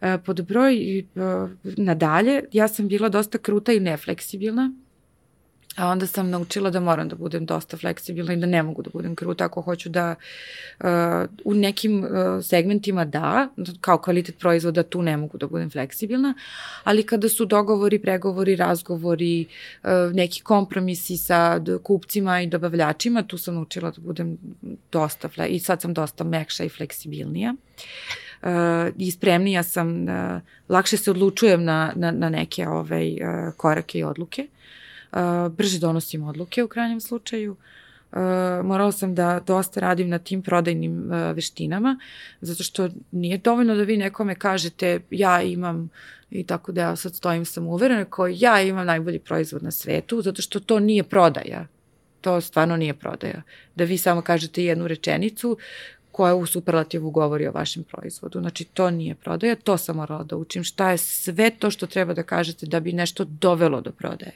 E, 0.00 0.18
pod 0.18 0.46
broj 0.46 0.98
e, 0.98 1.04
nadalje, 1.62 2.42
ja 2.52 2.68
sam 2.68 2.88
bila 2.88 3.08
dosta 3.08 3.38
kruta 3.38 3.72
i 3.72 3.80
nefleksibilna, 3.80 4.72
A 5.76 5.88
onda 5.88 6.06
sam 6.06 6.30
naučila 6.30 6.70
da 6.70 6.80
moram 6.80 7.08
da 7.08 7.16
budem 7.16 7.46
dosta 7.46 7.76
fleksibilna 7.76 8.32
i 8.32 8.36
da 8.36 8.46
ne 8.46 8.62
mogu 8.62 8.82
da 8.82 8.90
budem 8.90 9.16
kruta 9.16 9.44
ako 9.44 9.60
hoću 9.60 9.88
da 9.88 10.14
uh, 10.80 10.86
u 11.44 11.54
nekim 11.54 12.04
uh, 12.04 12.10
segmentima 12.44 13.04
da, 13.04 13.48
kao 13.80 13.98
kvalitet 13.98 14.38
proizvoda 14.38 14.82
tu 14.82 15.02
ne 15.02 15.16
mogu 15.16 15.38
da 15.38 15.46
budem 15.46 15.70
fleksibilna, 15.70 16.34
ali 16.84 17.02
kada 17.02 17.28
su 17.28 17.44
dogovori, 17.44 17.98
pregovori, 17.98 18.56
razgovori, 18.56 19.46
uh, 19.82 19.90
neki 20.12 20.42
kompromisi 20.42 21.16
sa 21.16 21.60
kupcima 21.82 22.40
i 22.40 22.46
dobavljačima, 22.46 23.22
tu 23.22 23.38
sam 23.38 23.54
naučila 23.54 23.90
da 23.90 24.00
budem 24.00 24.38
dosta, 24.92 25.28
fle 25.28 25.48
i 25.48 25.58
sad 25.58 25.80
sam 25.80 25.94
dosta 25.94 26.24
mekša 26.24 26.64
i 26.64 26.68
fleksibilnija. 26.68 27.54
Uh, 28.42 28.48
i 28.98 29.10
spremnija 29.10 29.62
sam, 29.62 30.02
uh, 30.02 30.40
lakše 30.68 30.96
se 30.96 31.10
odlučujem 31.10 31.64
na, 31.64 31.92
na, 31.96 32.10
na 32.10 32.28
neke 32.28 32.68
ovaj, 32.68 33.12
uh, 33.12 33.54
korake 33.56 33.98
i 33.98 34.04
odluke. 34.04 34.42
Uh, 34.42 34.81
brže 35.50 35.78
donosim 35.78 36.24
odluke 36.24 36.64
u 36.64 36.68
krajnjem 36.68 37.00
slučaju. 37.00 37.56
Uh, 38.12 38.18
morala 38.64 38.92
sam 38.92 39.14
da 39.14 39.40
dosta 39.46 39.80
radim 39.80 40.08
na 40.08 40.18
tim 40.18 40.42
prodajnim 40.42 41.10
uh, 41.10 41.36
veštinama, 41.36 41.98
zato 42.40 42.62
što 42.62 42.88
nije 43.10 43.38
dovoljno 43.38 43.74
da 43.74 43.82
vi 43.82 43.96
nekome 43.96 44.34
kažete 44.34 45.00
ja 45.10 45.42
imam 45.42 45.90
i 46.30 46.44
tako 46.44 46.72
da 46.72 46.80
ja 46.80 46.96
sad 46.96 47.14
stojim 47.14 47.44
sam 47.44 47.66
uverena 47.66 48.04
koji 48.04 48.36
ja 48.40 48.62
imam 48.62 48.86
najbolji 48.86 49.18
proizvod 49.18 49.62
na 49.62 49.70
svetu, 49.70 50.22
zato 50.22 50.42
što 50.42 50.60
to 50.60 50.78
nije 50.80 51.02
prodaja. 51.02 51.66
To 52.20 52.40
stvarno 52.40 52.76
nije 52.76 52.94
prodaja. 52.94 53.42
Da 53.74 53.84
vi 53.84 53.98
samo 53.98 54.22
kažete 54.22 54.64
jednu 54.64 54.86
rečenicu 54.86 55.58
koja 56.12 56.34
u 56.34 56.46
superlativu 56.46 57.10
govori 57.10 57.46
o 57.46 57.52
vašem 57.52 57.84
proizvodu. 57.84 58.40
Znači, 58.40 58.64
to 58.64 58.90
nije 58.90 59.14
prodaja, 59.14 59.56
to 59.56 59.76
sam 59.76 59.96
morala 59.96 60.24
da 60.24 60.36
učim. 60.36 60.64
Šta 60.64 60.90
je 60.90 60.98
sve 60.98 61.50
to 61.50 61.70
što 61.70 61.86
treba 61.86 62.14
da 62.14 62.22
kažete 62.22 62.66
da 62.66 62.80
bi 62.80 62.92
nešto 62.92 63.24
dovelo 63.24 63.80
do 63.80 63.90
prodaje. 63.90 64.32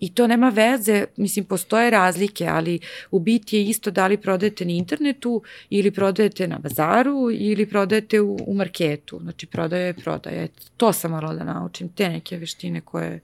I 0.00 0.14
to 0.14 0.26
nema 0.26 0.48
veze, 0.48 1.04
mislim, 1.16 1.44
postoje 1.44 1.90
razlike, 1.90 2.46
ali 2.46 2.78
u 3.10 3.20
biti 3.20 3.56
je 3.56 3.64
isto 3.64 3.90
da 3.90 4.06
li 4.06 4.16
prodajete 4.16 4.64
na 4.64 4.72
internetu 4.72 5.42
ili 5.70 5.90
prodajete 5.90 6.48
na 6.48 6.58
bazaru 6.58 7.30
ili 7.30 7.66
prodajete 7.66 8.20
u, 8.20 8.36
u 8.46 8.54
marketu. 8.54 9.18
Znači, 9.22 9.46
prodaja 9.46 9.86
je 9.86 9.94
prodaja. 9.94 10.46
To 10.76 10.92
sam 10.92 11.10
morala 11.10 11.34
da 11.34 11.44
naučim, 11.44 11.88
te 11.88 12.08
neke 12.08 12.36
veštine 12.36 12.80
koje 12.80 13.20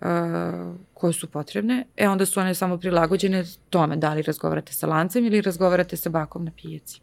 uh, 0.00 0.06
koje 0.94 1.12
su 1.12 1.26
potrebne, 1.26 1.84
e 1.96 2.08
onda 2.08 2.26
su 2.26 2.40
one 2.40 2.54
samo 2.54 2.78
prilagođene 2.78 3.44
tome 3.70 3.96
da 3.96 4.14
li 4.14 4.22
razgovarate 4.22 4.72
sa 4.72 4.86
lancem 4.86 5.26
ili 5.26 5.40
razgovarate 5.40 5.96
sa 5.96 6.10
bakom 6.10 6.44
na 6.44 6.50
pijaci. 6.62 7.00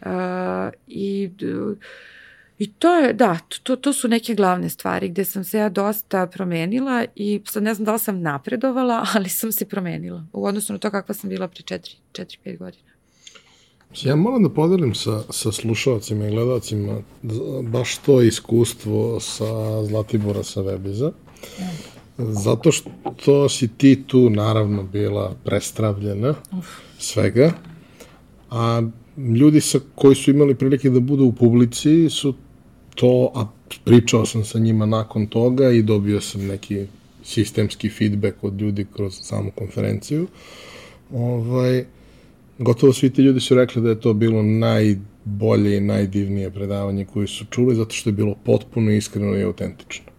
Uh, 0.00 0.08
I 0.86 1.30
uh, 1.42 1.78
I 2.58 2.72
to 2.72 2.94
je, 2.94 3.12
da, 3.12 3.38
to, 3.62 3.76
to 3.76 3.92
su 3.92 4.08
neke 4.08 4.34
glavne 4.34 4.68
stvari 4.68 5.08
gde 5.08 5.24
sam 5.24 5.44
se 5.44 5.58
ja 5.58 5.68
dosta 5.68 6.26
promenila 6.26 7.04
i 7.14 7.40
sad 7.44 7.62
ne 7.62 7.74
znam 7.74 7.84
da 7.84 7.92
li 7.92 7.98
sam 7.98 8.20
napredovala, 8.20 9.06
ali 9.14 9.28
sam 9.28 9.52
se 9.52 9.64
promenila 9.64 10.24
u 10.32 10.46
odnosu 10.46 10.72
na 10.72 10.78
to 10.78 10.90
kakva 10.90 11.14
sam 11.14 11.30
bila 11.30 11.48
pre 11.48 11.78
4-5 12.14 12.58
godina. 12.58 12.88
Ja 14.02 14.16
moram 14.16 14.42
da 14.42 14.48
podelim 14.48 14.94
sa, 14.94 15.22
sa 15.30 15.52
slušalcima 15.52 16.26
i 16.26 16.30
gledalcima 16.30 16.98
baš 17.62 17.98
to 17.98 18.22
iskustvo 18.22 19.20
sa 19.20 19.84
Zlatibora 19.84 20.42
sa 20.42 20.60
Webiza. 20.60 21.10
Zato 22.18 22.72
što 22.72 23.48
si 23.48 23.68
ti 23.68 24.04
tu 24.06 24.30
naravno 24.30 24.82
bila 24.82 25.34
prestravljena 25.44 26.34
Uf. 26.58 26.66
svega, 26.98 27.52
a 28.50 28.82
ljudi 29.38 29.60
sa, 29.60 29.78
koji 29.94 30.14
su 30.14 30.30
imali 30.30 30.54
prilike 30.54 30.90
da 30.90 31.00
budu 31.00 31.24
u 31.24 31.32
publici 31.32 32.10
su 32.10 32.34
to, 32.98 33.32
a 33.34 33.46
pričao 33.84 34.26
sam 34.26 34.44
sa 34.44 34.58
njima 34.58 34.86
nakon 34.86 35.26
toga 35.26 35.70
i 35.70 35.82
dobio 35.82 36.20
sam 36.20 36.46
neki 36.46 36.86
sistemski 37.24 37.90
feedback 37.90 38.44
od 38.44 38.60
ljudi 38.60 38.86
kroz 38.96 39.18
samu 39.22 39.50
konferenciju. 39.54 40.26
Ovaj, 41.14 41.84
gotovo 42.58 42.92
svi 42.92 43.10
ti 43.10 43.22
ljudi 43.22 43.40
su 43.40 43.54
rekli 43.54 43.82
da 43.82 43.88
je 43.88 44.00
to 44.00 44.14
bilo 44.14 44.42
najbolje 44.42 45.76
i 45.76 45.80
najdivnije 45.80 46.50
predavanje 46.50 47.04
koje 47.04 47.26
su 47.26 47.44
čuli, 47.50 47.74
zato 47.74 47.94
što 47.94 48.10
je 48.10 48.14
bilo 48.14 48.34
potpuno 48.44 48.90
iskreno 48.90 49.36
i 49.36 49.42
autentično. 49.42 50.12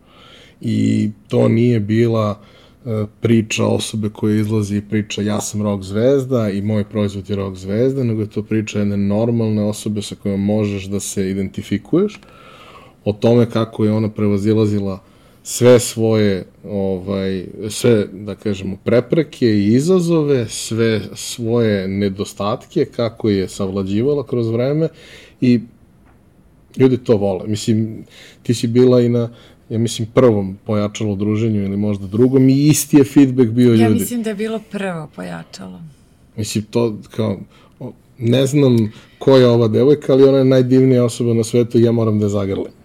I 0.62 1.10
to 1.28 1.48
nije 1.48 1.80
bila 1.80 2.40
e, 2.86 3.06
priča 3.22 3.66
osobe 3.66 4.10
koja 4.10 4.36
izlazi 4.36 4.78
i 4.78 4.88
priča 4.90 5.22
ja 5.22 5.42
sam 5.42 5.62
rock 5.62 5.84
zvezda 5.84 6.50
i 6.50 6.62
moj 6.62 6.84
proizvod 6.84 7.30
je 7.30 7.36
rock 7.36 7.58
zvezda, 7.58 8.04
nego 8.04 8.22
je 8.22 8.30
to 8.30 8.44
priča 8.44 8.80
jedne 8.80 8.98
normalne 8.98 9.64
osobe 9.64 10.02
sa 10.02 10.16
kojom 10.16 10.46
možeš 10.46 10.86
da 10.86 11.00
se 11.00 11.30
identifikuješ, 11.30 12.20
o 13.10 13.14
tome 13.14 13.50
kako 13.50 13.86
je 13.86 13.92
ona 13.92 14.10
prevazilazila 14.10 15.00
sve 15.44 15.80
svoje 15.80 16.46
ovaj 16.70 17.46
sve 17.70 18.08
da 18.14 18.36
kažemo 18.36 18.78
prepreke 18.84 19.46
i 19.46 19.74
izazove, 19.74 20.46
sve 20.50 21.02
svoje 21.14 21.88
nedostatke 21.88 22.86
kako 22.86 23.30
je 23.30 23.48
savlađivala 23.48 24.26
kroz 24.26 24.50
vreme 24.50 24.88
i 25.42 25.60
ljudi 26.78 26.98
to 26.98 27.18
vole. 27.18 27.48
Mislim 27.48 28.06
ti 28.44 28.54
si 28.54 28.68
bila 28.68 29.02
i 29.02 29.10
na 29.10 29.30
ja 29.70 29.78
mislim 29.78 30.08
prvom 30.14 30.58
pojačalo 30.66 31.16
druženju 31.16 31.64
ili 31.64 31.78
možda 31.78 32.08
drugom 32.08 32.50
i 32.50 32.68
isti 32.68 32.98
je 32.98 33.04
feedback 33.04 33.50
bio 33.50 33.70
ljudi. 33.70 33.84
Ja 33.84 33.90
mislim 33.90 34.24
da 34.24 34.30
je 34.30 34.36
bilo 34.36 34.60
prvo 34.72 35.10
pojačalo. 35.16 35.82
Mislim 36.38 36.64
to 36.64 36.98
kao 37.16 37.40
ne 38.18 38.46
znam 38.46 38.92
ko 39.20 39.38
je 39.38 39.48
ova 39.48 39.68
devojka, 39.68 40.14
ali 40.14 40.24
ona 40.24 40.38
je 40.38 40.46
najdivnija 40.46 41.06
osoba 41.06 41.34
na 41.34 41.44
svetu 41.44 41.80
i 41.80 41.84
ja 41.84 41.92
moram 41.92 42.20
da 42.20 42.26
je 42.26 42.30
zagrlim. 42.30 42.79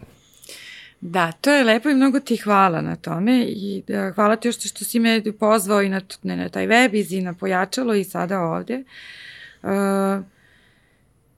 Da, 1.06 1.32
to 1.32 1.50
je 1.50 1.64
lepo 1.64 1.90
i 1.90 1.94
mnogo 1.94 2.20
ti 2.20 2.36
hvala 2.36 2.80
na 2.80 2.96
tome 2.96 3.44
i 3.48 3.82
da, 3.88 4.12
hvala 4.12 4.36
ti 4.36 4.48
još 4.48 4.56
što 4.58 4.84
si 4.84 5.00
me 5.00 5.22
pozvao 5.38 5.82
i 5.82 5.88
na, 5.88 6.00
ne, 6.22 6.36
na 6.36 6.48
taj 6.48 6.66
web 6.66 6.94
i 6.94 7.20
na 7.20 7.34
pojačalo 7.34 7.94
i 7.94 8.04
sada 8.04 8.40
ovde. 8.40 8.84
Uh, 9.62 9.70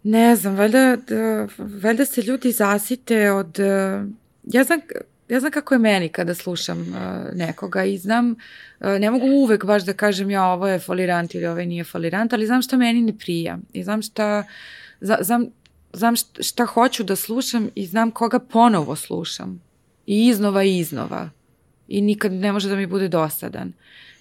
ne 0.02 0.36
znam, 0.36 0.56
valjda, 0.56 0.96
da, 1.08 1.48
valjda 1.82 2.04
se 2.04 2.22
ljudi 2.22 2.52
zasite 2.52 3.30
od... 3.30 3.58
Uh, 3.58 4.08
ja 4.44 4.64
znam, 4.64 4.80
ja 5.28 5.40
znam 5.40 5.52
kako 5.52 5.74
je 5.74 5.78
meni 5.78 6.08
kada 6.08 6.34
slušam 6.34 6.80
uh, 6.80 7.36
nekoga 7.36 7.84
i 7.84 7.98
znam, 7.98 8.30
uh, 8.30 8.86
ne 9.00 9.10
mogu 9.10 9.26
uvek 9.26 9.64
baš 9.64 9.84
da 9.84 9.92
kažem 9.92 10.30
ja 10.30 10.44
ovo 10.44 10.68
je 10.68 10.78
folirant 10.78 11.34
ili 11.34 11.46
ovo 11.46 11.60
nije 11.60 11.84
folirant, 11.84 12.32
ali 12.32 12.46
znam 12.46 12.62
šta 12.62 12.76
meni 12.76 13.02
ne 13.02 13.18
prija 13.18 13.58
i 13.72 13.84
znam 13.84 14.02
šta, 14.02 14.44
znam, 15.00 15.46
znam 15.96 16.14
šta 16.40 16.66
hoću 16.66 17.04
da 17.04 17.16
slušam 17.16 17.70
i 17.74 17.86
znam 17.86 18.10
koga 18.10 18.38
ponovo 18.38 18.96
slušam. 18.96 19.62
I 20.06 20.26
iznova 20.26 20.64
i 20.64 20.78
iznova. 20.78 21.30
I 21.88 22.00
nikad 22.00 22.32
ne 22.32 22.52
može 22.52 22.68
da 22.68 22.76
mi 22.76 22.86
bude 22.86 23.08
dosadan. 23.08 23.72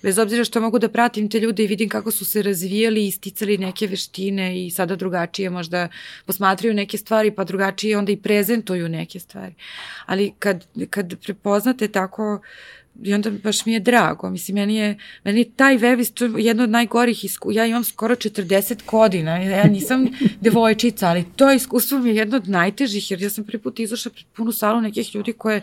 Bez 0.03 0.17
obzira 0.17 0.43
što 0.43 0.61
mogu 0.61 0.79
da 0.79 0.89
pratim 0.89 1.29
te 1.29 1.39
ljude 1.39 1.63
i 1.63 1.67
vidim 1.67 1.89
kako 1.89 2.11
su 2.11 2.25
se 2.25 2.41
razvijali 2.41 3.07
i 3.07 3.11
sticali 3.11 3.57
neke 3.57 3.87
veštine 3.87 4.65
i 4.65 4.71
sada 4.71 4.95
drugačije 4.95 5.49
možda 5.49 5.87
posmatraju 6.25 6.73
neke 6.73 6.97
stvari 6.97 7.31
pa 7.31 7.43
drugačije 7.43 7.97
onda 7.97 8.11
i 8.11 8.17
prezentuju 8.17 8.89
neke 8.89 9.19
stvari. 9.19 9.53
Ali 10.05 10.33
kad, 10.39 10.67
kad 10.89 11.15
prepoznate 11.23 11.87
tako 11.87 12.41
i 13.03 13.13
onda 13.13 13.29
baš 13.43 13.65
mi 13.65 13.73
je 13.73 13.79
drago. 13.79 14.29
Mislim, 14.29 14.55
meni 14.55 14.75
je, 14.75 14.97
meni 15.23 15.39
je 15.39 15.49
taj 15.55 15.77
web 15.77 15.99
to 16.13 16.25
jedno 16.25 16.63
od 16.63 16.69
najgorih 16.69 17.25
iskustva. 17.25 17.61
Ja 17.61 17.67
imam 17.67 17.83
skoro 17.83 18.15
40 18.15 18.85
godina, 18.87 19.37
ja 19.37 19.63
nisam 19.63 20.07
devojčica, 20.41 21.07
ali 21.07 21.25
to 21.35 21.51
iskustvo 21.51 21.99
mi 21.99 22.09
je 22.09 22.15
jedno 22.15 22.37
od 22.37 22.49
najtežih, 22.49 23.11
jer 23.11 23.21
ja 23.21 23.29
sam 23.29 23.43
prvi 23.43 23.63
put 23.63 23.79
izašla 23.79 24.11
pred 24.11 24.25
punu 24.33 24.51
salu 24.51 24.81
nekih 24.81 25.15
ljudi 25.15 25.33
koje 25.33 25.61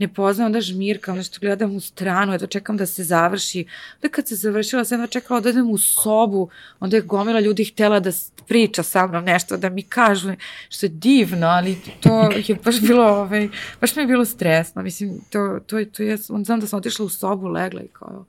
ne 0.00 0.08
poznam, 0.08 0.46
onda 0.46 0.60
žmirkam, 0.60 1.16
nešto 1.16 1.38
gledam 1.40 1.76
u 1.76 1.80
stranu, 1.80 2.34
eto 2.34 2.46
čekam 2.46 2.76
da 2.76 2.86
se 2.86 3.04
završi. 3.04 3.64
Onda 3.94 4.08
kad 4.08 4.28
se 4.28 4.36
završila, 4.36 4.84
sam 4.84 5.08
čekala 5.08 5.40
da 5.40 5.50
idem 5.50 5.70
u 5.70 5.78
sobu, 5.78 6.48
onda 6.80 6.96
je 6.96 7.02
gomila 7.02 7.40
ljudi 7.40 7.64
htela 7.64 8.00
da 8.00 8.10
priča 8.48 8.82
sa 8.82 9.06
mnom 9.06 9.24
nešto, 9.24 9.56
da 9.56 9.68
mi 9.68 9.82
kažu 9.82 10.32
što 10.68 10.86
je 10.86 10.90
divno, 10.90 11.46
ali 11.46 11.76
to 12.00 12.30
je 12.30 12.54
baš 12.64 12.80
bilo, 12.80 13.04
ovaj, 13.04 13.48
baš 13.80 13.96
mi 13.96 14.02
je 14.02 14.06
bilo 14.06 14.24
stresno. 14.24 14.82
Mislim, 14.82 15.20
to, 15.30 15.60
to, 15.66 15.84
to 15.84 16.02
je, 16.02 16.16
znam 16.16 16.60
da 16.60 16.66
sam 16.66 16.78
otišla 16.78 17.04
u 17.04 17.08
sobu, 17.08 17.46
legla 17.46 17.82
i 17.82 17.88
kao, 17.88 18.24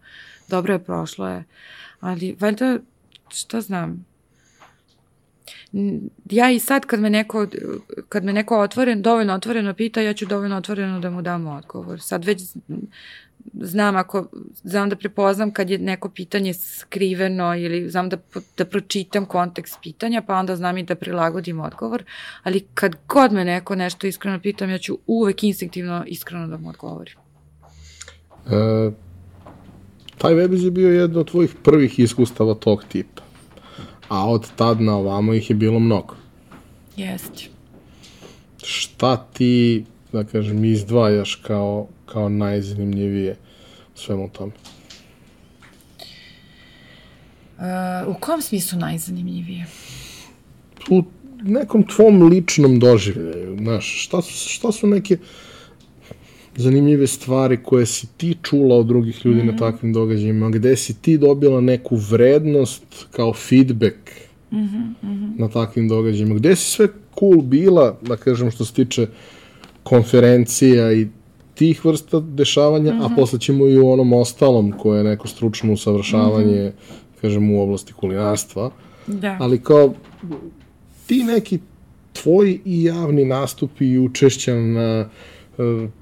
dobro 0.48 0.74
je 0.74 0.84
prošlo 0.84 1.28
je. 1.28 1.44
Ali, 2.00 2.36
valjda, 2.40 2.78
šta 3.30 3.62
znam, 3.62 4.06
ja 6.30 6.52
i 6.52 6.60
sad 6.60 6.86
kad 6.86 7.00
me 7.00 7.10
neko, 7.10 7.48
kad 8.10 8.24
me 8.24 8.34
neko 8.34 8.60
otvoren, 8.60 9.02
dovoljno 9.02 9.34
otvoreno 9.34 9.74
pita, 9.74 10.02
ja 10.02 10.14
ću 10.14 10.26
dovoljno 10.26 10.58
otvoreno 10.58 11.00
da 11.00 11.10
mu 11.10 11.22
dam 11.22 11.48
odgovor. 11.48 12.02
Sad 12.02 12.26
već 12.26 12.42
znam 13.54 13.96
ako, 13.96 14.28
znam 14.64 14.90
da 14.90 14.96
prepoznam 14.96 15.52
kad 15.52 15.70
je 15.70 15.78
neko 15.78 16.10
pitanje 16.10 16.54
skriveno 16.54 17.56
ili 17.56 17.90
znam 17.90 18.10
da, 18.10 18.18
da 18.58 18.66
pročitam 18.66 19.26
kontekst 19.26 19.78
pitanja, 19.84 20.22
pa 20.22 20.36
onda 20.36 20.56
znam 20.56 20.78
i 20.78 20.84
da 20.84 20.96
prilagodim 20.96 21.60
odgovor, 21.60 22.04
ali 22.44 22.60
kad 22.74 22.96
god 23.08 23.34
me 23.34 23.46
neko 23.46 23.76
nešto 23.76 24.08
iskreno 24.08 24.40
pitam, 24.40 24.70
ja 24.70 24.78
ću 24.78 24.98
uvek 25.08 25.44
instinktivno 25.44 26.04
iskreno 26.08 26.48
da 26.48 26.58
mu 26.58 26.70
odgovorim. 26.70 27.16
E, 28.46 28.92
taj 30.18 30.34
web 30.34 30.54
je 30.54 30.72
bio 30.72 30.90
jedno 30.90 31.20
od 31.20 31.32
tvojih 31.32 31.56
prvih 31.64 32.00
iskustava 32.00 32.54
tog 32.54 32.84
tipa 32.84 33.31
a 34.12 34.28
od 34.28 34.48
tad 34.56 34.82
na 34.82 34.96
ovamo 34.96 35.34
ih 35.34 35.50
je 35.50 35.56
bilo 35.56 35.80
mnogo. 35.80 36.16
Jeste. 36.98 37.44
Šta 38.64 39.28
ti, 39.34 39.86
da 40.12 40.24
kažem, 40.24 40.66
izdvajaš 40.66 41.36
kao, 41.36 41.88
kao 42.06 42.30
najzanimljivije 42.30 43.38
u 43.96 43.98
svemu 43.98 44.30
tome? 44.30 44.52
Uh, 47.58 47.64
u 48.08 48.20
kom 48.20 48.42
smislu 48.42 48.80
najzanimljivije? 48.80 49.66
U 50.90 51.04
nekom 51.42 51.84
tvom 51.88 52.24
ličnom 52.24 52.80
doživljaju, 52.80 53.58
znaš, 53.62 54.06
šta 54.06 54.22
su, 54.22 54.50
šta 54.50 54.72
su 54.72 54.88
neke 54.88 55.18
zanimljive 56.56 57.08
stvari 57.08 57.58
koje 57.64 57.86
si 57.86 58.08
ti 58.18 58.36
čula 58.42 58.76
od 58.76 58.86
drugih 58.86 59.26
ljudi 59.26 59.38
mm 59.38 59.42
-hmm. 59.42 59.46
na 59.46 59.52
mhm. 59.52 59.60
takvim 59.60 59.94
događajima, 59.94 60.50
gde 60.50 60.76
si 60.76 61.02
ti 61.02 61.18
dobila 61.18 61.62
neku 61.62 61.96
vrednost 61.96 62.84
kao 63.12 63.34
feedback 63.34 63.98
mm 64.52 64.58
-hmm. 64.58 65.32
na 65.38 65.48
takvim 65.48 65.88
događajima, 65.88 66.36
gde 66.36 66.56
si 66.56 66.72
sve 66.72 66.88
cool 67.20 67.42
bila, 67.42 67.98
da 68.02 68.18
kažem 68.18 68.52
što 68.52 68.66
se 68.66 68.74
tiče 68.74 69.08
konferencija 69.84 70.94
i 70.94 71.08
tih 71.56 71.86
vrsta 71.86 72.20
dešavanja, 72.20 72.94
mm 72.94 72.98
-hmm. 72.98 73.04
a 73.04 73.08
mhm. 73.08 73.16
posle 73.16 73.40
ćemo 73.40 73.68
i 73.68 73.80
u 73.80 73.90
onom 73.92 74.14
ostalom 74.14 74.72
koje 74.72 74.98
je 74.98 75.04
neko 75.04 75.28
stručno 75.28 75.74
usavršavanje, 75.74 76.62
mm 76.62 76.72
-hmm. 76.72 77.22
kažem, 77.22 77.52
u 77.52 77.62
oblasti 77.62 77.94
kulinarstva, 77.94 78.72
Da. 79.08 79.38
ali 79.40 79.60
kao 79.60 79.94
ti 81.08 81.24
neki 81.24 81.60
tvoji 82.14 82.60
i 82.66 82.84
javni 82.84 83.26
nastupi 83.26 83.86
i 83.86 84.00
učešća 84.00 84.56
na 84.56 85.06
uh, 85.06 85.12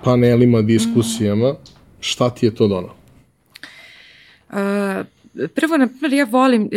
panelima, 0.04 0.62
diskusijama, 0.62 1.56
šta 2.00 2.30
ti 2.30 2.46
je 2.46 2.56
to 2.56 2.68
donalo? 2.68 2.96
Uh, 4.50 4.56
prvo, 5.56 5.78
na 5.78 5.88
primjer, 5.88 6.14
ja 6.14 6.26
volim, 6.26 6.64
uh, 6.64 6.70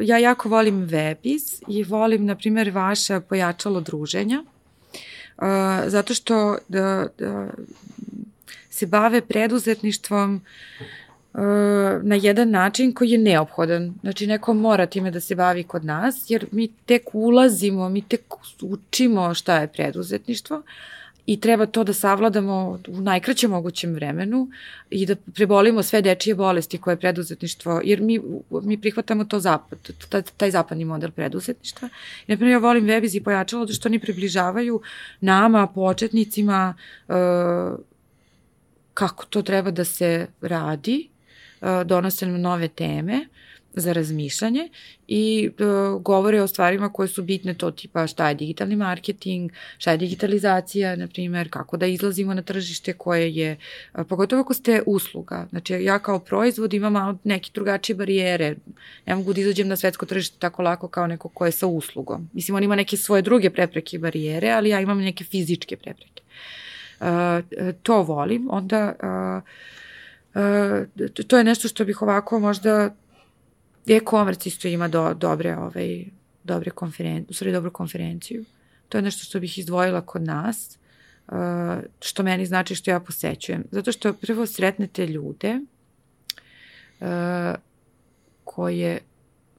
ja 0.00 0.18
jako 0.18 0.48
volim 0.48 0.88
Webis 0.88 1.62
i 1.68 1.84
volim, 1.84 2.26
na 2.26 2.34
primjer, 2.34 2.70
vaše 2.70 3.20
pojačalo 3.20 3.80
druženja, 3.80 4.42
uh, 4.42 5.44
zato 5.86 6.14
što 6.14 6.58
da, 6.68 7.06
da 7.18 7.48
se 8.70 8.86
bave 8.86 9.20
preduzetništvom 9.20 10.40
uh, 11.32 11.40
na 12.02 12.14
jedan 12.14 12.50
način 12.50 12.92
koji 12.92 13.10
je 13.10 13.18
neophodan. 13.18 13.94
Znači, 14.00 14.26
neko 14.26 14.54
mora 14.54 14.86
time 14.86 15.10
da 15.10 15.20
se 15.20 15.34
bavi 15.34 15.62
kod 15.62 15.84
nas, 15.84 16.24
jer 16.28 16.46
mi 16.50 16.68
tek 16.86 17.02
ulazimo, 17.12 17.88
mi 17.88 18.02
tek 18.02 18.22
učimo 18.62 19.34
šta 19.34 19.56
je 19.56 19.68
preduzetništvo, 19.68 20.62
i 21.26 21.40
treba 21.40 21.66
to 21.66 21.84
da 21.84 21.92
savladamo 21.92 22.78
u 22.88 23.00
najkraćem 23.00 23.50
mogućem 23.50 23.94
vremenu 23.94 24.48
i 24.90 25.06
da 25.06 25.16
prebolimo 25.34 25.82
sve 25.82 26.02
dečije 26.02 26.34
bolesti 26.34 26.78
koje 26.78 26.92
je 26.92 27.00
preduzetništvo, 27.00 27.80
jer 27.84 28.00
mi, 28.00 28.20
mi 28.50 28.80
prihvatamo 28.80 29.24
to 29.24 29.40
zapad, 29.40 29.78
taj, 30.08 30.22
taj 30.36 30.50
zapadni 30.50 30.84
model 30.84 31.10
preduzetništva. 31.10 31.88
I, 32.26 32.32
na 32.32 32.36
primjer, 32.36 32.52
ja 32.52 32.58
volim 32.58 32.86
Webiz 32.86 33.16
i 33.16 33.22
pojačalo 33.22 33.66
da 33.66 33.72
što 33.72 33.88
oni 33.88 33.98
približavaju 33.98 34.80
nama, 35.20 35.66
početnicima, 35.66 36.74
uh, 37.08 37.14
kako 38.94 39.24
to 39.26 39.42
treba 39.42 39.70
da 39.70 39.84
se 39.84 40.26
radi, 40.40 41.08
uh, 41.60 41.68
donose 41.84 42.26
nam 42.26 42.40
nove 42.40 42.68
teme, 42.68 43.26
za 43.74 43.92
razmišljanje 43.92 44.68
i 45.08 45.50
uh, 45.50 46.02
govore 46.02 46.42
o 46.42 46.46
stvarima 46.46 46.92
koje 46.92 47.08
su 47.08 47.22
bitne 47.22 47.54
to 47.54 47.70
tipa 47.70 48.06
šta 48.06 48.28
je 48.28 48.34
digitalni 48.34 48.76
marketing, 48.76 49.52
šta 49.78 49.90
je 49.90 49.96
digitalizacija, 49.96 50.96
na 50.96 51.06
primjer, 51.06 51.50
kako 51.50 51.76
da 51.76 51.86
izlazimo 51.86 52.34
na 52.34 52.42
tržište 52.42 52.92
koje 52.92 53.34
je, 53.34 53.56
uh, 53.94 54.06
pogotovo 54.08 54.42
ako 54.42 54.54
ste 54.54 54.82
usluga. 54.86 55.46
Znači 55.50 55.72
ja 55.74 55.98
kao 55.98 56.18
proizvod 56.18 56.74
imam 56.74 56.92
malo 56.92 57.18
neke 57.24 57.50
drugačije 57.54 57.96
barijere. 57.96 58.56
Ne 59.06 59.14
mogu 59.14 59.32
da 59.32 59.40
izađem 59.40 59.68
na 59.68 59.76
svetsko 59.76 60.06
tržište 60.06 60.36
tako 60.38 60.62
lako 60.62 60.88
kao 60.88 61.06
neko 61.06 61.28
ko 61.28 61.46
je 61.46 61.52
sa 61.52 61.66
uslugom. 61.66 62.30
Mislim, 62.32 62.54
on 62.54 62.62
ima 62.62 62.76
neke 62.76 62.96
svoje 62.96 63.22
druge 63.22 63.50
prepreke 63.50 63.96
i 63.96 64.00
barijere, 64.00 64.50
ali 64.50 64.68
ja 64.68 64.80
imam 64.80 64.98
neke 64.98 65.24
fizičke 65.24 65.76
prepreke. 65.76 66.22
Uh, 67.00 67.06
to 67.82 68.02
volim, 68.02 68.48
onda 68.50 68.94
Uh, 70.34 71.04
to 71.26 71.38
je 71.38 71.44
nešto 71.44 71.68
što 71.68 71.84
bih 71.84 72.02
ovako 72.02 72.38
možda 72.38 72.94
e-commerce 73.86 74.48
isto 74.48 74.68
ima 74.68 74.88
do, 74.88 75.14
dobre, 75.14 75.56
ovaj, 75.56 76.04
dobre 76.44 76.70
konferencije, 76.70 77.26
u 77.30 77.34
stvari 77.34 77.52
dobru 77.52 77.70
konferenciju. 77.70 78.44
To 78.88 78.98
je 78.98 79.02
nešto 79.02 79.24
što 79.24 79.40
bih 79.40 79.58
izdvojila 79.58 80.00
kod 80.00 80.22
nas, 80.22 80.78
uh, 81.28 81.34
što 82.00 82.22
meni 82.22 82.46
znači 82.46 82.74
što 82.74 82.90
ja 82.90 83.00
posećujem. 83.00 83.64
Zato 83.70 83.92
što 83.92 84.12
prvo 84.12 84.46
sretnete 84.46 85.06
ljude 85.06 85.60
uh, 87.00 87.06
koje 88.44 88.98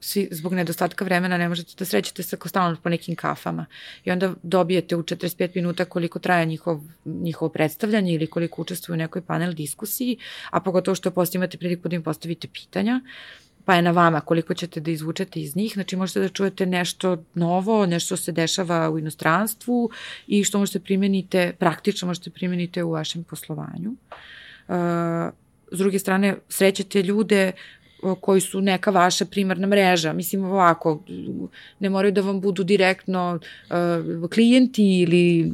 svi, 0.04 0.28
zbog 0.30 0.54
nedostatka 0.54 1.04
vremena 1.04 1.38
ne 1.38 1.48
možete 1.48 1.72
da 1.78 1.84
srećete 1.84 2.22
sa 2.22 2.36
stalno 2.46 2.76
po 2.82 2.88
nekim 2.88 3.16
kafama 3.16 3.66
i 4.04 4.10
onda 4.10 4.34
dobijete 4.42 4.96
u 4.96 5.02
45 5.02 5.50
minuta 5.54 5.84
koliko 5.84 6.18
traje 6.18 6.46
njihov, 6.46 6.80
njihovo 7.04 7.48
predstavljanje 7.48 8.14
ili 8.14 8.26
koliko 8.26 8.62
učestvuju 8.62 8.94
u 8.94 8.98
nekoj 8.98 9.22
panel 9.22 9.52
diskusiji, 9.52 10.18
a 10.50 10.60
pogotovo 10.60 10.94
što 10.94 11.10
posto 11.10 11.38
imate 11.38 11.58
priliku 11.58 11.88
da 11.88 11.96
im 11.96 12.02
postavite 12.02 12.48
pitanja. 12.48 13.00
Uh, 13.64 13.66
pa 13.66 13.74
je 13.74 13.82
na 13.82 13.90
vama 13.90 14.20
koliko 14.20 14.54
ćete 14.54 14.80
da 14.80 14.90
izvučete 14.90 15.40
iz 15.40 15.56
njih, 15.56 15.72
znači 15.74 15.96
možete 15.96 16.20
da 16.20 16.28
čujete 16.28 16.66
nešto 16.66 17.16
novo, 17.34 17.86
nešto 17.86 18.16
se 18.16 18.32
dešava 18.32 18.90
u 18.90 18.98
inostranstvu 18.98 19.90
i 20.26 20.44
što 20.44 20.58
možete 20.58 20.80
primenite, 20.80 21.52
praktično 21.58 22.06
možete 22.06 22.30
primenite 22.30 22.82
u 22.82 22.90
vašem 22.90 23.24
poslovanju. 23.24 23.90
Uh, 24.68 24.74
s 25.72 25.78
druge 25.78 25.98
strane, 25.98 26.36
srećete 26.48 27.02
ljude 27.02 27.52
koji 28.20 28.40
su 28.40 28.60
neka 28.60 28.90
vaša 28.90 29.24
primarna 29.24 29.66
mreža. 29.66 30.12
Mislim 30.12 30.44
ovako, 30.44 31.02
ne 31.78 31.90
moraju 31.90 32.12
da 32.12 32.20
vam 32.20 32.40
budu 32.40 32.64
direktno 32.64 33.38
uh, 34.20 34.30
klijenti 34.30 35.00
ili 35.00 35.44
uh, 35.46 35.52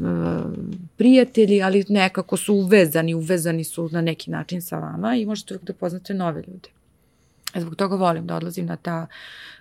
prijatelji, 0.97 1.63
ali 1.63 1.85
nekako 1.89 2.37
su 2.37 2.55
uvezani, 2.55 3.15
uvezani 3.15 3.65
su 3.65 3.89
na 3.93 4.01
neki 4.01 4.31
način 4.31 4.63
sa 4.63 4.79
vama 4.79 5.17
i 5.17 5.27
možete 5.27 5.59
da 5.63 5.73
poznate 5.73 6.15
nove 6.15 6.43
ljude. 6.47 6.80
Zbog 7.55 7.75
toga 7.77 7.97
volim 7.97 8.27
da 8.27 8.37
odlazim 8.37 8.67
na 8.67 8.77
ta 8.77 9.07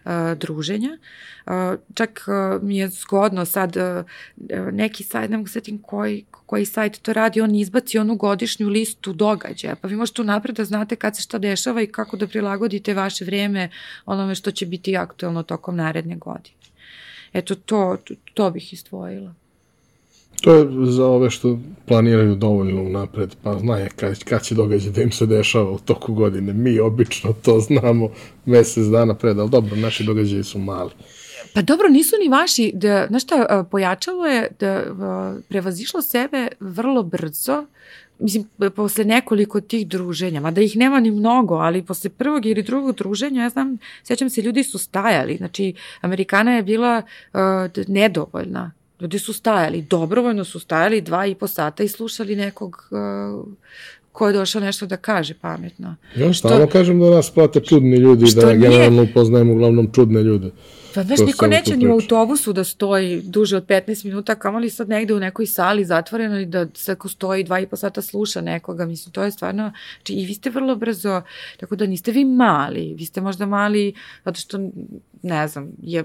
uh, 0.05 0.11
druženja. 0.37 0.97
Uh, 1.45 1.53
čak 1.93 2.25
uh, 2.27 2.63
mi 2.63 2.77
je 2.77 2.89
zgodno 2.89 3.45
sad 3.45 3.77
uh, 3.77 4.05
neki 4.71 5.03
sajt, 5.03 5.31
ne 5.31 5.37
mogu 5.37 5.49
setim 5.49 5.81
koji, 5.81 6.25
koji 6.31 6.65
sajt 6.65 7.01
to 7.01 7.13
radi, 7.13 7.41
on 7.41 7.55
izbaci 7.55 7.99
onu 7.99 8.15
godišnju 8.15 8.69
listu 8.69 9.13
događaja, 9.13 9.75
pa 9.75 9.87
vi 9.87 9.95
možete 9.95 10.21
unapred 10.21 10.55
da 10.55 10.65
znate 10.65 10.95
kad 10.95 11.15
se 11.15 11.21
šta 11.21 11.37
dešava 11.37 11.81
i 11.81 11.87
kako 11.87 12.17
da 12.17 12.27
prilagodite 12.27 12.93
vaše 12.93 13.25
vreme 13.25 13.69
onome 14.05 14.35
što 14.35 14.51
će 14.51 14.65
biti 14.65 14.97
aktuelno 14.97 15.43
tokom 15.43 15.75
naredne 15.75 16.15
godine. 16.15 16.57
Eto, 17.33 17.55
to, 17.55 17.97
to, 18.03 18.13
to 18.33 18.51
bih 18.51 18.73
izdvojila. 18.73 19.33
To 20.41 20.53
je 20.53 20.67
za 20.85 21.05
ove 21.05 21.29
što 21.29 21.59
planiraju 21.85 22.35
dovoljno 22.35 22.89
napred, 22.89 23.35
pa 23.43 23.59
znaju 23.59 23.87
kad, 23.95 24.23
kad 24.23 24.43
će 24.43 24.55
događaj 24.55 24.91
da 24.91 25.01
im 25.01 25.11
se 25.11 25.25
dešava 25.25 25.71
u 25.71 25.79
toku 25.79 26.13
godine. 26.13 26.53
Mi 26.53 26.79
obično 26.79 27.33
to 27.41 27.59
znamo 27.59 28.09
mesec 28.45 28.85
dana 28.85 29.13
pred, 29.13 29.39
ali 29.39 29.49
dobro, 29.49 29.75
naši 29.75 30.03
događaji 30.03 30.43
su 30.43 30.59
mali. 30.59 30.91
Pa 31.53 31.61
dobro, 31.61 31.89
nisu 31.89 32.15
ni 32.23 32.29
vaši, 32.29 32.71
da, 32.73 33.05
znaš 33.09 33.23
šta, 33.23 33.65
pojačalo 33.71 34.25
je 34.25 34.49
da 34.59 34.83
prevazišlo 35.49 36.01
sebe 36.01 36.47
vrlo 36.59 37.03
brzo, 37.03 37.65
mislim, 38.19 38.49
posle 38.75 39.05
nekoliko 39.05 39.61
tih 39.61 39.87
druženja, 39.87 40.41
mada 40.41 40.61
ih 40.61 40.77
nema 40.77 40.99
ni 40.99 41.11
mnogo, 41.11 41.55
ali 41.55 41.85
posle 41.85 42.09
prvog 42.09 42.45
ili 42.45 42.63
drugog 42.63 42.95
druženja, 42.95 43.43
ja 43.43 43.49
znam, 43.49 43.77
sećam 44.03 44.29
se, 44.29 44.41
ljudi 44.41 44.63
su 44.63 44.77
stajali, 44.77 45.37
znači, 45.37 45.73
Amerikana 46.01 46.55
je 46.55 46.63
bila 46.63 47.01
uh, 47.33 47.39
nedovoljna, 47.87 48.71
Ljudi 48.99 49.19
su 49.19 49.33
stajali, 49.33 49.81
dobrovoljno 49.81 50.43
su 50.43 50.59
stajali 50.59 51.01
dva 51.01 51.25
i 51.25 51.35
po 51.35 51.47
sata 51.47 51.83
i 51.83 51.87
slušali 51.87 52.35
nekog 52.35 52.89
uh, 52.91 53.47
ko 54.11 54.27
je 54.27 54.33
došao 54.33 54.61
nešto 54.61 54.85
da 54.85 54.97
kaže 54.97 55.33
pametno. 55.33 55.95
Ja 56.15 56.33
stalno 56.33 56.67
kažem 56.67 56.99
da 56.99 57.09
nas 57.09 57.31
plate 57.31 57.59
čudni 57.59 57.97
ljudi, 57.97 58.25
da 58.35 58.45
nije, 58.45 58.57
generalno 58.57 59.03
upoznajemo 59.03 59.53
uglavnom 59.53 59.91
čudne 59.93 60.23
ljude. 60.23 60.51
Pa 60.95 61.03
znaš, 61.03 61.19
niko 61.19 61.47
neće 61.47 61.77
ni 61.77 61.87
u 61.87 61.91
autobusu 61.91 62.53
da 62.53 62.63
stoji 62.63 63.21
duže 63.21 63.57
od 63.57 63.65
15 63.65 64.05
minuta, 64.05 64.35
kamo 64.35 64.59
li 64.59 64.69
sad 64.69 64.89
negde 64.89 65.13
u 65.13 65.19
nekoj 65.19 65.45
sali 65.45 65.85
zatvoreno 65.85 66.39
i 66.39 66.45
da 66.45 66.67
svako 66.73 67.09
stoji 67.09 67.43
dva 67.43 67.59
i 67.59 67.67
po 67.67 67.75
sata 67.75 68.01
sluša 68.01 68.41
nekoga, 68.41 68.85
mislim, 68.85 69.13
to 69.13 69.23
je 69.23 69.31
stvarno, 69.31 69.71
znači 69.97 70.13
i 70.13 70.25
vi 70.25 70.33
ste 70.33 70.49
vrlo 70.49 70.75
brzo, 70.75 71.21
tako 71.59 71.75
da 71.75 71.85
niste 71.85 72.11
vi 72.11 72.25
mali, 72.25 72.93
vi 72.97 73.05
ste 73.05 73.21
možda 73.21 73.45
mali, 73.45 73.93
zato 74.25 74.39
što, 74.39 74.59
ne 75.21 75.47
znam, 75.47 75.71
je 75.81 76.03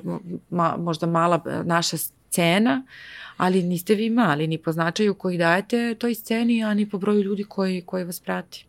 ma, 0.50 0.76
možda 0.78 1.06
mala 1.06 1.42
naša 1.64 1.96
cena, 2.34 2.82
ali 3.36 3.62
niste 3.62 3.94
vi 3.94 4.10
mali 4.10 4.46
ni 4.46 4.58
po 4.58 4.72
značaju 4.72 5.14
koji 5.14 5.38
dajete 5.38 5.94
toj 5.98 6.14
sceni, 6.14 6.64
a 6.64 6.74
ni 6.74 6.88
po 6.90 6.98
broju 6.98 7.22
ljudi 7.22 7.44
koji, 7.44 7.82
koji 7.86 8.04
vas 8.04 8.20
prati. 8.20 8.66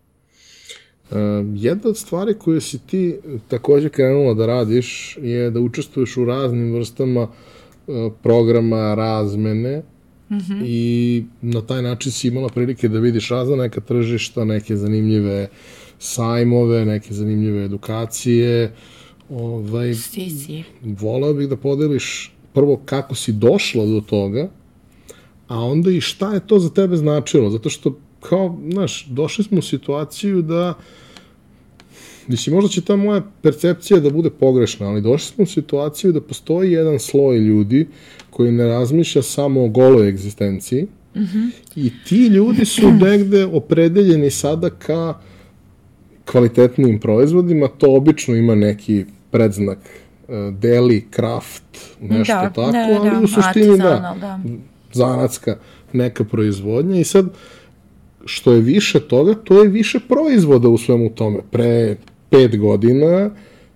Uh, 1.12 1.18
jedna 1.56 1.90
od 1.90 1.98
stvari 1.98 2.34
koje 2.34 2.62
si 2.62 2.80
ti 2.80 3.18
takođe 3.48 3.90
krenula 3.90 4.34
da 4.34 4.46
radiš 4.46 5.18
je 5.22 5.52
da 5.52 5.60
učestvuješ 5.60 6.18
u 6.18 6.26
raznim 6.26 6.74
vrstama 6.74 7.22
uh, 7.28 8.12
programa 8.24 8.96
razmene 8.96 9.84
mm 10.30 10.36
-hmm. 10.36 10.64
i 10.66 11.24
na 11.42 11.62
taj 11.62 11.82
način 11.82 12.12
si 12.12 12.28
imala 12.28 12.50
prilike 12.50 12.88
da 12.88 13.00
vidiš 13.00 13.30
razna 13.30 13.56
neka 13.56 13.82
tržišta, 13.82 14.46
neke 14.46 14.76
zanimljive 14.76 15.48
sajmove, 16.00 16.86
neke 16.86 17.14
zanimljive 17.14 17.66
edukacije. 17.66 18.74
Ovaj, 19.30 19.94
si, 19.94 20.30
si. 20.30 20.64
Volao 20.84 21.34
bih 21.34 21.50
da 21.50 21.58
podeliš 21.58 22.35
prvo 22.56 22.82
kako 22.86 23.16
si 23.16 23.32
došla 23.32 23.86
do 23.86 24.02
toga, 24.02 24.50
a 25.48 25.60
onda 25.60 25.92
i 25.92 26.02
šta 26.02 26.34
je 26.34 26.48
to 26.48 26.60
za 26.60 26.70
tebe 26.70 26.98
značilo, 26.98 27.50
zato 27.50 27.70
što 27.70 28.00
kao, 28.20 28.58
znaš, 28.72 29.06
došli 29.06 29.44
smo 29.44 29.60
u 29.60 29.62
situaciju 29.62 30.42
da 30.42 30.74
Mislim, 32.28 32.56
možda 32.56 32.70
će 32.70 32.82
ta 32.82 32.96
moja 32.96 33.22
percepcija 33.42 34.00
da 34.00 34.10
bude 34.10 34.30
pogrešna, 34.30 34.88
ali 34.88 35.02
došli 35.02 35.34
smo 35.36 35.44
u 35.44 35.48
situaciju 35.48 36.12
da 36.12 36.22
postoji 36.22 36.72
jedan 36.72 37.00
sloj 37.00 37.38
ljudi 37.38 37.88
koji 38.30 38.52
ne 38.52 38.66
razmišlja 38.68 39.22
samo 39.22 39.64
o 39.64 39.68
goloj 39.68 40.10
egzistenciji 40.10 40.84
mm 41.16 41.20
-hmm. 41.20 41.50
i 41.76 41.92
ti 42.08 42.28
ljudi 42.28 42.66
su 42.66 42.92
negde 43.06 43.46
opredeljeni 43.46 44.32
sada 44.32 44.70
ka 44.70 45.14
kvalitetnim 46.26 47.00
proizvodima, 47.00 47.68
to 47.68 47.96
obično 47.96 48.36
ima 48.36 48.56
neki 48.56 49.06
predznak 49.32 49.80
deli, 50.52 51.08
kraft, 51.10 51.64
nešto 52.02 52.34
da, 52.34 52.50
tako, 52.50 52.62
da, 52.62 52.72
da, 52.72 53.00
ali 53.00 53.10
da, 53.10 53.20
u 53.24 53.28
suštini 53.28 53.78
da, 53.78 54.16
da, 54.22 54.40
zanatska 54.94 55.58
neka 55.94 56.24
proizvodnja 56.24 57.00
i 57.00 57.04
sad 57.04 57.26
što 58.26 58.52
je 58.52 58.62
više 58.62 59.00
toga, 59.00 59.34
to 59.34 59.64
je 59.64 59.70
više 59.70 60.00
proizvoda 60.08 60.70
u 60.70 60.78
svemu 60.78 61.10
tome. 61.10 61.40
Pre 61.52 61.98
pet 62.30 62.60
godina 62.60 63.30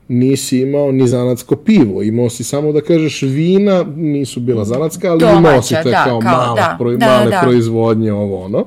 nisi 0.08 0.60
imao 0.60 0.92
ni 0.92 1.08
zanatsko 1.08 1.56
pivo, 1.56 2.04
imao 2.04 2.30
si 2.30 2.44
samo 2.44 2.72
da 2.72 2.82
kažeš 2.82 3.22
vina, 3.22 3.86
nisu 3.96 4.40
bila 4.40 4.66
zanatska, 4.66 5.12
ali 5.12 5.20
Domaća, 5.20 5.40
imao 5.40 5.62
si 5.62 5.76
te 5.84 5.90
da, 5.90 6.04
kao, 6.04 6.20
kao 6.20 6.56
da, 6.56 6.76
pro, 6.80 6.98
da, 6.98 7.06
male 7.06 7.32
da. 7.32 7.40
proizvodnje, 7.42 8.14
ovo 8.14 8.46
ono. 8.46 8.66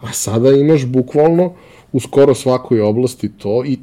A 0.00 0.12
sada 0.12 0.50
imaš 0.50 0.86
bukvalno 0.86 1.52
u 1.92 2.00
skoro 2.00 2.34
svakoj 2.34 2.80
oblasti 2.80 3.28
to 3.28 3.64
i 3.64 3.78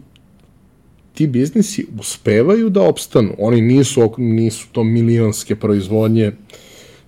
ti 1.13 1.27
biznisi 1.27 1.85
uspevaju 1.99 2.69
da 2.69 2.81
opstanu. 2.81 3.35
Oni 3.37 3.61
nisu, 3.61 4.13
nisu 4.17 4.67
to 4.71 4.83
milionske 4.83 5.55
proizvodnje, 5.55 6.31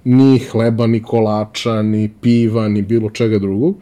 ni 0.03 0.39
hleba, 0.39 0.87
ni 0.87 1.03
kolača, 1.03 1.81
ni 1.81 2.11
piva, 2.21 2.67
ni 2.69 2.81
bilo 2.81 3.09
čega 3.09 3.39
drugog, 3.39 3.75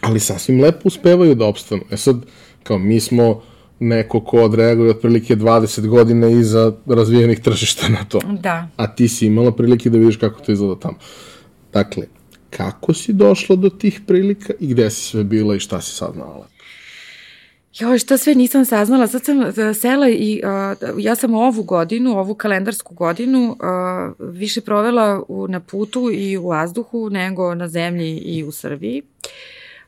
ali 0.00 0.20
sasvim 0.20 0.60
lepo 0.60 0.80
uspevaju 0.84 1.34
da 1.34 1.46
opstanu. 1.46 1.82
E 1.90 1.96
sad, 1.96 2.16
kao 2.62 2.78
mi 2.78 3.00
smo 3.00 3.42
neko 3.80 4.20
ko 4.20 4.42
odreaguje 4.42 4.90
otprilike 4.90 5.36
20 5.36 5.86
godina 5.86 6.28
iza 6.28 6.72
razvijenih 6.86 7.40
tržišta 7.40 7.88
na 7.88 8.04
to. 8.04 8.20
Da. 8.40 8.68
A 8.76 8.94
ti 8.94 9.08
si 9.08 9.26
imala 9.26 9.52
prilike 9.52 9.90
da 9.90 9.98
vidiš 9.98 10.16
kako 10.16 10.40
to 10.40 10.52
izgleda 10.52 10.80
tamo. 10.80 10.96
Dakle, 11.72 12.06
kako 12.50 12.94
si 12.94 13.12
došla 13.12 13.56
do 13.56 13.68
tih 13.68 14.00
prilika 14.06 14.52
i 14.60 14.66
gde 14.66 14.90
si 14.90 15.00
sve 15.00 15.24
bila 15.24 15.56
i 15.56 15.60
šta 15.60 15.80
si 15.80 15.94
sad? 15.94 16.14
Joj, 17.78 17.98
što 17.98 18.18
sve 18.18 18.34
nisam 18.34 18.64
saznala, 18.64 19.06
sad 19.06 19.24
sam 19.24 19.38
uh, 19.38 19.46
sela 19.80 20.08
i 20.08 20.42
uh, 20.44 21.04
ja 21.04 21.14
sam 21.14 21.34
ovu 21.34 21.62
godinu, 21.62 22.18
ovu 22.18 22.34
kalendarsku 22.34 22.94
godinu 22.94 23.50
uh, 23.50 23.56
više 24.32 24.60
provela 24.60 25.24
u, 25.28 25.48
na 25.48 25.60
putu 25.60 26.10
i 26.12 26.36
u 26.36 26.48
vazduhu 26.48 27.10
nego 27.10 27.54
na 27.54 27.68
zemlji 27.68 28.18
i 28.18 28.44
u 28.44 28.52
Srbiji. 28.52 29.02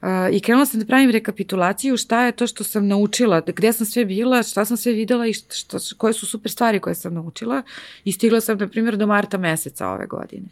Uh, 0.02 0.08
I 0.32 0.40
krenula 0.40 0.66
sam 0.66 0.80
da 0.80 0.86
pravim 0.86 1.10
rekapitulaciju 1.10 1.96
šta 1.96 2.22
je 2.22 2.32
to 2.32 2.46
što 2.46 2.64
sam 2.64 2.88
naučila, 2.88 3.40
gde 3.40 3.72
sam 3.72 3.86
sve 3.86 4.04
bila, 4.04 4.42
šta 4.42 4.64
sam 4.64 4.76
sve 4.76 4.92
videla 4.92 5.26
i 5.26 5.32
šta, 5.32 5.54
šta, 5.54 5.78
koje 5.98 6.12
su 6.12 6.26
super 6.26 6.52
stvari 6.52 6.80
koje 6.80 6.94
sam 6.94 7.14
naučila. 7.14 7.62
I 8.04 8.12
stigla 8.12 8.40
sam, 8.40 8.58
na 8.58 8.68
primjer, 8.68 8.96
do 8.96 9.06
marta 9.06 9.38
meseca 9.38 9.88
ove 9.88 10.06
godine. 10.06 10.46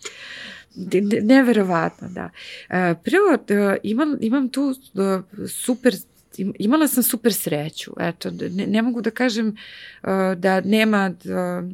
Neverovatno, 1.22 2.08
da. 2.08 2.30
Prvo, 3.04 3.38
imam, 3.82 4.16
imam 4.20 4.48
tu 4.48 4.74
super 5.48 5.94
imala 6.38 6.88
sam 6.88 7.02
super 7.02 7.34
sreću. 7.34 7.92
Eto, 8.00 8.30
ne, 8.30 8.66
ne 8.66 8.82
mogu 8.82 9.00
da 9.00 9.10
kažem 9.10 9.48
uh, 10.02 10.08
da 10.36 10.60
nema... 10.60 11.14
Uh, 11.24 11.70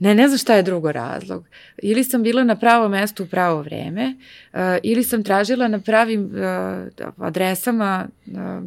Ne, 0.00 0.14
ne 0.14 0.28
znam 0.28 0.38
šta 0.38 0.54
je 0.56 0.62
drugo 0.62 0.92
razlog. 0.92 1.44
Ili 1.82 2.04
sam 2.04 2.22
bila 2.22 2.44
na 2.44 2.56
pravo 2.56 2.88
mesto 2.88 3.22
u 3.22 3.26
pravo 3.26 3.62
vreme, 3.62 4.14
uh, 4.52 4.58
ili 4.82 5.04
sam 5.04 5.22
tražila 5.22 5.68
na 5.68 5.78
pravim 5.78 6.24
uh, 6.24 7.26
adresama 7.26 8.08
uh, 8.26 8.64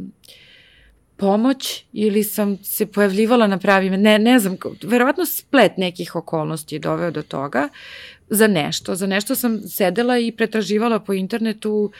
pomoć 1.18 1.86
ili 1.94 2.24
sam 2.24 2.58
se 2.64 2.86
pojavljivala 2.86 3.48
na 3.48 3.58
pravim, 3.58 3.94
ne, 3.94 4.20
ne 4.20 4.39
znam, 4.39 4.58
verovatno 4.84 5.26
splet 5.26 5.78
nekih 5.78 6.16
okolnosti 6.16 6.76
je 6.76 6.80
doveo 6.80 7.12
do 7.12 7.22
toga 7.22 7.70
za 8.36 8.48
nešto. 8.48 8.96
Za 8.96 9.08
nešto 9.08 9.36
sam 9.36 9.62
sedela 9.62 10.18
i 10.20 10.32
pretraživala 10.32 11.00
po 11.00 11.14
internetu, 11.14 11.92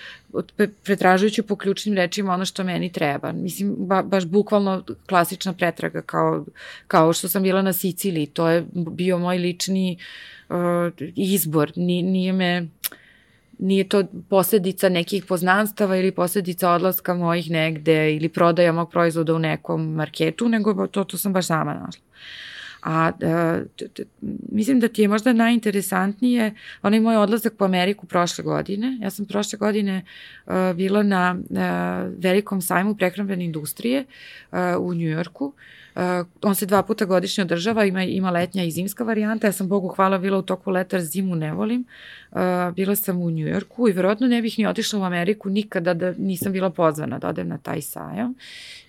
pretražujući 0.84 1.42
po 1.42 1.56
ključnim 1.56 1.96
rečima 1.96 2.34
ono 2.34 2.46
što 2.46 2.64
meni 2.64 2.92
treba. 2.92 3.32
Mislim, 3.32 3.76
ba, 3.78 4.02
baš 4.02 4.26
bukvalno 4.26 4.84
klasična 5.10 5.54
pretraga 5.54 6.02
kao, 6.02 6.46
kao 6.88 7.14
što 7.14 7.28
sam 7.28 7.44
bila 7.44 7.62
na 7.62 7.74
Siciliji. 7.74 8.26
To 8.26 8.50
je 8.50 8.66
bio 8.74 9.18
moj 9.18 9.38
lični 9.38 9.98
uh, 10.50 10.56
izbor. 11.16 11.72
Nije, 11.76 12.04
nije 12.04 12.34
me 12.34 12.68
nije 13.60 13.90
to 13.90 14.04
posledica 14.30 14.90
nekih 14.90 15.26
poznanstava 15.26 15.98
ili 15.98 16.12
posledica 16.12 16.72
odlaska 16.72 17.14
mojih 17.14 17.52
negde 17.52 18.16
ili 18.16 18.30
prodaja 18.30 18.72
mog 18.72 18.92
proizvoda 18.92 19.34
u 19.34 19.40
nekom 19.40 19.94
marketu, 19.94 20.50
nego 20.50 20.88
to, 20.88 21.04
to 21.04 21.18
sam 21.18 21.34
baš 21.34 21.46
sama 21.46 21.74
našla. 21.74 22.04
A 22.04 22.14
a 22.84 23.12
t, 23.76 23.88
t, 23.88 24.04
mislim 24.52 24.80
da 24.80 24.88
ti 24.88 25.02
je 25.02 25.08
možda 25.08 25.34
najinteresantnije 25.34 26.54
onaj 26.82 27.00
moj 27.00 27.18
odlazak 27.18 27.54
po 27.54 27.66
Ameriku 27.66 28.06
prošle 28.06 28.44
godine. 28.44 28.98
Ja 29.02 29.10
sam 29.10 29.26
prošle 29.26 29.58
godine 29.58 30.06
a, 30.46 30.74
bila 30.76 31.04
na 31.04 31.36
a, 31.56 32.10
velikom 32.18 32.62
sajmu 32.62 32.96
prehrambene 32.96 33.46
industrije 33.46 34.06
a, 34.52 34.78
u 34.80 34.94
Njujorku. 34.94 35.46
Uh, 35.46 35.54
on 36.42 36.56
se 36.56 36.66
dva 36.66 36.84
puta 36.84 37.06
godišnje 37.06 37.44
održava, 37.44 37.86
ima, 37.86 38.04
ima 38.04 38.32
letnja 38.32 38.64
i 38.64 38.72
zimska 38.72 39.04
varijanta. 39.04 39.48
Ja 39.48 39.52
sam 39.52 39.68
Bogu 39.68 39.88
hvala 39.88 40.18
bila 40.18 40.38
u 40.38 40.42
toku 40.42 40.72
leta, 40.72 41.02
zimu 41.02 41.36
ne 41.36 41.54
volim. 41.54 41.86
Uh, 42.32 42.40
bila 42.76 42.96
sam 42.96 43.22
u 43.22 43.32
Njujorku 43.32 43.90
i 43.90 43.92
verovatno 43.92 44.28
ne 44.28 44.42
bih 44.42 44.60
ni 44.60 44.68
otišla 44.68 45.00
u 45.00 45.04
Ameriku 45.04 45.50
nikada 45.50 45.94
da 45.94 46.14
nisam 46.18 46.52
bila 46.52 46.70
pozvana 46.70 47.20
da 47.20 47.28
odem 47.28 47.48
na 47.48 47.58
taj 47.58 47.82
sajam. 47.82 48.34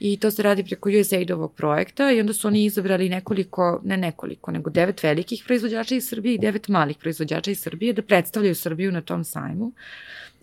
I 0.00 0.16
to 0.16 0.30
se 0.30 0.42
radi 0.42 0.64
preko 0.64 0.88
USAID-ovog 0.88 1.52
projekta 1.54 2.12
i 2.12 2.20
onda 2.20 2.32
su 2.32 2.48
oni 2.48 2.64
izabrali 2.64 3.08
nekoliko, 3.08 3.80
ne 3.84 3.96
nekoliko, 3.96 4.50
nego 4.50 4.70
devet 4.70 5.02
velikih 5.02 5.42
proizvođača 5.46 5.94
iz 5.94 6.08
Srbije 6.08 6.34
i 6.34 6.38
devet 6.38 6.68
malih 6.68 6.96
proizvođača 6.96 7.50
iz 7.50 7.60
Srbije 7.60 7.92
da 7.92 8.02
predstavljaju 8.02 8.54
Srbiju 8.54 8.92
na 8.92 9.00
tom 9.00 9.24
sajmu. 9.24 9.72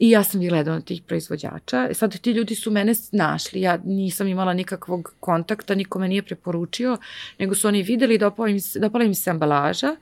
I 0.02 0.10
ja 0.10 0.24
sam 0.24 0.40
bila 0.40 0.58
jedan 0.58 0.78
od 0.78 0.86
tih 0.86 1.02
proizvođača. 1.02 1.94
Sad 1.94 2.20
ti 2.20 2.32
ljudi 2.32 2.56
su 2.56 2.72
mene 2.72 2.94
našli, 3.12 3.62
ja 3.62 3.80
nisam 3.86 4.28
imala 4.28 4.54
nikakvog 4.54 5.14
kontakta, 5.20 5.76
niko 5.76 6.00
me 6.00 6.08
nije 6.08 6.24
preporučio, 6.24 6.98
nego 7.40 7.56
su 7.56 7.68
oni 7.68 7.84
videli, 7.84 8.18
dopala 8.18 8.50
im, 8.50 8.58
dopala 8.76 9.04
im 9.04 9.14
se 9.16 9.30
ambalaža 9.30 9.96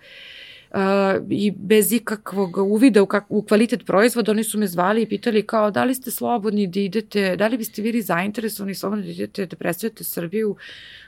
uh, 0.72 0.78
i 1.30 1.52
bez 1.52 1.91
ikakvog 1.91 2.58
uvida 2.58 3.04
u, 3.04 3.06
kak, 3.06 3.26
u 3.30 3.41
kvalitet 3.41 3.86
proizvoda, 3.86 4.32
oni 4.32 4.43
su 4.43 4.60
me 4.60 4.68
zvali 4.68 5.02
i 5.02 5.10
pitali 5.10 5.47
kao 5.47 5.72
da 5.72 5.84
li 5.84 5.95
ste 5.95 6.12
slobodni 6.12 6.68
da 6.68 6.80
idete, 6.80 7.36
da 7.36 7.47
li 7.47 7.58
biste 7.58 7.82
bili 7.82 8.02
zainteresovani 8.02 8.76
slobodno 8.76 9.06
da 9.06 9.12
idete 9.12 9.45
da 9.45 9.56
predstavljate 9.56 10.04
Srbiju 10.04 10.56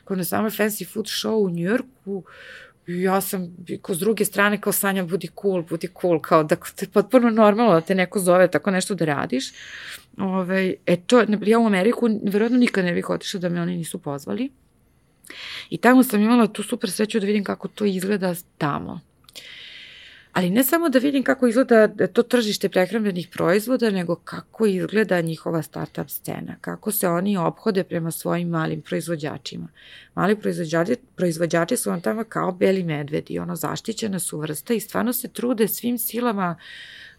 kao 0.05 0.17
na 0.17 0.23
Summer 0.23 0.51
Fancy 0.51 0.93
Food 0.93 1.05
Show 1.05 1.45
u 1.45 1.49
Njujorku, 1.49 2.23
ja 2.87 3.21
sam, 3.21 3.55
ko 3.81 3.93
s 3.93 3.99
druge 3.99 4.25
strane, 4.25 4.61
kao 4.61 4.73
Sanja, 4.73 5.03
budi 5.03 5.29
cool, 5.41 5.63
budi 5.69 5.87
cool, 6.01 6.19
kao 6.21 6.43
da 6.43 6.55
te 6.75 6.87
potpuno 6.87 7.29
normalno 7.29 7.73
da 7.73 7.81
te 7.81 7.95
neko 7.95 8.19
zove 8.19 8.51
tako 8.51 8.71
nešto 8.71 8.95
da 8.95 9.05
radiš. 9.05 9.51
Ove, 10.17 10.73
e 10.85 10.97
to, 10.97 11.25
ja 11.45 11.59
u 11.59 11.65
Ameriku 11.65 12.09
verovatno 12.23 12.57
nikad 12.57 12.85
ne 12.85 12.93
bih 12.93 13.09
otišla 13.09 13.39
da 13.39 13.49
me 13.49 13.61
oni 13.61 13.77
nisu 13.77 13.99
pozvali. 13.99 14.49
I 15.69 15.77
tamo 15.77 16.03
sam 16.03 16.21
imala 16.21 16.47
tu 16.47 16.63
super 16.63 16.91
sreću 16.91 17.19
da 17.19 17.25
vidim 17.25 17.43
kako 17.43 17.67
to 17.67 17.85
izgleda 17.85 18.35
tamo. 18.57 18.99
Ali 20.33 20.49
ne 20.49 20.63
samo 20.63 20.89
da 20.89 20.99
vidim 20.99 21.23
kako 21.23 21.47
izgleda 21.47 22.07
to 22.07 22.23
tržište 22.23 22.69
prehrambenih 22.69 23.27
proizvoda, 23.31 23.89
nego 23.89 24.15
kako 24.15 24.65
izgleda 24.65 25.21
njihova 25.21 25.61
startup 25.61 26.09
scena, 26.09 26.55
kako 26.61 26.91
se 26.91 27.07
oni 27.07 27.37
obhode 27.37 27.83
prema 27.83 28.11
svojim 28.11 28.49
malim 28.49 28.81
proizvođačima. 28.81 29.67
Mali 30.15 30.35
proizvođači, 30.35 30.95
proizvođači 31.15 31.77
su 31.77 31.89
vam 31.89 32.01
tamo 32.01 32.23
kao 32.23 32.51
beli 32.51 32.83
medvedi, 32.83 33.39
ono 33.39 33.55
zaštićena 33.55 34.19
su 34.19 34.39
vrsta 34.39 34.73
i 34.73 34.79
stvarno 34.79 35.13
se 35.13 35.27
trude 35.27 35.67
svim 35.67 35.97
silama 35.97 36.55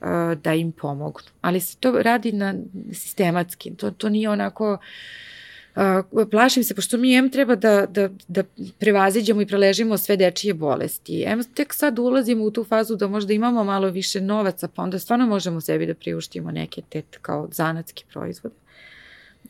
uh, 0.00 0.08
da 0.42 0.54
im 0.54 0.72
pomognu. 0.72 1.28
Ali 1.40 1.60
se 1.60 1.76
to 1.76 2.02
radi 2.02 2.32
na 2.32 2.54
sistematski, 2.92 3.76
to, 3.76 3.90
to 3.90 4.08
nije 4.08 4.30
onako 4.30 4.72
uh, 4.72 4.78
Uh, 5.76 6.28
plašim 6.30 6.64
se, 6.64 6.74
pošto 6.74 6.96
mi 6.98 7.14
M 7.14 7.30
treba 7.30 7.54
da, 7.56 7.86
da, 7.86 8.08
da 8.28 8.42
prevaziđemo 8.78 9.40
i 9.40 9.46
preležimo 9.46 9.98
sve 9.98 10.16
dečije 10.16 10.54
bolesti. 10.54 11.24
M 11.26 11.44
tek 11.54 11.74
sad 11.74 11.98
ulazimo 11.98 12.44
u 12.44 12.50
tu 12.50 12.64
fazu 12.64 12.96
da 12.96 13.08
možda 13.08 13.32
imamo 13.32 13.64
malo 13.64 13.90
više 13.90 14.20
novaca, 14.20 14.68
pa 14.68 14.82
onda 14.82 14.98
stvarno 14.98 15.26
možemo 15.26 15.60
sebi 15.60 15.86
da 15.86 15.94
priuštimo 15.94 16.50
neke 16.50 16.82
te 16.88 17.02
kao 17.22 17.48
zanatske 17.52 18.04
proizvode. 18.12 18.54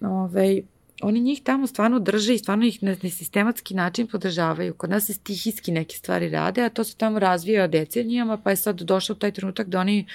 Ove, 0.01 0.61
oni 1.03 1.21
njih 1.21 1.43
tamo 1.43 1.67
stvarno 1.67 1.99
drže 1.99 2.35
i 2.35 2.39
stvarno 2.39 2.67
ih 2.67 2.83
na, 2.83 2.97
na 3.03 3.11
sistematski 3.11 3.75
način 3.75 4.07
podržavaju. 4.07 4.75
Kod 4.75 4.91
nas 4.91 5.07
se 5.07 5.13
stihijski 5.15 5.73
neke 5.73 5.97
stvari 5.97 6.31
rade, 6.31 6.63
a 6.63 6.69
to 6.69 6.85
se 6.85 6.97
tamo 6.97 7.19
razvija 7.19 7.67
decenijama, 7.67 8.37
pa 8.37 8.51
je 8.51 8.57
sad 8.57 8.81
došao 8.81 9.17
taj 9.17 9.33
trenutak 9.33 9.69
da 9.69 9.81
oni, 9.81 10.07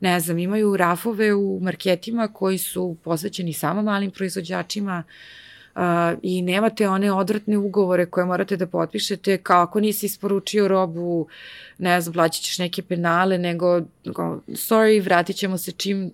ne 0.00 0.20
znam, 0.20 0.38
imaju 0.38 0.76
rafove 0.76 1.34
u 1.34 1.60
marketima 1.60 2.28
koji 2.28 2.58
su 2.58 2.96
posvećeni 3.04 3.52
samo 3.52 3.82
malim 3.82 4.10
proizvođačima, 4.10 5.04
uh, 5.06 5.41
uh, 5.74 5.82
i 6.22 6.42
nemate 6.42 6.88
one 6.88 7.12
odvratne 7.12 7.58
ugovore 7.58 8.06
koje 8.06 8.26
morate 8.26 8.56
da 8.56 8.66
potpišete 8.66 9.36
kao 9.38 9.62
ako 9.62 9.80
nisi 9.80 10.06
isporučio 10.06 10.68
robu, 10.68 11.26
ne 11.78 12.00
znam, 12.00 12.12
plaćat 12.12 12.42
ćeš 12.42 12.58
neke 12.58 12.82
penale, 12.82 13.38
nego 13.38 13.80
sorry, 14.48 15.04
vratit 15.04 15.36
ćemo 15.36 15.58
se 15.58 15.72
čim, 15.72 16.10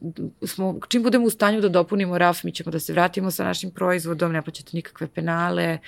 smo, 0.46 0.78
čim 0.88 1.02
budemo 1.02 1.26
u 1.26 1.30
stanju 1.30 1.60
da 1.60 1.68
dopunimo 1.68 2.18
raf, 2.18 2.42
mi 2.42 2.52
ćemo 2.52 2.70
da 2.70 2.80
se 2.80 2.92
vratimo 2.92 3.30
sa 3.30 3.44
našim 3.44 3.70
proizvodom, 3.70 4.32
ne 4.32 4.42
plaćate 4.42 4.70
nikakve 4.72 5.06
penale, 5.06 5.78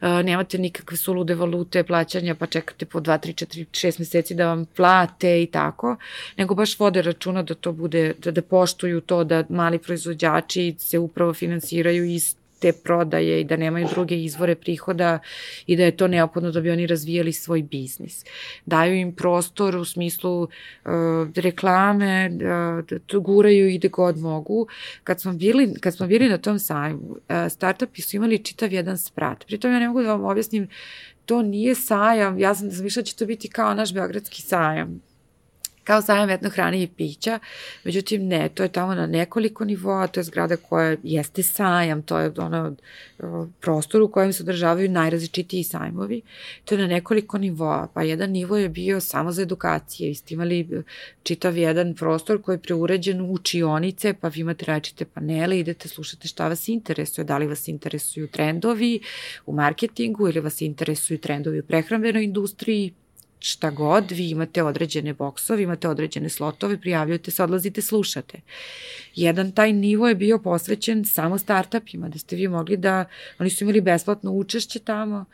nemate 0.00 0.58
nikakve 0.58 0.96
sulude 0.96 1.34
valute 1.34 1.84
plaćanja, 1.84 2.34
pa 2.34 2.46
čekate 2.46 2.86
po 2.86 3.00
2, 3.00 3.18
3, 3.26 3.46
4, 3.46 3.64
6 3.70 3.98
meseci 3.98 4.34
da 4.34 4.46
vam 4.46 4.66
plate 4.76 5.42
i 5.42 5.46
tako, 5.46 5.96
nego 6.36 6.54
baš 6.54 6.78
vode 6.78 7.02
računa 7.02 7.42
da 7.42 7.54
to 7.54 7.72
bude, 7.72 8.14
da, 8.18 8.30
da 8.30 8.42
poštuju 8.42 9.00
to 9.00 9.24
da 9.24 9.44
mali 9.48 9.78
proizvođači 9.78 10.74
se 10.78 10.98
upravo 10.98 11.34
finansiraju 11.34 12.04
iz 12.04 12.36
te 12.58 12.72
prodaje 12.72 13.40
i 13.40 13.44
da 13.44 13.56
nemaju 13.56 13.88
druge 13.90 14.16
izvore 14.16 14.54
prihoda 14.54 15.18
i 15.66 15.76
da 15.76 15.84
je 15.84 15.96
to 15.96 16.08
neophodno 16.08 16.50
da 16.50 16.60
bi 16.60 16.70
oni 16.70 16.86
razvijali 16.86 17.32
svoj 17.32 17.62
biznis. 17.62 18.24
Daju 18.66 18.94
im 18.94 19.14
prostor 19.14 19.76
u 19.76 19.84
smislu 19.84 20.42
uh, 20.42 20.50
reklame, 21.34 22.30
uh, 23.12 23.22
guraju 23.22 23.68
i 23.68 23.78
da 23.78 23.88
god 23.88 24.18
mogu. 24.18 24.66
Kad 25.04 25.20
smo 25.20 25.32
bili, 25.32 25.74
kad 25.80 25.96
smo 25.96 26.06
bili 26.06 26.28
na 26.28 26.38
tom 26.38 26.58
sajmu, 26.58 27.10
uh, 27.10 27.18
startupi 27.50 28.02
su 28.02 28.16
imali 28.16 28.44
čitav 28.44 28.72
jedan 28.72 28.98
sprat. 28.98 29.46
Pritom 29.46 29.72
ja 29.72 29.78
ne 29.78 29.88
mogu 29.88 30.02
da 30.02 30.14
vam 30.14 30.24
objasnim 30.24 30.68
to 31.26 31.42
nije 31.42 31.74
sajam, 31.74 32.38
ja 32.38 32.54
sam 32.54 32.68
da 32.68 33.02
će 33.02 33.16
to 33.16 33.26
biti 33.26 33.48
kao 33.48 33.74
naš 33.74 33.94
beogradski 33.94 34.42
sajam 34.42 35.00
kao 35.86 36.02
sajam 36.02 36.30
etno 36.30 36.50
hrane 36.50 36.82
i 36.82 36.86
pića, 36.86 37.38
međutim 37.84 38.26
ne, 38.26 38.48
to 38.48 38.62
je 38.62 38.68
tamo 38.68 38.94
na 38.94 39.06
nekoliko 39.06 39.64
nivoa, 39.64 40.06
to 40.06 40.20
je 40.20 40.24
zgrada 40.24 40.56
koja 40.56 40.96
jeste 41.02 41.42
sajam, 41.42 42.02
to 42.02 42.18
je 42.18 42.32
ono 42.38 42.74
prostor 43.60 44.02
u 44.02 44.08
kojem 44.08 44.32
se 44.32 44.42
održavaju 44.42 44.90
najrazličitiji 44.90 45.64
sajmovi, 45.64 46.22
to 46.64 46.74
je 46.74 46.80
na 46.80 46.86
nekoliko 46.86 47.38
nivoa, 47.38 47.88
pa 47.94 48.02
jedan 48.02 48.30
nivo 48.30 48.56
je 48.56 48.68
bio 48.68 49.00
samo 49.00 49.32
za 49.32 49.42
edukacije, 49.42 50.08
vi 50.08 50.14
ste 50.14 50.34
imali 50.34 50.60
e, 50.60 50.82
čitav 51.22 51.58
jedan 51.58 51.94
prostor 51.94 52.42
koji 52.42 52.54
je 52.54 52.62
preuređen 52.62 53.20
u 53.20 53.32
učionice, 53.32 54.14
pa 54.20 54.28
vi 54.28 54.40
imate 54.40 54.64
različite 54.64 55.04
panele, 55.04 55.58
idete, 55.58 55.88
slušate 55.88 56.28
šta 56.28 56.48
vas 56.48 56.68
interesuje, 56.68 57.24
da 57.24 57.38
li 57.38 57.46
vas 57.46 57.68
interesuju 57.68 58.28
trendovi 58.28 59.00
u 59.46 59.52
marketingu 59.52 60.28
ili 60.28 60.40
vas 60.40 60.60
interesuju 60.60 61.18
trendovi 61.18 61.60
u 61.60 61.66
prehrambenoj 61.66 62.24
industriji, 62.24 62.92
šta 63.46 63.70
god, 63.70 64.10
vi 64.10 64.30
imate 64.30 64.62
određene 64.62 65.12
boksove, 65.12 65.62
imate 65.62 65.88
određene 65.88 66.28
slotove, 66.28 66.80
prijavljujete 66.80 67.30
se, 67.30 67.42
odlazite, 67.42 67.82
slušate. 67.82 68.40
Jedan 69.14 69.52
taj 69.52 69.72
nivo 69.72 70.08
je 70.08 70.14
bio 70.14 70.38
posvećen 70.38 71.04
samo 71.04 71.38
startupima, 71.38 72.08
da 72.08 72.18
ste 72.18 72.36
vi 72.36 72.48
mogli 72.48 72.76
da, 72.76 73.04
oni 73.38 73.50
su 73.50 73.64
imali 73.64 73.80
besplatno 73.80 74.32
učešće 74.32 74.78
tamo, 74.78 75.24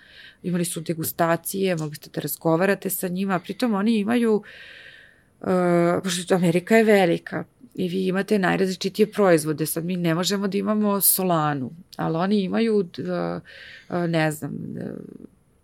imali 0.43 0.65
su 0.65 0.81
degustacije, 0.81 1.77
mogli 1.77 1.95
ste 1.97 2.11
da 2.15 2.21
razgovarate 2.21 2.91
sa 2.91 3.09
njima, 3.09 3.39
pritom 3.39 3.75
oni 3.75 3.99
imaju, 3.99 4.43
uh, 5.41 5.49
pošto 6.03 6.35
Amerika 6.35 6.77
je 6.77 6.85
velika, 6.85 7.45
i 7.75 7.89
vi 7.89 8.07
imate 8.07 8.39
najrazličitije 8.39 9.13
proizvode. 9.13 9.67
Sad 9.67 9.85
mi 9.85 9.97
ne 9.97 10.15
možemo 10.15 10.49
da 10.49 10.59
imamo 10.59 11.01
solanu, 11.01 11.71
ali 11.97 12.17
oni 12.17 12.43
imaju, 12.43 12.77
uh, 12.77 12.85
uh, 13.89 13.97
ne 14.09 14.33
znam, 14.33 14.53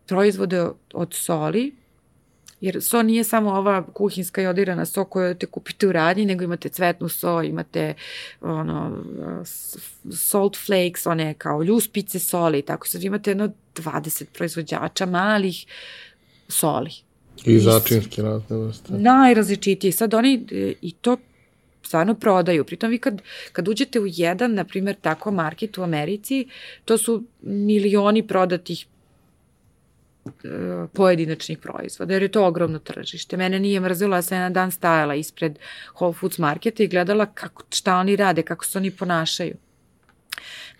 proizvode 0.06 0.66
od 0.94 1.14
soli, 1.14 1.72
Jer 2.60 2.82
so 2.82 3.02
nije 3.02 3.24
samo 3.24 3.50
ova 3.50 3.86
kuhinska 3.92 4.42
jodirana 4.42 4.86
so 4.86 5.04
koju 5.04 5.34
te 5.34 5.46
kupite 5.46 5.88
u 5.88 5.92
radnji, 5.92 6.24
nego 6.24 6.44
imate 6.44 6.68
cvetnu 6.68 7.08
so, 7.08 7.42
imate 7.42 7.94
ono, 8.40 9.04
salt 10.12 10.56
flakes, 10.66 11.06
one 11.06 11.34
kao 11.34 11.62
ljuspice 11.62 12.18
soli, 12.18 12.62
tako 12.62 12.88
sad 12.88 13.02
imate 13.02 13.30
jedno 13.30 13.52
20 13.74 14.24
proizvođača 14.24 15.06
malih 15.06 15.66
soli. 16.48 16.90
I 17.44 17.58
začinski 17.58 18.22
razne 18.22 18.56
vrste. 18.56 18.92
Najrazličitiji. 18.92 19.92
Sad 19.92 20.14
oni 20.14 20.46
i 20.82 20.92
to 20.92 21.16
stvarno 21.82 22.14
prodaju. 22.14 22.64
Pritom 22.64 22.90
vi 22.90 22.98
kad, 22.98 23.22
kad 23.52 23.68
uđete 23.68 24.00
u 24.00 24.06
jedan, 24.06 24.54
na 24.54 24.64
primjer, 24.64 24.96
tako 25.00 25.30
market 25.30 25.78
u 25.78 25.82
Americi, 25.82 26.46
to 26.84 26.98
su 26.98 27.24
milioni 27.42 28.26
prodatih 28.26 28.86
pojedinačnih 30.92 31.58
proizvoda, 31.58 32.12
jer 32.12 32.22
je 32.22 32.28
to 32.28 32.46
ogromno 32.46 32.78
tržište. 32.78 33.36
Mene 33.36 33.60
nije 33.60 33.80
mrzilo, 33.80 34.16
ja 34.16 34.22
sam 34.22 34.36
jedan 34.36 34.52
dan 34.52 34.70
stajala 34.70 35.14
ispred 35.14 35.58
Whole 35.94 36.12
Foods 36.12 36.38
marketa 36.38 36.82
i 36.82 36.88
gledala 36.88 37.26
kako, 37.26 37.62
šta 37.70 37.96
oni 37.96 38.16
rade, 38.16 38.42
kako 38.42 38.64
se 38.64 38.78
oni 38.78 38.90
ponašaju. 38.90 39.54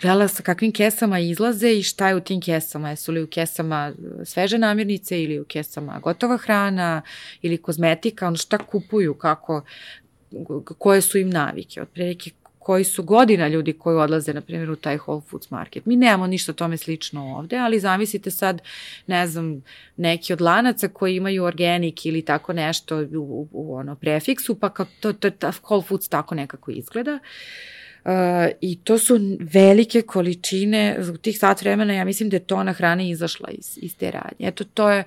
Gledala 0.01 0.29
sa 0.29 0.43
kakvim 0.43 0.73
kesama 0.73 1.19
izlaze 1.19 1.73
i 1.73 1.83
šta 1.83 2.09
je 2.09 2.17
u 2.17 2.21
tim 2.21 2.41
kesama. 2.41 2.91
Jesu 2.91 3.13
li 3.13 3.23
u 3.23 3.27
kesama 3.27 3.93
sveže 4.25 4.59
namirnice 4.59 5.23
ili 5.23 5.41
u 5.41 5.45
kesama 5.45 5.99
gotova 6.03 6.37
hrana 6.37 7.03
ili 7.43 7.57
kozmetika, 7.57 8.27
ono 8.27 8.37
šta 8.37 8.59
kupuju, 8.59 9.15
kako, 9.15 9.65
koje 10.79 11.01
su 11.01 11.19
im 11.19 11.31
navike. 11.31 11.83
Otprilike 11.83 12.31
koji 12.69 12.85
su 12.85 13.03
godina 13.03 13.49
ljudi 13.49 13.73
koji 13.73 13.97
odlaze, 13.97 14.35
na 14.35 14.41
primjer, 14.41 14.71
u 14.71 14.77
taj 14.77 14.99
Whole 14.99 15.21
Foods 15.21 15.51
market. 15.51 15.87
Mi 15.87 15.97
nemamo 15.97 16.27
ništa 16.27 16.53
tome 16.53 16.77
slično 16.77 17.37
ovde, 17.37 17.57
ali 17.57 17.81
zamislite 17.81 18.31
sad, 18.31 18.62
ne 19.07 19.27
znam, 19.27 19.62
neki 19.97 20.33
od 20.33 20.41
lanaca 20.41 20.89
koji 20.89 21.16
imaju 21.16 21.45
organik 21.45 22.07
ili 22.07 22.23
tako 22.23 22.53
nešto 22.53 22.97
u, 22.97 23.16
u, 23.16 23.49
u 23.53 23.75
ono 23.75 23.95
prefiksu, 23.97 24.55
pa 24.55 24.69
kao 24.69 24.87
to, 25.01 25.12
to, 25.12 25.31
to, 25.31 25.53
Whole 25.53 25.83
Foods 25.83 26.09
tako 26.09 26.35
nekako 26.35 26.71
izgleda. 26.71 27.19
Uh, 28.05 28.12
I 28.61 28.79
to 28.85 28.99
su 28.99 29.19
velike 29.41 30.03
količine, 30.03 30.99
u 31.14 31.16
tih 31.16 31.39
sat 31.39 31.61
vremena 31.61 31.95
ja 31.95 32.05
mislim 32.05 32.29
da 32.29 32.37
je 32.37 32.45
tona 32.45 32.73
hrane 32.73 33.11
izašla 33.11 33.49
iz, 33.51 33.79
iz 33.83 33.97
te 33.97 34.11
radnje. 34.11 34.49
Eto, 34.49 34.64
to 34.64 34.91
je, 34.91 35.05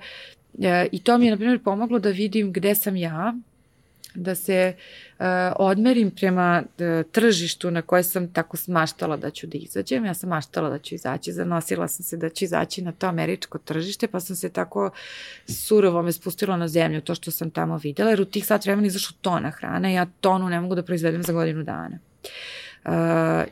uh, 0.52 0.64
i 0.92 0.98
to 0.98 1.18
mi 1.18 1.26
je, 1.26 1.30
na 1.30 1.36
primjer, 1.36 1.62
pomoglo 1.62 1.98
da 1.98 2.10
vidim 2.10 2.52
gde 2.52 2.74
sam 2.74 2.96
ja, 2.96 3.34
da 4.14 4.34
se 4.34 4.74
uh, 5.18 5.24
odmerim 5.56 6.10
prema 6.10 6.62
uh, 6.62 7.10
tržištu 7.12 7.70
na 7.70 7.82
koje 7.82 8.02
sam 8.02 8.32
tako 8.32 8.56
smaštala 8.56 9.16
da 9.16 9.30
ću 9.30 9.46
da 9.46 9.58
izađem. 9.58 10.04
Ja 10.04 10.14
sam 10.14 10.28
maštala 10.28 10.68
da 10.68 10.78
ću 10.78 10.94
izaći, 10.94 11.32
zanosila 11.32 11.88
sam 11.88 12.04
se 12.04 12.16
da 12.16 12.28
ću 12.28 12.44
izaći 12.44 12.82
na 12.82 12.92
to 12.92 13.06
američko 13.06 13.58
tržište, 13.58 14.08
pa 14.08 14.20
sam 14.20 14.36
se 14.36 14.48
tako 14.48 14.90
surovo 15.46 16.02
me 16.02 16.12
spustila 16.12 16.56
na 16.56 16.68
zemlju, 16.68 17.00
to 17.00 17.14
što 17.14 17.30
sam 17.30 17.50
tamo 17.50 17.76
videla, 17.76 18.10
jer 18.10 18.20
u 18.20 18.24
tih 18.24 18.46
sat 18.46 18.64
vremena 18.64 18.86
izašla 18.86 19.16
tona 19.20 19.50
hrane, 19.50 19.94
ja 19.94 20.06
tonu 20.20 20.48
ne 20.48 20.60
mogu 20.60 20.74
da 20.74 20.82
proizvedem 20.82 21.22
za 21.22 21.32
godinu 21.32 21.62
dana. 21.62 21.98
Uh, 22.22 22.30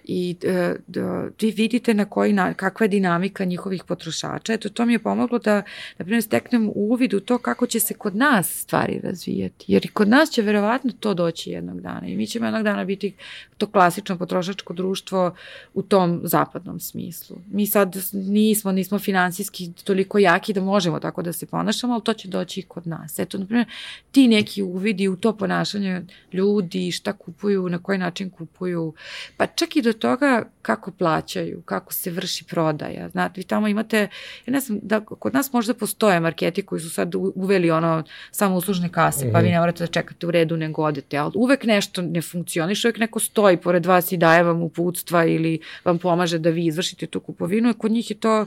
i 0.05 0.37
uh, 0.45 0.77
da, 0.87 1.29
vi 1.41 1.51
vidite 1.51 1.95
na 1.95 2.05
koji, 2.05 2.33
na, 2.33 2.55
kakva 2.55 2.85
je 2.85 2.89
dinamika 2.89 3.45
njihovih 3.45 3.85
potrošača. 3.85 4.53
Eto, 4.53 4.69
to 4.69 4.87
mi 4.87 4.93
je 4.93 4.99
pomoglo 4.99 5.39
da, 5.39 5.55
na 5.99 6.05
primjer, 6.05 6.23
steknem 6.23 6.71
uvid 6.75 7.15
u 7.15 7.21
to 7.21 7.39
kako 7.39 7.67
će 7.67 7.81
se 7.81 7.95
kod 7.95 8.17
nas 8.17 8.61
stvari 8.61 9.01
razvijati. 9.03 9.65
Jer 9.69 9.85
i 9.85 9.89
kod 9.89 10.09
nas 10.09 10.31
će 10.31 10.43
verovatno 10.43 10.93
to 11.01 11.15
doći 11.15 11.51
jednog 11.51 11.81
dana 11.81 12.07
i 12.07 12.17
mi 12.17 12.27
ćemo 12.27 12.47
jednog 12.47 12.63
dana 12.63 12.85
biti 12.85 13.13
to 13.59 13.67
klasično 13.67 14.19
potrošačko 14.19 14.73
društvo 14.73 15.35
u 15.75 15.83
tom 15.83 16.21
zapadnom 16.25 16.81
smislu. 16.81 17.37
Mi 17.51 17.67
sad 17.67 17.97
nismo, 18.13 18.73
nismo 18.73 18.99
finansijski 18.99 19.73
toliko 19.85 20.19
jaki 20.19 20.53
da 20.53 20.61
možemo 20.61 21.01
tako 21.01 21.23
da 21.23 21.33
se 21.33 21.47
ponašamo, 21.47 21.93
ali 21.93 22.03
to 22.05 22.15
će 22.15 22.29
doći 22.29 22.61
i 22.61 22.63
kod 22.63 22.87
nas. 22.87 23.19
Eto, 23.19 23.39
na 23.39 23.47
primjer, 23.47 23.67
ti 24.13 24.29
neki 24.29 24.63
uvidi 24.63 25.09
u 25.09 25.17
to 25.17 25.37
ponašanje 25.37 26.03
ljudi, 26.33 26.91
šta 26.91 27.13
kupuju, 27.13 27.69
na 27.69 27.79
koji 27.79 27.99
način 27.99 28.31
kupuju, 28.31 28.95
pa 29.37 29.47
čak 29.47 29.77
i 29.77 29.83
do 29.83 29.93
toga 29.93 30.45
kako 30.63 30.91
plaćaju, 30.91 31.63
kako 31.63 31.93
se 31.93 32.11
vrši 32.11 32.45
prodaja. 32.45 33.09
Znate, 33.09 33.41
vi 33.41 33.45
tamo 33.45 33.69
imate, 33.69 34.09
ja 34.47 34.53
ne 34.53 34.61
znam, 34.61 34.79
da 34.83 35.01
kod 35.01 35.35
nas 35.35 35.53
možda 35.53 35.75
postoje 35.75 36.21
marketi 36.21 36.63
koji 36.63 36.81
su 36.81 36.91
sad 36.91 37.15
uveli 37.35 37.71
ono 37.71 38.03
samo 38.31 38.57
uslužne 38.57 38.89
kase, 38.89 39.25
mm 39.25 39.29
-hmm. 39.29 39.33
pa 39.33 39.39
vi 39.39 39.45
mhm. 39.45 39.53
ne 39.53 39.61
morate 39.61 39.85
da 39.85 39.93
čekate 39.93 40.27
u 40.27 40.31
redu 40.31 40.57
nego 40.57 40.83
odete, 40.83 41.17
ali 41.17 41.33
uvek 41.35 41.65
nešto 41.65 42.03
ne 42.03 42.23
funkcioniše, 42.23 42.89
uvek 42.89 42.99
neko 42.99 43.21
stoji 43.21 43.57
pored 43.57 43.87
vas 43.87 44.13
i 44.13 44.17
daje 44.17 44.43
vam 44.43 44.63
uputstva 44.63 45.25
ili 45.25 45.61
vam 45.85 45.99
pomaže 45.99 46.39
da 46.39 46.51
vi 46.51 46.67
izvršite 46.67 47.07
tu 47.07 47.21
kupovinu, 47.21 47.71
a 47.71 47.73
kod 47.73 47.91
njih 47.91 48.11
je 48.11 48.17
to 48.17 48.47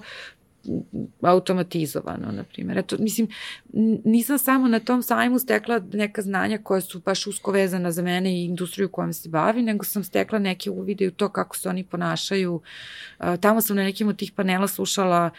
automatizovano, 1.21 2.31
na 2.31 2.43
primjer. 2.43 2.77
Eto, 2.77 2.95
mislim, 2.99 3.27
nisam 4.05 4.37
samo 4.37 4.67
na 4.67 4.79
tom 4.79 5.03
sajmu 5.03 5.39
stekla 5.39 5.81
neka 5.93 6.21
znanja 6.21 6.57
koja 6.63 6.81
su 6.81 6.99
baš 6.99 7.27
usko 7.27 7.51
vezana 7.51 7.91
za 7.91 8.01
mene 8.01 8.33
i 8.33 8.45
industriju 8.45 8.89
kojom 8.89 9.13
se 9.13 9.29
bavi, 9.29 9.61
nego 9.61 9.85
sam 9.85 10.03
stekla 10.03 10.39
neke 10.39 10.69
uvide 10.69 11.07
u 11.07 11.11
to 11.11 11.29
kako 11.29 11.57
se 11.57 11.69
oni 11.69 11.83
ponašaju. 11.83 12.61
Tamo 13.39 13.61
sam 13.61 13.75
na 13.75 13.83
nekim 13.83 14.07
od 14.07 14.17
tih 14.17 14.31
panela 14.31 14.67
slušala 14.67 15.29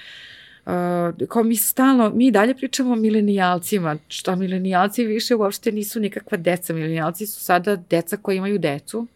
Uh, 0.67 1.29
kao 1.29 1.43
mi 1.43 1.57
stalno, 1.57 2.11
mi 2.11 2.31
dalje 2.31 2.55
pričamo 2.55 2.93
o 2.93 2.97
milenijalcima, 2.97 3.97
što 4.09 4.37
milenijalci 4.37 5.05
više 5.05 5.35
uopšte 5.35 5.73
nisu 5.73 6.01
nikakva 6.01 6.39
deca, 6.39 6.73
milenijalci 6.73 7.27
su 7.27 7.41
sada 7.41 7.77
deca 7.77 8.17
koji 8.17 8.37
imaju 8.37 8.59
decu, 8.59 9.07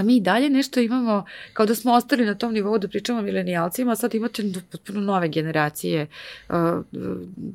A 0.00 0.02
mi 0.02 0.20
dalje 0.20 0.50
nešto 0.50 0.80
imamo, 0.80 1.24
kao 1.52 1.66
da 1.66 1.74
smo 1.74 1.92
ostali 1.92 2.24
na 2.24 2.34
tom 2.34 2.54
nivou 2.54 2.78
da 2.78 2.88
pričamo 2.88 3.18
o 3.18 3.22
milenijalcima, 3.22 3.92
a 3.92 3.96
sad 3.96 4.14
imate 4.14 4.42
potpuno 4.70 5.00
nove 5.00 5.28
generacije 5.28 6.06
uh, 6.48 6.54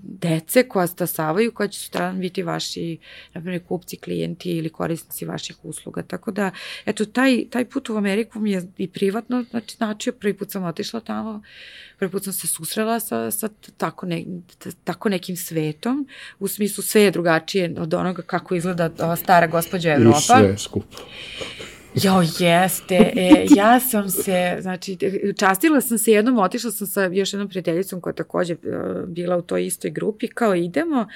dece 0.03 0.63
koja 0.67 0.87
stasavaju, 0.87 1.51
koja 1.51 1.67
će 1.67 1.79
sutradan 1.79 2.19
biti 2.19 2.43
vaši, 2.43 2.97
na 3.33 3.41
primjer, 3.41 3.61
kupci, 3.67 3.97
klijenti 3.97 4.51
ili 4.51 4.69
korisnici 4.69 5.25
vaših 5.25 5.65
usluga. 5.65 6.03
Tako 6.03 6.31
da, 6.31 6.51
eto, 6.85 7.05
taj, 7.05 7.45
taj 7.49 7.65
put 7.65 7.89
u 7.89 7.97
Ameriku 7.97 8.39
mi 8.39 8.51
je 8.51 8.67
i 8.77 8.87
privatno, 8.87 9.45
znači, 9.49 9.75
značio, 9.75 10.13
prvi 10.13 10.33
put 10.33 10.51
sam 10.51 10.63
otišla 10.63 10.99
tamo, 10.99 11.41
prvi 11.97 12.11
put 12.11 12.23
sam 12.23 12.33
se 12.33 12.47
susrela 12.47 12.99
sa, 12.99 13.31
sa 13.31 13.49
tako, 13.77 14.05
ne, 14.05 14.23
tako 14.83 15.09
nekim 15.09 15.35
svetom, 15.35 16.07
u 16.39 16.47
smislu 16.47 16.83
sve 16.83 17.01
je 17.01 17.11
drugačije 17.11 17.75
od 17.77 17.93
onoga 17.93 18.21
kako 18.21 18.55
izgleda 18.55 19.15
stara 19.15 19.47
gospođa 19.47 19.93
Evropa. 19.93 20.17
I 20.17 20.21
sve 20.21 20.57
skupo 20.57 20.97
Jo, 22.03 22.21
jeste. 22.39 22.95
E, 23.15 23.45
ja 23.55 23.79
sam 23.79 24.09
se, 24.09 24.57
znači, 24.61 24.97
častila 25.37 25.81
sam 25.81 25.97
se 25.97 26.11
jednom, 26.11 26.37
otišla 26.37 26.71
sam 26.71 26.87
sa 26.87 27.03
još 27.03 27.33
jednom 27.33 27.49
prijateljicom 27.49 28.01
koja 28.01 28.13
takođe 28.13 28.53
e, 28.53 28.57
bila 29.07 29.37
u 29.37 29.41
toj 29.41 29.65
istoj 29.65 29.91
grupi, 29.91 30.27
kao 30.27 30.55
idemo, 30.55 31.07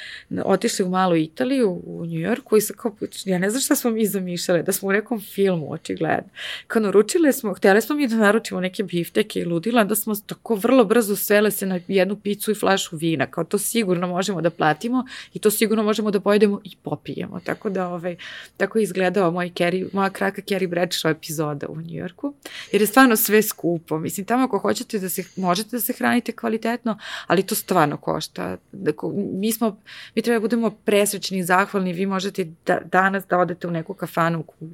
otišli 0.45 0.85
u 0.85 0.89
malu 0.89 1.15
Italiju, 1.15 1.81
u 1.85 2.05
Njujorku 2.05 2.57
i 2.57 2.61
sa 2.61 2.73
kao, 2.73 2.95
ja 3.25 3.37
ne 3.37 3.49
znam 3.49 3.61
šta 3.61 3.75
smo 3.75 3.91
mi 3.91 4.05
zamišljali, 4.05 4.63
da 4.63 4.71
smo 4.71 4.89
u 4.89 4.91
nekom 4.91 5.21
filmu, 5.21 5.71
očigledno. 5.73 6.29
Kao 6.67 6.81
naručili 6.81 7.33
smo, 7.33 7.53
htjeli 7.53 7.81
smo 7.81 7.95
mi 7.95 8.07
da 8.07 8.15
naručimo 8.15 8.59
neke 8.59 8.83
bifteke 8.83 9.39
i 9.39 9.45
ludila, 9.45 9.83
da 9.83 9.95
smo 9.95 10.15
tako 10.15 10.55
vrlo 10.55 10.85
brzo 10.85 11.15
svele 11.15 11.51
se 11.51 11.65
na 11.65 11.79
jednu 11.87 12.15
picu 12.15 12.51
i 12.51 12.55
flašu 12.55 12.97
vina, 12.97 13.25
kao 13.25 13.43
to 13.43 13.57
sigurno 13.57 14.07
možemo 14.07 14.41
da 14.41 14.49
platimo 14.49 15.05
i 15.33 15.39
to 15.39 15.51
sigurno 15.51 15.83
možemo 15.83 16.11
da 16.11 16.19
pojedemo 16.19 16.61
i 16.63 16.75
popijemo. 16.83 17.39
Tako 17.43 17.69
da, 17.69 17.87
ovaj, 17.87 18.15
tako 18.57 18.79
je 18.79 18.83
izgledao 18.83 19.31
moj 19.31 19.49
Kerry, 19.49 19.89
moja 19.93 20.09
kraka 20.09 20.41
Kerry 20.41 20.68
Bradshaw 20.69 21.11
epizoda 21.11 21.67
u 21.69 21.81
Njujorku, 21.81 22.33
jer 22.71 22.81
je 22.81 22.87
stvarno 22.87 23.15
sve 23.15 23.41
skupo. 23.41 23.99
Mislim, 23.99 24.25
tamo 24.25 24.43
ako 24.43 24.57
hoćete 24.57 24.99
da 24.99 25.09
se, 25.09 25.23
možete 25.35 25.69
da 25.69 25.79
se 25.79 25.93
hranite 25.93 26.31
kvalitetno, 26.31 26.97
ali 27.27 27.43
to 27.43 27.55
stvarno 27.55 27.97
košta. 27.97 28.57
Dakle, 28.71 29.09
mi 29.13 29.51
smo, 29.51 29.77
mi 30.15 30.21
treba 30.21 30.39
da 30.39 30.41
budemo 30.41 30.69
presrećni 30.69 31.37
i 31.37 31.43
zahvalni, 31.43 31.93
vi 31.93 32.05
možete 32.05 32.47
da, 32.65 32.79
danas 32.91 33.23
da 33.29 33.37
odete 33.37 33.67
u 33.67 33.71
neku 33.71 33.93
kafanu 33.93 34.43
u, 34.59 34.69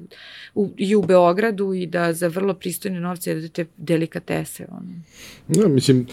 u, 0.55 0.69
i 0.77 0.95
u 0.95 1.01
Beogradu 1.01 1.73
i 1.73 1.85
da 1.85 2.13
za 2.13 2.27
vrlo 2.27 2.53
pristojne 2.53 2.99
novce 2.99 3.29
jedete 3.31 3.65
delikatese. 3.77 4.67
Ono. 4.71 4.89
No, 5.47 5.67
mislim, 5.67 6.07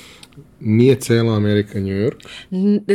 nije 0.65 0.97
cela 0.97 1.37
Amerika 1.37 1.81
New 1.81 1.97
York? 1.97 2.17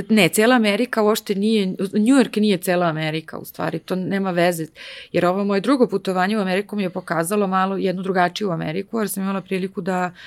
Ne, 0.09 0.29
cela 0.29 0.55
Amerika 0.55 1.03
uopšte 1.03 1.35
nije, 1.35 1.65
New 1.93 2.17
York 2.17 2.37
nije 2.37 2.57
cela 2.57 2.85
Amerika 2.85 3.37
u 3.37 3.45
stvari, 3.45 3.79
to 3.79 3.95
nema 3.95 4.31
veze, 4.31 4.65
jer 5.11 5.25
ovo 5.25 5.43
moje 5.43 5.61
drugo 5.61 5.87
putovanje 5.87 6.37
u 6.37 6.41
Ameriku 6.41 6.75
mi 6.75 6.83
je 6.83 6.89
pokazalo 6.89 7.47
malo 7.47 7.77
jednu 7.77 8.03
drugačiju 8.03 8.51
Ameriku, 8.51 8.99
jer 8.99 9.09
sam 9.09 9.23
imala 9.23 9.41
priliku 9.41 9.81
da 9.81 10.11
uh, 10.13 10.17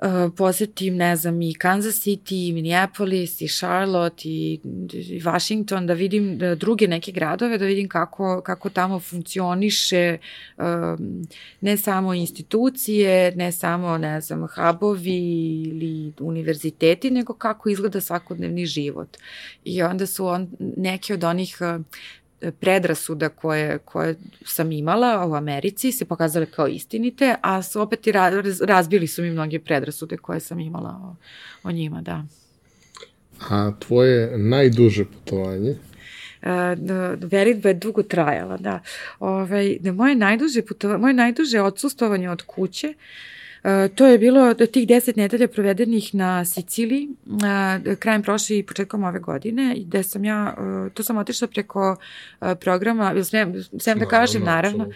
Uh, 0.00 0.32
posetim, 0.36 0.96
ne 0.96 1.16
znam, 1.16 1.42
i 1.42 1.54
Kansas 1.54 1.94
City, 1.94 2.48
i 2.48 2.52
Minneapolis, 2.52 3.40
i 3.40 3.48
Charlotte, 3.48 4.28
i, 4.28 4.60
i 4.92 5.20
Washington, 5.20 5.86
da 5.86 5.92
vidim 5.94 6.38
da 6.38 6.54
druge 6.54 6.88
neke 6.88 7.12
gradove, 7.12 7.58
da 7.58 7.64
vidim 7.64 7.88
kako, 7.88 8.40
kako 8.40 8.70
tamo 8.70 9.00
funkcioniše 9.00 10.18
um, 10.56 11.26
ne 11.60 11.76
samo 11.76 12.14
institucije, 12.14 13.36
ne 13.36 13.52
samo, 13.52 13.98
ne 13.98 14.20
znam, 14.20 14.46
hubovi 14.48 15.18
ili 15.62 16.12
univerziteti, 16.20 17.10
nego 17.10 17.34
kako 17.34 17.68
izgleda 17.68 18.00
svakodnevni 18.00 18.66
život. 18.66 19.16
I 19.64 19.82
onda 19.82 20.06
su 20.06 20.26
on, 20.26 20.50
neki 20.58 21.12
od 21.12 21.24
onih 21.24 21.58
uh, 21.60 21.84
predrasuda 22.60 23.28
koje, 23.28 23.78
koje 23.78 24.16
sam 24.44 24.72
imala 24.72 25.26
u 25.26 25.34
Americi 25.34 25.92
se 25.92 26.04
pokazale 26.04 26.46
kao 26.46 26.68
istinite, 26.68 27.34
a 27.40 27.62
su 27.62 27.80
opet 27.80 28.06
i 28.06 28.12
razbili 28.66 29.06
su 29.06 29.22
mi 29.22 29.30
mnoge 29.30 29.58
predrasude 29.58 30.16
koje 30.16 30.40
sam 30.40 30.60
imala 30.60 30.90
o, 30.90 31.16
o 31.68 31.72
njima, 31.72 32.02
da. 32.02 32.24
A 33.50 33.72
tvoje 33.78 34.38
najduže 34.38 35.04
putovanje? 35.04 35.76
Uh, 36.42 36.48
veritba 37.20 37.68
je 37.68 37.74
dugo 37.74 38.02
trajala, 38.02 38.56
da. 38.56 38.80
Ove, 39.18 39.42
ovaj, 39.42 39.76
da 39.80 39.92
moje 39.92 40.14
najduže 40.14 40.62
putovanje, 40.62 41.00
moje 41.00 41.14
najduže 41.14 41.60
odsustovanje 41.60 42.30
od 42.30 42.42
kuće 42.42 42.88
uh, 42.88 42.94
E, 42.96 43.33
to 43.94 44.06
je 44.06 44.18
bilo 44.18 44.54
tih 44.54 44.88
deset 44.88 45.16
nedelja 45.16 45.48
provedenih 45.48 46.14
na 46.14 46.44
Siciliji 46.44 47.08
e, 47.86 47.96
krajem 47.96 48.22
prošle 48.22 48.58
i 48.58 48.62
početkom 48.62 49.04
ove 49.04 49.20
godine 49.20 49.74
gde 49.78 50.02
sam 50.02 50.24
ja, 50.24 50.56
e, 50.86 50.90
to 50.90 51.02
sam 51.02 51.16
otišla 51.16 51.48
preko 51.48 51.96
programa, 52.60 53.24
sem, 53.24 53.54
sem 53.78 53.98
da 53.98 54.06
kažem 54.06 54.44
naravno, 54.44 54.88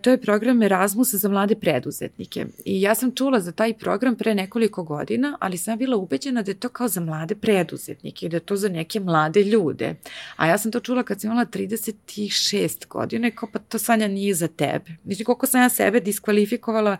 to 0.00 0.10
je 0.10 0.20
program 0.20 0.62
Erasmus 0.62 1.14
za 1.14 1.28
mlade 1.28 1.54
preduzetnike. 1.54 2.46
I 2.64 2.80
ja 2.82 2.94
sam 2.94 3.14
čula 3.14 3.40
za 3.40 3.52
taj 3.52 3.74
program 3.74 4.16
pre 4.16 4.34
nekoliko 4.34 4.82
godina, 4.82 5.36
ali 5.40 5.58
sam 5.58 5.78
bila 5.78 5.96
ubeđena 5.96 6.42
da 6.42 6.50
je 6.50 6.54
to 6.54 6.68
kao 6.68 6.88
za 6.88 7.00
mlade 7.00 7.34
preduzetnike 7.34 8.26
i 8.26 8.28
da 8.28 8.36
je 8.36 8.40
to 8.40 8.56
za 8.56 8.68
neke 8.68 9.00
mlade 9.00 9.42
ljude, 9.42 9.94
a 10.36 10.46
ja 10.46 10.58
sam 10.58 10.72
to 10.72 10.80
čula 10.80 11.02
kad 11.02 11.20
sam 11.20 11.30
imala 11.30 11.46
36 11.46 12.88
godine, 12.88 13.30
kao 13.30 13.48
pa 13.52 13.58
to 13.58 13.78
Sanja 13.78 14.08
nije 14.08 14.34
za 14.34 14.48
tebe. 14.48 14.90
Mislim, 15.04 15.24
koliko 15.24 15.46
sam 15.46 15.62
ja 15.62 15.68
sebe 15.68 16.00
diskvalifikovala 16.00 16.96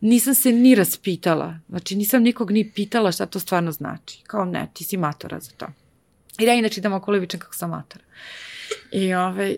nisam 0.00 0.34
se 0.34 0.52
ni 0.52 0.74
raspitala. 0.74 1.58
Znači, 1.68 1.96
nisam 1.96 2.22
nikog 2.22 2.50
ni 2.50 2.72
pitala 2.74 3.12
šta 3.12 3.26
to 3.26 3.40
stvarno 3.40 3.72
znači. 3.72 4.22
Kao 4.26 4.44
ne, 4.44 4.68
ti 4.74 4.84
si 4.84 4.96
matora 4.96 5.40
za 5.40 5.50
to. 5.50 5.66
I 6.38 6.46
da 6.46 6.52
inače 6.52 6.80
idem 6.80 6.92
okolo 6.92 7.16
i 7.16 7.20
vičem 7.20 7.40
kako 7.40 7.54
sam 7.54 7.70
matora. 7.70 8.04
I 8.92 9.14
ovaj, 9.14 9.56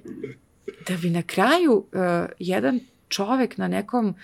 da 0.89 0.97
bi 0.97 1.11
na 1.11 1.23
kraju 1.23 1.73
uh, 1.73 2.01
jedan 2.39 2.81
čovek 3.09 3.59
na 3.59 3.69
nekom 3.69 4.15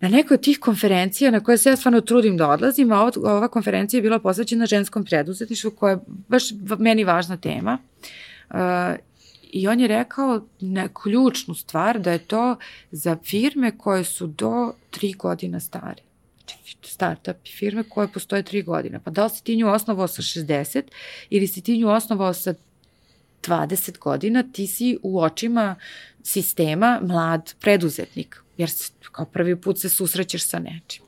na 0.00 0.08
nekoj 0.08 0.34
od 0.34 0.40
tih 0.40 0.58
konferencija 0.58 1.30
na 1.30 1.40
koje 1.40 1.58
se 1.58 1.70
ja 1.70 1.76
stvarno 1.76 2.00
trudim 2.00 2.36
da 2.36 2.48
odlazim, 2.48 2.92
a 2.92 3.00
ova, 3.00 3.12
ova 3.16 3.48
konferencija 3.48 3.98
je 3.98 4.02
bila 4.02 4.18
posvećena 4.18 4.66
ženskom 4.66 5.04
preduzetništvu 5.04 5.70
koja 5.70 5.90
je 5.90 5.98
baš 6.06 6.44
meni 6.78 7.04
važna 7.04 7.36
tema. 7.36 7.78
Uh, 8.50 8.56
I 9.54 9.68
on 9.68 9.80
je 9.80 9.88
rekao 9.88 10.40
na 10.60 10.88
ključnu 11.02 11.54
stvar 11.54 12.00
da 12.00 12.12
je 12.12 12.18
to 12.18 12.56
za 12.90 13.16
firme 13.24 13.78
koje 13.78 14.04
su 14.04 14.26
do 14.26 14.72
tri 14.90 15.12
godina 15.12 15.60
stare. 15.60 16.02
Znači, 16.38 16.76
startup 16.82 17.36
firme 17.58 17.82
koje 17.82 18.08
postoje 18.08 18.42
tri 18.42 18.62
godine. 18.62 19.00
Pa 19.04 19.10
da 19.10 19.24
li 19.24 19.30
si 19.30 19.44
ti 19.44 19.56
nju 19.56 19.68
osnovao 19.68 20.08
sa 20.08 20.22
60 20.22 20.82
ili 21.30 21.46
si 21.46 21.60
ti 21.60 21.78
nju 21.78 21.88
osnovao 21.88 22.34
sa 22.34 22.54
20 23.42 23.98
godina, 23.98 24.42
ti 24.52 24.66
si 24.66 24.98
u 25.02 25.20
očima 25.20 25.76
sistema 26.22 27.00
mlad 27.02 27.54
preduzetnik, 27.60 28.42
jer 28.56 28.70
kao 29.12 29.24
prvi 29.24 29.60
put 29.60 29.78
se 29.78 29.88
susrećeš 29.88 30.48
sa 30.48 30.58
nečim. 30.58 31.04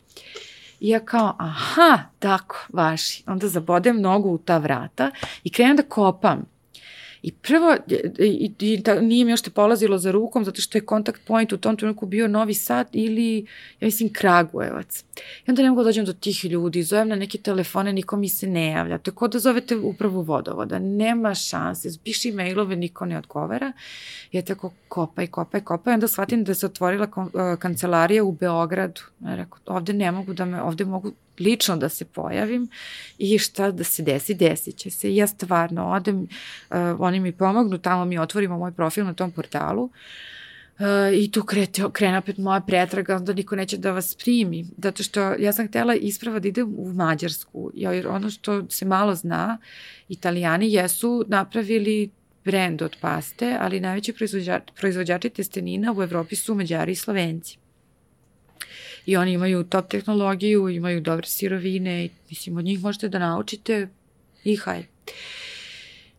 I 0.80 0.88
ja 0.88 1.04
kao, 1.04 1.36
aha, 1.38 2.02
tako, 2.18 2.66
vaši. 2.72 3.22
Onda 3.26 3.48
zabodem 3.48 4.00
nogu 4.00 4.30
u 4.30 4.38
ta 4.38 4.58
vrata 4.58 5.10
i 5.44 5.50
krenem 5.50 5.76
da 5.76 5.82
kopam 5.82 6.55
I 7.26 7.32
prvo, 7.32 7.76
i, 8.18 8.52
i 8.58 8.76
da, 8.76 9.00
nije 9.00 9.24
mi 9.24 9.30
još 9.30 9.42
te 9.42 9.50
polazilo 9.50 9.98
za 9.98 10.10
rukom, 10.10 10.44
zato 10.44 10.60
što 10.60 10.78
je 10.78 10.86
kontakt 10.86 11.20
point 11.26 11.52
u 11.52 11.56
tom 11.56 11.76
trenutku 11.76 12.06
bio 12.06 12.28
Novi 12.28 12.54
Sad 12.54 12.88
ili, 12.92 13.46
ja 13.80 13.86
mislim, 13.86 14.12
Kragujevac. 14.12 15.04
I 15.46 15.50
onda 15.50 15.62
ne 15.62 15.70
mogu 15.70 15.82
da 15.82 15.84
dođem 15.84 16.04
do 16.04 16.12
tih 16.12 16.44
ljudi, 16.44 16.82
zovem 16.82 17.08
na 17.08 17.16
neke 17.16 17.38
telefone, 17.38 17.92
niko 17.92 18.16
mi 18.16 18.28
se 18.28 18.46
ne 18.46 18.66
javlja. 18.66 18.98
To 18.98 19.10
je 19.10 19.14
kod 19.14 19.32
da 19.32 19.38
zovete 19.38 19.76
upravu 19.76 20.22
vodovoda, 20.22 20.78
nema 20.78 21.34
šanse, 21.34 21.88
piši 22.04 22.32
mailove, 22.32 22.76
niko 22.76 23.06
ne 23.06 23.18
odgovara. 23.18 23.72
I 24.32 24.36
ja 24.36 24.42
tako 24.42 24.72
kopaj, 24.88 25.26
kopaj, 25.26 25.60
kopaj, 25.60 25.94
onda 25.94 26.08
shvatim 26.08 26.44
da 26.44 26.54
se 26.54 26.66
otvorila 26.66 27.08
kancelarija 27.58 28.24
u 28.24 28.32
Beogradu. 28.32 29.00
Ja 29.20 29.34
rekao, 29.36 29.58
ovde 29.66 29.92
ne 29.92 30.12
mogu 30.12 30.34
da 30.34 30.44
me, 30.44 30.62
ovde 30.62 30.84
mogu 30.84 31.12
lično 31.40 31.76
da 31.76 31.88
se 31.88 32.04
pojavim 32.04 32.68
i 33.18 33.38
šta 33.38 33.70
da 33.70 33.84
se 33.84 34.02
desi, 34.02 34.34
desit 34.34 34.76
će 34.76 34.90
se. 34.90 35.14
Ja 35.14 35.26
stvarno 35.26 35.90
odem, 35.90 36.20
uh, 36.20 36.76
oni 36.98 37.20
mi 37.20 37.32
pomognu, 37.32 37.78
tamo 37.78 38.04
mi 38.04 38.18
otvorimo 38.18 38.58
moj 38.58 38.72
profil 38.72 39.04
na 39.04 39.14
tom 39.14 39.30
portalu 39.30 39.82
uh, 39.84 39.90
i 41.14 41.30
tu 41.30 41.42
krete, 41.42 41.82
krene 41.92 42.18
opet 42.18 42.38
moja 42.38 42.60
pretraga, 42.60 43.16
onda 43.16 43.32
niko 43.32 43.56
neće 43.56 43.76
da 43.76 43.92
vas 43.92 44.14
primi. 44.14 44.64
Zato 44.78 45.02
što 45.02 45.20
ja 45.20 45.52
sam 45.52 45.68
htela 45.68 45.94
isprava 45.94 46.38
da 46.38 46.48
idem 46.48 46.74
u 46.76 46.92
Mađarsku, 46.92 47.70
jer 47.74 48.08
ono 48.08 48.30
što 48.30 48.70
se 48.70 48.84
malo 48.84 49.14
zna, 49.14 49.58
italijani 50.08 50.72
jesu 50.72 51.24
napravili 51.28 52.10
brend 52.44 52.82
od 52.82 52.96
paste, 53.00 53.56
ali 53.60 53.80
najveći 53.80 54.12
proizvođači, 54.12 54.72
proizvođači 54.76 55.30
testenina 55.30 55.92
u 55.92 56.02
Evropi 56.02 56.36
su 56.36 56.54
Mađari 56.54 56.92
i 56.92 56.96
Slovenci 56.96 57.58
i 59.06 59.16
oni 59.16 59.32
imaju 59.32 59.64
top 59.64 59.88
tehnologiju, 59.88 60.68
imaju 60.68 61.00
dobre 61.00 61.26
sirovine 61.26 62.04
i 62.04 62.10
mislim 62.28 62.56
od 62.56 62.64
njih 62.64 62.82
možete 62.82 63.08
da 63.08 63.18
naučite 63.18 63.88
i 64.44 64.56
hajde. 64.56 64.88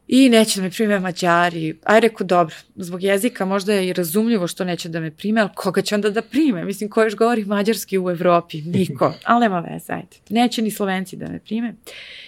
I 0.08 0.30
neće 0.30 0.60
da 0.60 0.64
me 0.64 0.72
prime 0.72 1.00
mađari. 1.00 1.78
Aj 1.84 2.00
reku, 2.00 2.24
dobro, 2.24 2.56
zbog 2.76 3.04
jezika 3.04 3.46
možda 3.46 3.74
je 3.74 3.88
i 3.88 3.94
razumljivo 3.94 4.48
što 4.48 4.64
neće 4.64 4.90
da 4.90 5.00
me 5.00 5.12
prime, 5.12 5.42
ali 5.42 5.50
koga 5.56 5.82
će 5.82 5.96
onda 5.96 6.10
da 6.10 6.22
prime? 6.22 6.66
Mislim, 6.66 6.90
ko 6.90 7.04
još 7.04 7.16
govori 7.16 7.46
mađarski 7.46 8.00
u 8.00 8.10
Evropi? 8.10 8.62
Niko. 8.62 9.14
Ali 9.26 9.42
nema 9.42 9.60
veze, 9.60 9.94
ajde. 9.94 10.18
Neće 10.30 10.62
ni 10.62 10.72
Slovenci 10.72 11.16
da 11.16 11.28
me 11.28 11.40
prime. 11.40 11.74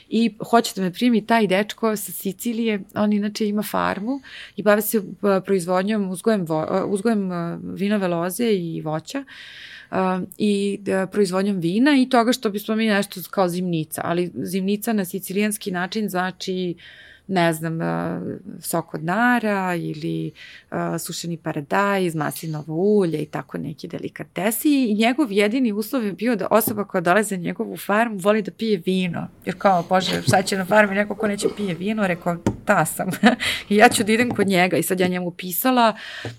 I 0.09 0.33
hoće 0.49 0.73
da 0.75 0.81
me 0.81 0.93
primi 0.93 1.25
taj 1.25 1.47
dečko 1.47 1.95
sa 1.95 2.11
Sicilije, 2.11 2.79
on 2.95 3.13
inače 3.13 3.47
ima 3.47 3.63
farmu 3.63 4.21
i 4.55 4.63
bave 4.63 4.81
se 4.81 4.97
uh, 4.97 5.05
proizvodnjom, 5.45 6.09
uzgojem, 6.09 6.45
vo, 6.45 6.61
uh, 6.61 6.91
uzgojem 6.91 7.31
uh, 7.31 7.59
vinove 7.63 8.07
loze 8.07 8.51
i 8.53 8.81
voća. 8.81 9.23
Uh, 9.91 9.97
i 10.37 10.79
proizvodnjom 11.11 11.59
vina 11.59 11.95
i 11.97 12.09
toga 12.09 12.33
što 12.33 12.49
bismo 12.49 12.75
mi 12.75 12.87
nešto 12.87 13.21
kao 13.29 13.49
zimnica, 13.49 14.01
ali 14.05 14.31
zimnica 14.35 14.93
na 14.93 15.05
sicilijanski 15.05 15.71
način 15.71 16.09
znači 16.09 16.75
ne 17.29 17.53
znam, 17.53 17.79
sok 18.61 18.93
od 18.93 19.03
nara 19.03 19.75
ili 19.75 20.31
sušeni 20.99 21.37
paradajz, 21.37 22.15
maslinovo 22.15 22.75
ulje 22.75 23.21
i 23.21 23.25
tako 23.25 23.57
neki 23.57 23.87
delikatesi. 23.87 24.85
I 24.89 24.95
njegov 24.95 25.31
jedini 25.31 25.71
uslov 25.71 26.05
je 26.05 26.13
bio 26.13 26.35
da 26.35 26.47
osoba 26.51 26.83
koja 26.83 27.01
dolaze 27.01 27.37
na 27.37 27.43
njegovu 27.43 27.77
farmu 27.77 28.17
voli 28.17 28.41
da 28.41 28.51
pije 28.51 28.81
vino. 28.85 29.27
Jer 29.45 29.55
kao, 29.57 29.83
bože, 29.89 30.21
šta 30.21 30.41
će 30.41 30.57
na 30.57 30.65
farmi 30.65 30.95
neko 30.95 31.15
ko 31.15 31.27
neće 31.27 31.47
pije 31.57 31.73
vino, 31.73 32.07
rekao, 32.07 32.37
ta 32.65 32.85
sam. 32.85 33.09
I 33.69 33.75
ja 33.75 33.89
ću 33.89 34.03
da 34.03 34.11
idem 34.11 34.35
kod 34.35 34.47
njega. 34.47 34.77
I 34.77 34.83
sad 34.83 34.99
ja 34.99 35.07
njemu 35.07 35.31
pisala, 35.31 35.95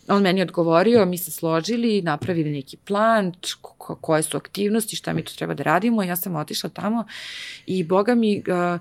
on 0.09 0.23
meni 0.23 0.43
odgovorio, 0.43 1.07
mi 1.07 1.19
se 1.19 1.31
složili, 1.31 2.03
napravili 2.03 2.51
neki 2.51 2.77
plan, 2.77 3.33
koje 4.01 4.23
su 4.23 4.37
aktivnosti, 4.37 4.97
šta 4.97 5.13
mi 5.13 5.25
tu 5.25 5.37
treba 5.37 5.55
da 5.55 5.63
radimo, 5.63 6.03
ja 6.03 6.17
sam 6.17 6.37
otišla 6.37 6.71
tamo 6.71 7.05
i 7.67 7.85
boga 7.85 8.15
mi 8.15 8.39
uh, 8.39 8.81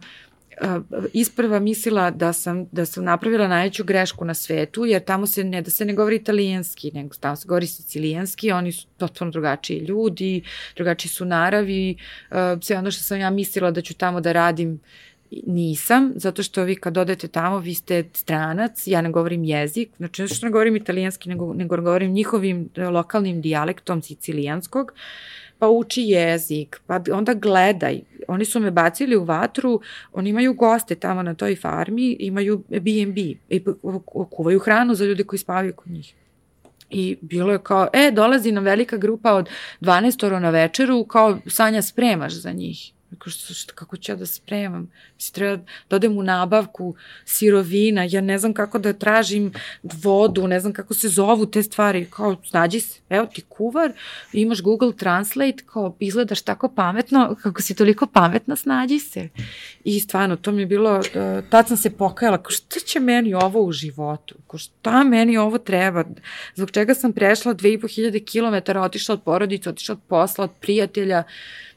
isprva 1.13 1.59
mislila 1.59 2.11
da 2.11 2.33
sam, 2.33 2.65
da 2.71 2.85
sam 2.85 3.03
napravila 3.03 3.47
najveću 3.47 3.83
grešku 3.83 4.25
na 4.25 4.33
svetu, 4.33 4.85
jer 4.85 5.03
tamo 5.03 5.27
se 5.27 5.43
ne 5.43 5.61
da 5.61 5.71
se 5.71 5.85
ne 5.85 5.93
govori 5.93 6.15
italijanski, 6.15 6.91
nego 6.93 7.15
tamo 7.19 7.35
se 7.35 7.47
govori 7.47 7.67
sicilijanski, 7.67 8.51
oni 8.51 8.71
su 8.71 8.87
potpuno 8.97 9.31
drugačiji 9.31 9.79
ljudi, 9.79 10.41
drugačiji 10.75 11.09
su 11.09 11.25
naravi, 11.25 11.97
sve 12.61 12.77
ono 12.77 12.91
što 12.91 13.03
sam 13.03 13.19
ja 13.19 13.29
mislila 13.29 13.71
da 13.71 13.81
ću 13.81 13.93
tamo 13.93 14.21
da 14.21 14.31
radim, 14.31 14.79
nisam, 15.47 16.13
zato 16.15 16.43
što 16.43 16.63
vi 16.63 16.75
kad 16.75 16.97
odete 16.97 17.27
tamo, 17.27 17.59
vi 17.59 17.73
ste 17.73 18.03
stranac, 18.13 18.87
ja 18.87 19.01
ne 19.01 19.11
govorim 19.11 19.43
jezik, 19.43 19.89
znači 19.97 20.27
što 20.27 20.45
ne 20.45 20.51
govorim 20.51 20.75
italijanski, 20.75 21.29
nego, 21.29 21.53
nego 21.53 21.77
govorim 21.77 22.11
njihovim 22.11 22.69
lokalnim 22.77 23.41
dijalektom 23.41 24.01
sicilijanskog, 24.01 24.93
pa 25.59 25.69
uči 25.69 26.01
jezik, 26.01 26.81
pa 26.87 27.01
onda 27.11 27.33
gledaj. 27.33 28.01
Oni 28.27 28.45
su 28.45 28.59
me 28.59 28.71
bacili 28.71 29.15
u 29.15 29.23
vatru, 29.23 29.81
oni 30.13 30.29
imaju 30.29 30.53
goste 30.53 30.95
tamo 30.95 31.23
na 31.23 31.33
toj 31.33 31.55
farmi, 31.55 32.17
imaju 32.19 32.63
B&B 32.69 33.21
i 33.49 33.63
kuvaju 34.29 34.59
hranu 34.59 34.95
za 34.95 35.05
ljude 35.05 35.23
koji 35.23 35.39
spavaju 35.39 35.73
kod 35.73 35.91
njih. 35.91 36.13
I 36.89 37.17
bilo 37.21 37.51
je 37.51 37.59
kao, 37.63 37.87
e, 37.93 38.11
dolazi 38.11 38.51
nam 38.51 38.63
velika 38.63 38.97
grupa 38.97 39.33
od 39.33 39.49
12 39.81 40.39
na 40.39 40.49
večeru, 40.49 41.03
kao 41.03 41.37
Sanja 41.45 41.81
spremaš 41.81 42.33
za 42.33 42.51
njih. 42.51 42.93
Kako, 43.09 43.29
što, 43.29 43.73
kako 43.75 43.97
ću 43.97 44.11
ja 44.11 44.15
da 44.15 44.25
spremam? 44.25 44.91
Mislim, 45.15 45.33
treba 45.33 45.63
da 45.89 45.95
odem 45.95 46.17
u 46.17 46.23
nabavku 46.23 46.95
sirovina, 47.25 48.03
ja 48.09 48.21
ne 48.21 48.37
znam 48.37 48.53
kako 48.53 48.79
da 48.79 48.93
tražim 48.93 49.53
vodu, 49.83 50.47
ne 50.47 50.59
znam 50.59 50.73
kako 50.73 50.93
se 50.93 51.09
zovu 51.09 51.45
te 51.45 51.63
stvari. 51.63 52.07
Kao, 52.09 52.35
snađi 52.45 52.79
se, 52.79 52.99
evo 53.09 53.25
ti 53.25 53.41
kuvar, 53.49 53.91
imaš 54.33 54.61
Google 54.61 54.93
Translate, 54.95 55.63
kao, 55.65 55.95
izgledaš 55.99 56.41
tako 56.41 56.69
pametno, 56.69 57.35
kako 57.43 57.61
si 57.61 57.75
toliko 57.75 58.07
pametna, 58.07 58.55
snađi 58.55 58.99
se. 58.99 59.29
I 59.83 59.99
stvarno, 59.99 60.35
to 60.35 60.51
mi 60.51 60.61
je 60.61 60.65
bilo, 60.65 61.01
e, 61.13 61.41
tad 61.49 61.67
sam 61.67 61.77
se 61.77 61.89
pokajala, 61.89 62.37
kao, 62.37 62.51
šta 62.51 62.79
će 62.79 62.99
meni 62.99 63.33
ovo 63.33 63.61
u 63.61 63.71
životu? 63.71 64.35
Kao, 64.47 64.57
šta 64.57 65.03
meni 65.03 65.37
ovo 65.37 65.57
treba? 65.57 66.03
Zbog 66.55 66.71
čega 66.71 66.93
sam 66.93 67.13
prešla 67.13 67.53
2500 67.53 68.63
km, 68.63 68.79
otišla 68.79 69.13
od 69.13 69.21
porodice, 69.23 69.69
otišla 69.69 69.93
od 69.93 70.01
posla, 70.07 70.43
od 70.43 70.51
prijatelja, 70.61 71.23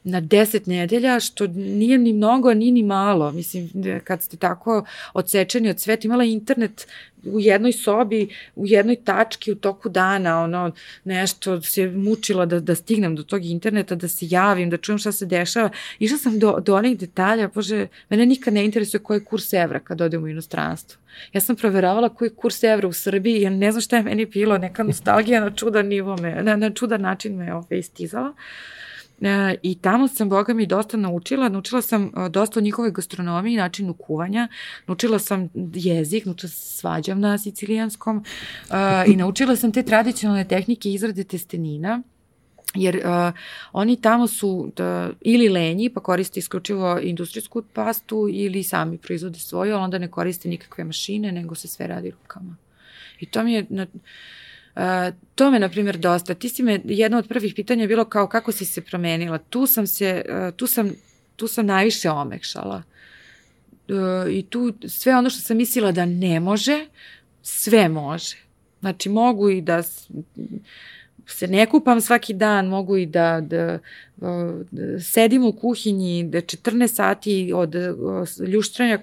na 0.03 0.19
deset 0.21 0.67
nedelja, 0.67 1.19
što 1.19 1.47
nije 1.47 1.97
ni 1.97 2.13
mnogo, 2.13 2.53
ni 2.53 2.71
ni 2.71 2.83
malo. 2.83 3.31
Mislim, 3.31 3.69
kad 4.03 4.21
ste 4.21 4.37
tako 4.37 4.85
odsečeni 5.13 5.69
od 5.69 5.79
sveta, 5.79 6.07
imala 6.07 6.23
internet 6.23 6.87
u 7.25 7.39
jednoj 7.39 7.71
sobi, 7.71 8.27
u 8.55 8.67
jednoj 8.67 8.95
tački 8.95 9.51
u 9.51 9.55
toku 9.55 9.89
dana, 9.89 10.43
ono, 10.43 10.71
nešto 11.03 11.61
se 11.61 11.87
mučila 11.87 12.45
da, 12.45 12.59
da 12.59 12.75
stignem 12.75 13.15
do 13.15 13.23
tog 13.23 13.45
interneta, 13.45 13.95
da 13.95 14.07
se 14.07 14.25
javim, 14.29 14.69
da 14.69 14.77
čujem 14.77 14.99
šta 14.99 15.11
se 15.11 15.25
dešava. 15.25 15.69
Išla 15.99 16.17
sam 16.17 16.39
do, 16.39 16.59
do 16.65 16.75
onih 16.75 16.99
detalja, 16.99 17.47
bože, 17.47 17.87
mene 18.09 18.25
nikad 18.25 18.53
ne 18.53 18.65
interesuje 18.65 19.03
koji 19.03 19.17
je 19.17 19.25
kurs 19.25 19.53
evra 19.53 19.79
kad 19.79 20.01
odem 20.01 20.23
u 20.23 20.27
inostranstvo. 20.27 21.01
Ja 21.33 21.41
sam 21.41 21.55
proveravala 21.55 22.09
koji 22.09 22.27
je 22.27 22.35
kurs 22.35 22.63
evra 22.63 22.87
u 22.87 22.93
Srbiji, 22.93 23.41
ja 23.41 23.49
ne 23.49 23.71
znam 23.71 23.81
šta 23.81 23.97
je 23.97 24.03
meni 24.03 24.25
bilo, 24.25 24.57
neka 24.57 24.83
nostalgija 24.83 25.41
na 25.41 25.51
čudan 25.51 25.87
nivo 25.87 26.17
me, 26.17 26.43
na, 26.43 26.55
na 26.55 26.69
čudan 26.69 27.01
način 27.01 27.35
me 27.35 27.53
ove, 27.53 27.79
istizala. 27.79 28.29
Uh, 28.29 28.35
E, 29.23 29.55
I 29.63 29.75
tamo 29.75 30.07
sam, 30.07 30.29
boga 30.29 30.53
mi, 30.53 30.65
dosta 30.65 30.97
naučila. 30.97 31.49
Naučila 31.49 31.81
sam 31.81 32.03
e, 32.03 32.29
dosta 32.29 32.59
o 32.59 32.63
njihovoj 32.63 32.91
gastronomiji, 32.91 33.57
načinu 33.57 33.93
kuvanja. 33.93 34.47
Naučila 34.87 35.19
sam 35.19 35.49
jezik, 35.73 36.25
naučila 36.25 36.49
sam 36.49 36.59
svađam 36.59 37.19
na 37.19 37.37
sicilijanskom 37.37 38.23
e, 38.69 38.73
i 39.07 39.15
naučila 39.15 39.55
sam 39.55 39.71
te 39.71 39.83
tradicionalne 39.83 40.47
tehnike 40.47 40.93
izrade 40.93 41.23
testenina 41.23 42.01
jer 42.75 42.95
uh, 42.95 43.33
oni 43.73 44.01
tamo 44.01 44.27
su 44.27 44.71
da, 44.75 45.09
ili 45.21 45.49
lenji 45.49 45.89
pa 45.89 45.99
koriste 45.99 46.39
isključivo 46.39 46.99
industrijsku 47.01 47.63
pastu 47.73 48.27
ili 48.31 48.63
sami 48.63 48.97
proizvode 48.97 49.39
svoju, 49.39 49.75
ali 49.75 49.83
onda 49.83 49.97
ne 49.97 50.11
koriste 50.11 50.49
nikakve 50.49 50.83
mašine, 50.83 51.31
nego 51.31 51.55
se 51.55 51.67
sve 51.67 51.87
radi 51.87 52.11
rukama. 52.11 52.55
I 53.19 53.25
to 53.25 53.43
mi 53.43 53.53
je, 53.53 53.65
na, 53.69 53.87
to 55.35 55.51
me, 55.51 55.59
na 55.59 55.69
primjer, 55.69 55.97
dosta. 55.97 56.33
Ti 56.33 56.49
si 56.49 56.63
me, 56.63 56.81
jedno 56.83 57.17
od 57.17 57.27
prvih 57.27 57.53
pitanja 57.55 57.81
je 57.81 57.87
bilo 57.87 58.05
kao 58.05 58.27
kako 58.27 58.51
si 58.51 58.65
se 58.65 58.81
promenila. 58.81 59.37
Tu 59.37 59.67
sam 59.67 59.87
se, 59.87 60.25
tu 60.55 60.67
sam, 60.67 60.91
tu 61.35 61.47
sam 61.47 61.65
najviše 61.65 62.09
omekšala. 62.09 62.83
Uh, 63.87 64.31
I 64.31 64.43
tu 64.49 64.73
sve 64.87 65.15
ono 65.15 65.29
što 65.29 65.41
sam 65.41 65.57
mislila 65.57 65.91
da 65.91 66.05
ne 66.05 66.39
može, 66.39 66.85
sve 67.41 67.89
može. 67.89 68.35
Znači, 68.79 69.09
mogu 69.09 69.49
i 69.49 69.61
da 69.61 69.83
se 71.27 71.47
ne 71.47 71.65
kupam 71.65 72.01
svaki 72.01 72.33
dan, 72.33 72.67
mogu 72.67 72.97
i 72.97 73.05
da, 73.05 73.41
da, 73.41 73.79
da 74.71 74.99
sedim 74.99 75.45
u 75.45 75.51
kuhinji 75.51 76.23
da 76.23 76.37
14 76.37 76.87
sati 76.87 77.51
od 77.55 77.75
ljuštranja, 78.47 78.99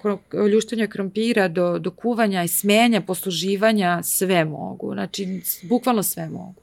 ljuštranja 0.52 0.86
krompira 0.86 1.48
do, 1.48 1.78
do 1.78 1.90
kuvanja 1.90 2.42
i 2.42 2.48
smenja, 2.48 3.00
posluživanja, 3.00 4.02
sve 4.02 4.44
mogu. 4.44 4.92
Znači, 4.94 5.40
bukvalno 5.62 6.02
sve 6.02 6.28
mogu. 6.28 6.60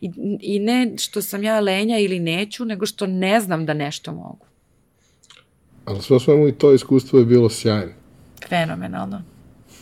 I, 0.00 0.10
I 0.40 0.58
ne 0.58 0.92
što 0.98 1.22
sam 1.22 1.42
ja 1.42 1.60
lenja 1.60 1.98
ili 1.98 2.18
neću, 2.18 2.64
nego 2.64 2.86
što 2.86 3.06
ne 3.06 3.40
znam 3.40 3.66
da 3.66 3.74
nešto 3.74 4.12
mogu. 4.12 4.46
Ali 5.84 6.02
sve 6.02 6.20
svemu 6.20 6.48
i 6.48 6.52
to 6.52 6.72
iskustvo 6.72 7.18
je 7.18 7.24
bilo 7.24 7.50
sjajno. 7.50 7.92
Fenomenalno. 8.48 9.22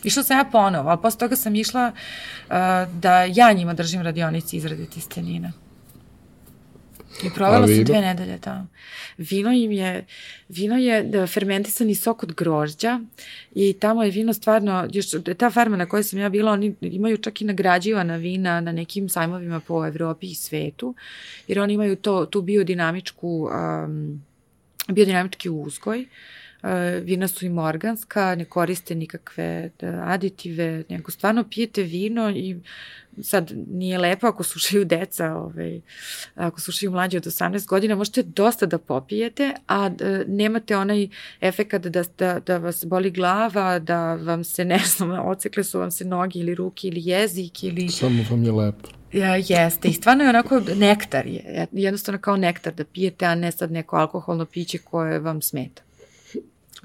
Išla 0.05 0.23
sam 0.23 0.37
ja 0.37 0.45
ponovo, 0.51 0.89
ali 0.89 1.01
posle 1.01 1.19
toga 1.19 1.35
sam 1.35 1.55
išla 1.55 1.91
uh, 1.91 2.53
da 3.01 3.23
ja 3.23 3.53
njima 3.53 3.73
držim 3.73 4.01
radionici 4.01 4.57
izrade 4.57 4.85
testenina. 4.85 5.51
I 7.23 7.29
provela 7.35 7.67
sam 7.67 7.83
dve 7.83 8.01
nedelje 8.01 8.37
tamo. 8.37 8.67
Vino 9.17 9.51
im 9.51 9.71
je, 9.71 10.05
vino 10.49 10.77
je 10.77 11.03
da, 11.03 11.27
fermentisani 11.27 11.95
sok 11.95 12.23
od 12.23 12.33
grožđa 12.33 12.99
i 13.55 13.73
tamo 13.73 14.03
je 14.03 14.11
vino 14.11 14.33
stvarno, 14.33 14.87
još 14.91 15.05
ta 15.37 15.49
farma 15.49 15.77
na 15.77 15.85
kojoj 15.85 16.03
sam 16.03 16.19
ja 16.19 16.29
bila, 16.29 16.51
oni 16.51 16.75
imaju 16.81 17.17
čak 17.17 17.41
i 17.41 17.45
nagrađivana 17.45 18.15
vina 18.15 18.61
na 18.61 18.71
nekim 18.71 19.09
sajmovima 19.09 19.59
po 19.59 19.87
Evropi 19.87 20.27
i 20.27 20.35
svetu, 20.35 20.95
jer 21.47 21.59
oni 21.59 21.73
imaju 21.73 21.95
to, 21.95 22.25
tu 22.25 22.41
biodinamičku, 22.41 23.49
um, 23.85 24.23
biodinamički 24.87 25.49
uzgoj. 25.49 25.99
Uh, 26.01 26.07
vina 27.03 27.27
su 27.27 27.45
im 27.45 27.57
organska, 27.57 28.35
ne 28.35 28.45
koriste 28.45 28.95
nikakve 28.95 29.69
e, 29.79 29.87
aditive, 29.87 30.83
nego 30.89 31.11
stvarno 31.11 31.43
pijete 31.49 31.83
vino 31.83 32.29
i 32.29 32.59
sad 33.21 33.51
nije 33.67 33.97
lepo 33.97 34.27
ako 34.27 34.43
slušaju 34.43 34.85
deca, 34.85 35.33
ovaj, 35.33 35.81
ako 36.35 36.61
slušaju 36.61 36.91
mlađe 36.91 37.17
od 37.17 37.23
18 37.23 37.67
godina, 37.67 37.95
možete 37.95 38.23
dosta 38.23 38.65
da 38.65 38.77
popijete, 38.77 39.53
a 39.67 39.89
da, 39.89 40.23
nemate 40.27 40.77
onaj 40.77 41.07
efekat 41.41 41.81
da, 41.81 42.03
da, 42.17 42.39
da 42.39 42.57
vas 42.57 42.85
boli 42.85 43.11
glava, 43.11 43.79
da 43.79 44.15
vam 44.15 44.43
se, 44.43 44.65
ne 44.65 44.79
znam, 44.85 45.27
ocekle 45.27 45.63
su 45.63 45.79
vam 45.79 45.91
se 45.91 46.05
noge 46.05 46.39
ili 46.39 46.55
ruke 46.55 46.87
ili 46.87 47.01
jezik 47.05 47.63
ili... 47.63 47.89
Samo 47.89 48.23
vam 48.29 48.43
je 48.43 48.51
lepo. 48.51 48.89
Ja, 49.13 49.35
jeste, 49.35 49.87
i 49.87 49.93
stvarno 49.93 50.23
je 50.23 50.29
onako 50.29 50.61
nektar, 50.75 51.27
je, 51.27 51.67
jednostavno 51.71 52.19
kao 52.19 52.37
nektar 52.37 52.73
da 52.73 52.85
pijete, 52.85 53.25
a 53.25 53.35
ne 53.35 53.51
sad 53.51 53.71
neko 53.71 53.95
alkoholno 53.95 54.45
piće 54.45 54.77
koje 54.77 55.19
vam 55.19 55.41
smeta 55.41 55.85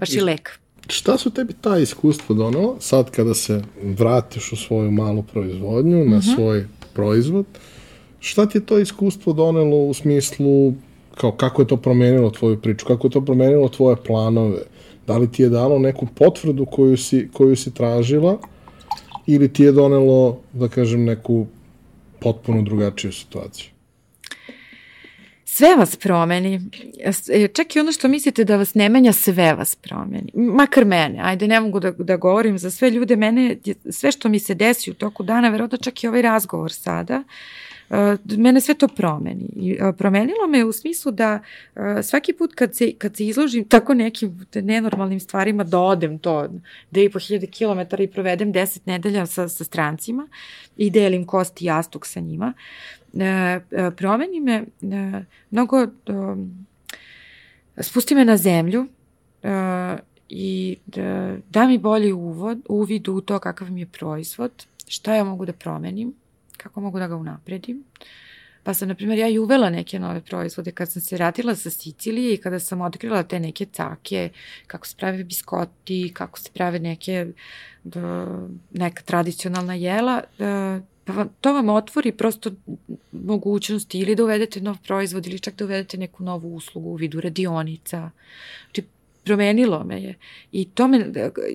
baš 0.01 0.15
i 0.15 0.21
lek. 0.21 0.51
Šta 0.89 1.19
su 1.19 1.31
tebi 1.31 1.53
ta 1.61 1.79
iskustva 1.79 2.35
donela 2.37 2.77
sad 2.81 3.11
kada 3.11 3.35
se 3.35 3.63
vratiš 3.83 4.53
u 4.53 4.57
svoju 4.57 4.91
malu 4.91 5.23
proizvodnju, 5.23 5.97
na 5.97 6.03
uh 6.03 6.07
mhm. 6.07 6.17
-huh. 6.17 6.35
svoj 6.35 6.67
proizvod? 6.95 7.47
Šta 8.21 8.47
ti 8.47 8.59
je 8.59 8.67
to 8.67 8.79
iskustvo 8.79 9.33
donelo 9.33 9.77
u 9.77 9.95
smislu 9.95 10.73
kao 11.15 11.33
kako 11.33 11.63
je 11.63 11.69
to 11.69 11.77
promenilo 11.77 12.31
tvoju 12.31 12.61
priču, 12.61 12.87
kako 12.87 13.07
je 13.07 13.11
to 13.11 13.25
promenilo 13.25 13.69
tvoje 13.69 13.97
planove? 13.97 14.63
Da 15.07 15.19
li 15.19 15.33
ti 15.33 15.43
je 15.43 15.49
dalo 15.49 15.79
neku 15.79 16.07
potvrdu 16.15 16.67
koju 16.67 16.97
si, 16.97 17.29
koju 17.33 17.57
si 17.57 17.75
tražila 17.75 18.39
ili 19.27 19.53
ti 19.53 19.63
je 19.63 19.73
donelo, 19.73 20.39
da 20.53 20.69
kažem, 20.69 21.05
neku 21.05 21.47
potpuno 22.21 22.63
drugačiju 22.63 23.13
situaciju? 23.13 23.71
Sve 25.53 25.77
vas 25.77 25.97
promeni. 25.97 26.61
E, 27.33 27.49
čak 27.49 27.77
i 27.77 27.81
ono 27.81 27.93
što 27.93 28.09
mislite 28.09 28.45
da 28.45 28.57
vas 28.57 28.75
ne 28.75 28.89
menja, 28.89 29.13
sve 29.13 29.55
vas 29.55 29.75
promeni. 29.75 30.33
Makar 30.35 30.85
mene, 30.85 31.19
ajde 31.23 31.49
ne 31.49 31.61
mogu 31.61 31.81
da, 31.81 31.91
da 31.91 32.17
govorim 32.17 32.59
za 32.59 32.71
sve 32.71 32.91
ljude, 32.91 33.17
mene, 33.17 33.57
sve 33.91 34.13
što 34.13 34.29
mi 34.29 34.39
se 34.39 34.55
desi 34.55 34.91
u 34.91 34.95
toku 34.95 35.23
dana, 35.23 35.49
verovatno 35.49 35.79
čak 35.79 36.05
i 36.05 36.09
ovaj 36.09 36.23
razgovor 36.23 36.73
sada, 36.73 37.23
mene 38.37 38.61
sve 38.61 38.75
to 38.75 38.89
promeni. 38.89 39.49
I, 39.57 39.79
promenilo 39.99 40.47
me 40.49 40.65
u 40.65 40.73
smislu 40.73 41.13
da 41.13 41.41
svaki 42.03 42.33
put 42.33 42.55
kad 42.55 42.77
se, 42.77 42.93
kad 42.99 43.17
se 43.17 43.27
izložim 43.27 43.65
tako 43.65 43.95
nekim 43.95 44.47
nenormalnim 44.55 45.21
stvarima, 45.21 45.65
da 45.65 45.79
odem 45.79 46.19
to 46.19 46.49
2500 46.93 47.51
km 47.59 48.03
i 48.03 48.07
provedem 48.07 48.53
10 48.53 48.79
nedelja 48.85 49.27
sa, 49.27 49.49
sa 49.49 49.65
strancima 49.65 50.29
i 50.77 50.91
delim 50.91 51.27
kosti 51.27 51.65
jastuk 51.65 52.07
sa 52.07 52.21
njima, 52.21 52.53
promeni 53.97 54.41
me 54.41 54.65
mnogo, 55.51 55.87
spusti 57.81 58.15
me 58.15 58.25
na 58.25 58.37
zemlju, 58.37 58.87
i 60.29 60.77
da, 60.87 61.37
da 61.51 61.67
mi 61.67 61.79
bolji 61.79 62.13
uvod, 62.13 62.59
uvid 62.69 63.09
u 63.09 63.21
to 63.21 63.39
kakav 63.39 63.71
mi 63.71 63.81
je 63.81 63.87
proizvod, 63.87 64.67
šta 64.89 65.15
ja 65.15 65.25
mogu 65.25 65.47
da 65.47 65.53
promenim, 65.53 66.15
kako 66.57 66.81
mogu 66.81 66.99
da 66.99 67.09
ga 67.09 67.17
unapredim. 67.17 67.85
Pa 68.63 68.75
sam, 68.75 68.89
na 68.89 68.95
primjer, 68.95 69.19
ja 69.19 69.29
i 69.29 69.39
uvela 69.39 69.71
neke 69.71 69.99
nove 69.99 70.21
proizvode 70.21 70.73
kad 70.73 70.93
sam 70.93 71.03
se 71.03 71.17
vratila 71.17 71.55
sa 71.55 71.71
Sicilije 71.71 72.35
i 72.35 72.37
kada 72.37 72.59
sam 72.59 72.81
otkrila 72.81 73.23
te 73.23 73.41
neke 73.41 73.67
cake, 73.67 74.29
kako 74.67 74.87
se 74.87 74.97
prave 74.97 75.25
biskoti, 75.25 76.13
kako 76.15 76.39
se 76.39 76.51
prave 76.55 76.79
neke, 76.79 77.27
da, 77.85 78.27
neka 78.71 79.03
tradicionalna 79.03 79.75
jela, 79.75 80.21
da, 80.39 80.81
pa 81.11 81.17
vam, 81.17 81.29
to 81.41 81.53
vam 81.53 81.69
otvori 81.69 82.13
prosto 82.13 82.51
mogućnosti 83.13 83.99
ili 83.99 84.15
da 84.15 84.25
uvedete 84.25 84.61
nov 84.61 84.77
proizvod 84.87 85.27
ili 85.27 85.39
čak 85.39 85.55
da 85.57 85.65
uvedete 85.65 85.97
neku 85.97 86.25
novu 86.25 86.55
uslugu 86.55 86.89
u 86.89 86.95
vidu 86.95 87.21
radionica. 87.21 88.11
Znači, 88.65 88.83
promenilo 89.25 89.85
me 89.85 90.03
je. 90.03 90.15
I 90.53 90.65
to 90.65 90.89
me, 90.89 91.13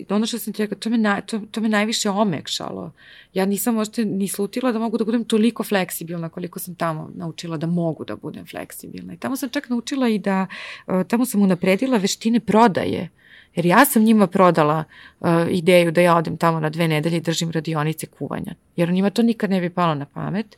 ono 0.10 0.26
što 0.26 0.40
sam 0.40 0.54
ti 0.54 0.64
rekao, 0.64 0.78
to 0.78 0.90
me, 0.90 0.98
na, 0.98 1.22
to, 1.22 1.42
to 1.52 1.62
me 1.62 1.70
najviše 1.70 2.10
omekšalo. 2.10 2.92
Ja 3.34 3.46
nisam 3.46 3.76
možda 3.76 4.04
ni 4.04 4.28
slutila 4.28 4.72
da 4.72 4.80
mogu 4.80 4.98
da 4.98 5.06
budem 5.06 5.24
toliko 5.24 5.64
fleksibilna 5.64 6.30
koliko 6.30 6.60
sam 6.60 6.76
tamo 6.76 7.12
naučila 7.16 7.58
da 7.58 7.68
mogu 7.68 8.06
da 8.06 8.16
budem 8.16 8.46
fleksibilna. 8.46 9.14
I 9.14 9.18
tamo 9.18 9.36
sam 9.36 9.50
čak 9.50 9.70
naučila 9.70 10.10
i 10.10 10.20
da, 10.20 10.48
e, 10.88 11.04
tamo 11.08 11.26
sam 11.26 11.42
unapredila 11.42 11.98
veštine 11.98 12.40
prodaje. 12.40 13.02
Uh, 13.02 13.25
Jer 13.56 13.66
ja 13.66 13.86
sam 13.86 14.04
njima 14.04 14.28
prodala 14.28 14.84
uh, 15.20 15.30
ideju 15.50 15.92
da 15.92 16.02
ja 16.02 16.18
odem 16.18 16.38
tamo 16.38 16.60
na 16.60 16.70
dve 16.70 16.88
nedelje 16.88 17.18
i 17.18 17.22
držim 17.22 17.52
radionice 17.52 18.08
kuvanja. 18.08 18.56
Jer 18.76 18.90
njima 18.92 19.10
to 19.10 19.22
nikad 19.22 19.50
ne 19.50 19.62
bi 19.62 19.70
palo 19.70 19.96
na 19.96 20.06
pamet. 20.06 20.58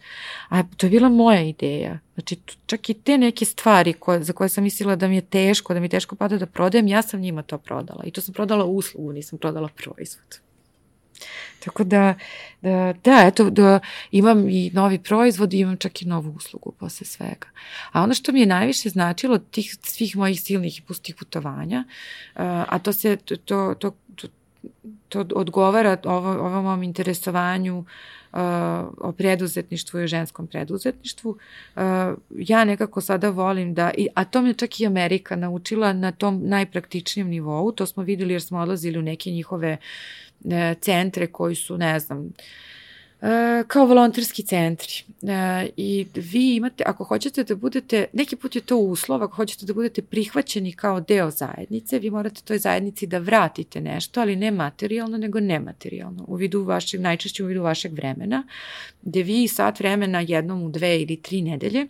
A 0.49 0.63
to 0.77 0.85
je 0.85 0.89
bila 0.89 1.09
moja 1.09 1.41
ideja. 1.41 1.99
Znači, 2.13 2.37
čak 2.65 2.89
i 2.89 2.93
te 2.93 3.17
neke 3.17 3.45
stvari 3.45 3.93
koje, 3.93 4.23
za 4.23 4.33
koje 4.33 4.49
sam 4.49 4.63
mislila 4.63 4.95
da 4.95 5.07
mi 5.07 5.15
je 5.15 5.21
teško, 5.21 5.73
da 5.73 5.79
mi 5.79 5.89
teško 5.89 6.15
pada 6.15 6.37
da 6.37 6.45
prodajem, 6.45 6.87
ja 6.87 7.01
sam 7.01 7.19
njima 7.19 7.41
to 7.41 7.57
prodala. 7.57 8.03
I 8.05 8.11
to 8.11 8.21
sam 8.21 8.33
prodala 8.33 8.65
uslugu, 8.65 9.13
nisam 9.13 9.39
prodala 9.39 9.69
proizvod. 9.83 10.46
Tako 11.59 11.83
da, 11.83 12.13
da, 12.61 12.93
da 13.03 13.23
eto, 13.25 13.49
da 13.49 13.79
imam 14.11 14.49
i 14.49 14.71
novi 14.73 14.99
proizvod 14.99 15.53
i 15.53 15.59
imam 15.59 15.77
čak 15.77 16.01
i 16.01 16.05
novu 16.05 16.33
uslugu 16.35 16.71
posle 16.79 17.05
svega. 17.05 17.47
A 17.91 18.03
ono 18.03 18.13
što 18.13 18.31
mi 18.31 18.39
je 18.39 18.45
najviše 18.45 18.89
značilo 18.89 19.37
tih 19.37 19.77
svih 19.83 20.17
mojih 20.17 20.41
silnih 20.41 20.79
i 20.79 20.81
pustih 20.81 21.15
putovanja, 21.15 21.83
a 22.35 22.79
to 22.79 22.93
se, 22.93 23.15
to, 23.15 23.35
to, 23.35 23.75
to, 23.79 23.91
to 25.09 25.25
odgovara 25.35 25.97
ovo, 26.03 26.29
ovom 26.29 26.63
mom 26.63 26.83
interesovanju 26.83 27.77
uh, 27.77 28.39
o 28.97 29.11
preduzetništvu 29.17 29.99
i 29.99 30.03
o 30.03 30.07
ženskom 30.07 30.47
preduzetništvu. 30.47 31.37
Uh, 31.75 31.81
ja 32.31 32.65
nekako 32.65 33.01
sada 33.01 33.29
volim 33.29 33.73
da, 33.73 33.91
a 34.13 34.23
to 34.23 34.41
me 34.41 34.53
čak 34.53 34.79
i 34.79 34.85
Amerika 34.85 35.35
naučila 35.35 35.93
na 35.93 36.11
tom 36.11 36.41
najpraktičnijem 36.43 37.29
nivou, 37.29 37.71
to 37.71 37.85
smo 37.85 38.03
videli 38.03 38.33
jer 38.33 38.41
smo 38.41 38.59
odlazili 38.59 38.99
u 38.99 39.01
neke 39.01 39.31
njihove 39.31 39.77
E, 40.45 40.75
centre 40.81 41.27
koji 41.27 41.55
su, 41.55 41.77
ne 41.77 41.99
znam, 41.99 42.33
e, 43.21 43.63
kao 43.67 43.85
volonterski 43.85 44.43
centri. 44.43 44.93
E, 45.21 45.67
I 45.77 46.07
vi 46.15 46.55
imate, 46.55 46.83
ako 46.87 47.03
hoćete 47.03 47.43
da 47.43 47.55
budete, 47.55 48.05
neki 48.13 48.35
put 48.35 48.55
je 48.55 48.61
to 48.61 48.77
uslov, 48.77 49.23
ako 49.23 49.35
hoćete 49.35 49.65
da 49.65 49.73
budete 49.73 50.01
prihvaćeni 50.01 50.71
kao 50.71 51.01
deo 51.01 51.31
zajednice, 51.31 51.99
vi 51.99 52.09
morate 52.09 52.41
toj 52.41 52.59
zajednici 52.59 53.07
da 53.07 53.17
vratite 53.17 53.81
nešto, 53.81 54.21
ali 54.21 54.35
ne 54.35 54.51
materijalno, 54.51 55.17
nego 55.17 55.39
nematerijalno, 55.39 56.25
u 56.27 56.35
vidu 56.35 56.63
vašeg, 56.63 57.01
najčešće 57.01 57.43
u 57.43 57.47
vidu 57.47 57.63
vašeg 57.63 57.93
vremena, 57.93 58.43
gde 59.01 59.23
vi 59.23 59.47
sat 59.47 59.79
vremena 59.79 60.19
jednom 60.21 60.63
u 60.63 60.69
dve 60.69 61.01
ili 61.01 61.21
tri 61.21 61.41
nedelje 61.41 61.87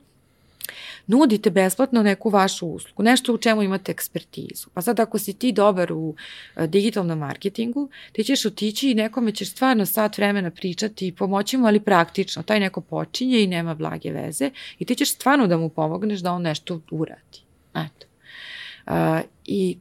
nudite 1.08 1.50
besplatno 1.50 2.04
neku 2.04 2.30
vašu 2.30 2.68
uslugu, 2.68 3.04
nešto 3.04 3.34
u 3.34 3.38
čemu 3.38 3.64
imate 3.64 3.92
ekspertizu. 3.92 4.68
Pa 4.74 4.82
sad 4.82 5.00
ako 5.00 5.20
si 5.20 5.34
ti 5.34 5.52
dobar 5.52 5.94
u 5.94 6.16
e, 6.56 6.68
digitalnom 6.68 7.20
marketingu, 7.20 7.90
ti 8.12 8.24
ćeš 8.24 8.46
otići 8.46 8.92
i 8.92 8.96
nekome 8.96 9.32
ćeš 9.32 9.52
stvarno 9.52 9.86
sat 9.86 10.18
vremena 10.18 10.52
pričati 10.52 11.08
i 11.08 11.12
pomoći 11.12 11.58
mu, 11.58 11.68
ali 11.68 11.80
praktično. 11.80 12.44
Taj 12.44 12.60
neko 12.60 12.82
počinje 12.82 13.44
i 13.44 13.48
nema 13.48 13.76
blage 13.76 14.12
veze 14.12 14.52
i 14.80 14.86
ti 14.86 14.96
ćeš 14.96 15.14
stvarno 15.14 15.48
da 15.48 15.58
mu 15.58 15.70
pomogneš 15.70 16.20
da 16.20 16.32
on 16.32 16.42
nešto 16.42 16.82
uradi. 16.92 17.40
Eto. 17.76 18.08
Uh, 18.88 18.94
I 19.46 19.78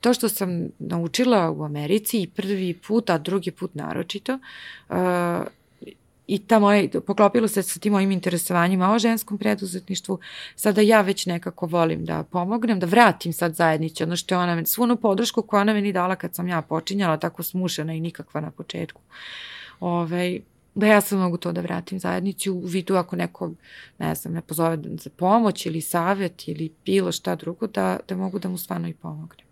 to 0.00 0.14
što 0.14 0.28
sam 0.28 0.68
naučila 0.78 1.50
u 1.50 1.64
Americi 1.64 2.22
i 2.22 2.26
prvi 2.26 2.74
put, 2.74 3.10
a 3.10 3.18
drugi 3.18 3.50
put 3.50 3.74
naročito, 3.74 4.38
uh, 4.88 4.96
i 6.26 6.38
ta 6.38 6.58
moja, 6.58 6.88
poklopilo 7.06 7.48
se 7.48 7.62
sa 7.62 7.80
tim 7.80 7.92
mojim 7.92 8.10
interesovanjima 8.10 8.92
o 8.92 8.98
ženskom 8.98 9.38
preduzetništvu, 9.38 10.18
sada 10.56 10.80
ja 10.80 11.00
već 11.00 11.26
nekako 11.26 11.66
volim 11.66 12.04
da 12.04 12.22
pomognem, 12.22 12.80
da 12.80 12.86
vratim 12.86 13.32
sad 13.32 13.54
zajednici 13.54 14.02
ono 14.02 14.16
što 14.16 14.34
je 14.34 14.38
ona 14.38 14.64
svu 14.64 14.82
onu 14.82 14.96
podršku 14.96 15.42
koju 15.42 15.60
ona 15.60 15.72
meni 15.72 15.92
dala 15.92 16.16
kad 16.16 16.34
sam 16.34 16.48
ja 16.48 16.62
počinjala, 16.62 17.16
tako 17.16 17.42
smušena 17.42 17.94
i 17.94 18.00
nikakva 18.00 18.40
na 18.40 18.50
početku. 18.50 19.02
Ove, 19.80 20.02
ovaj, 20.02 20.40
da 20.74 20.86
ja 20.86 21.00
sad 21.00 21.18
mogu 21.18 21.36
to 21.36 21.52
da 21.52 21.60
vratim 21.60 21.98
zajednici 21.98 22.50
u 22.50 22.60
vidu 22.60 22.96
ako 22.96 23.16
neko, 23.16 23.50
ne 23.98 24.14
znam, 24.14 24.34
ne 24.34 24.42
pozove 24.42 24.78
za 24.98 25.10
pomoć 25.16 25.66
ili 25.66 25.80
savet 25.80 26.48
ili 26.48 26.72
bilo 26.84 27.12
šta 27.12 27.34
drugo, 27.34 27.66
da, 27.66 27.98
da 28.08 28.16
mogu 28.16 28.38
da 28.38 28.48
mu 28.48 28.58
stvarno 28.58 28.88
i 28.88 28.94
pomognem. 28.94 29.45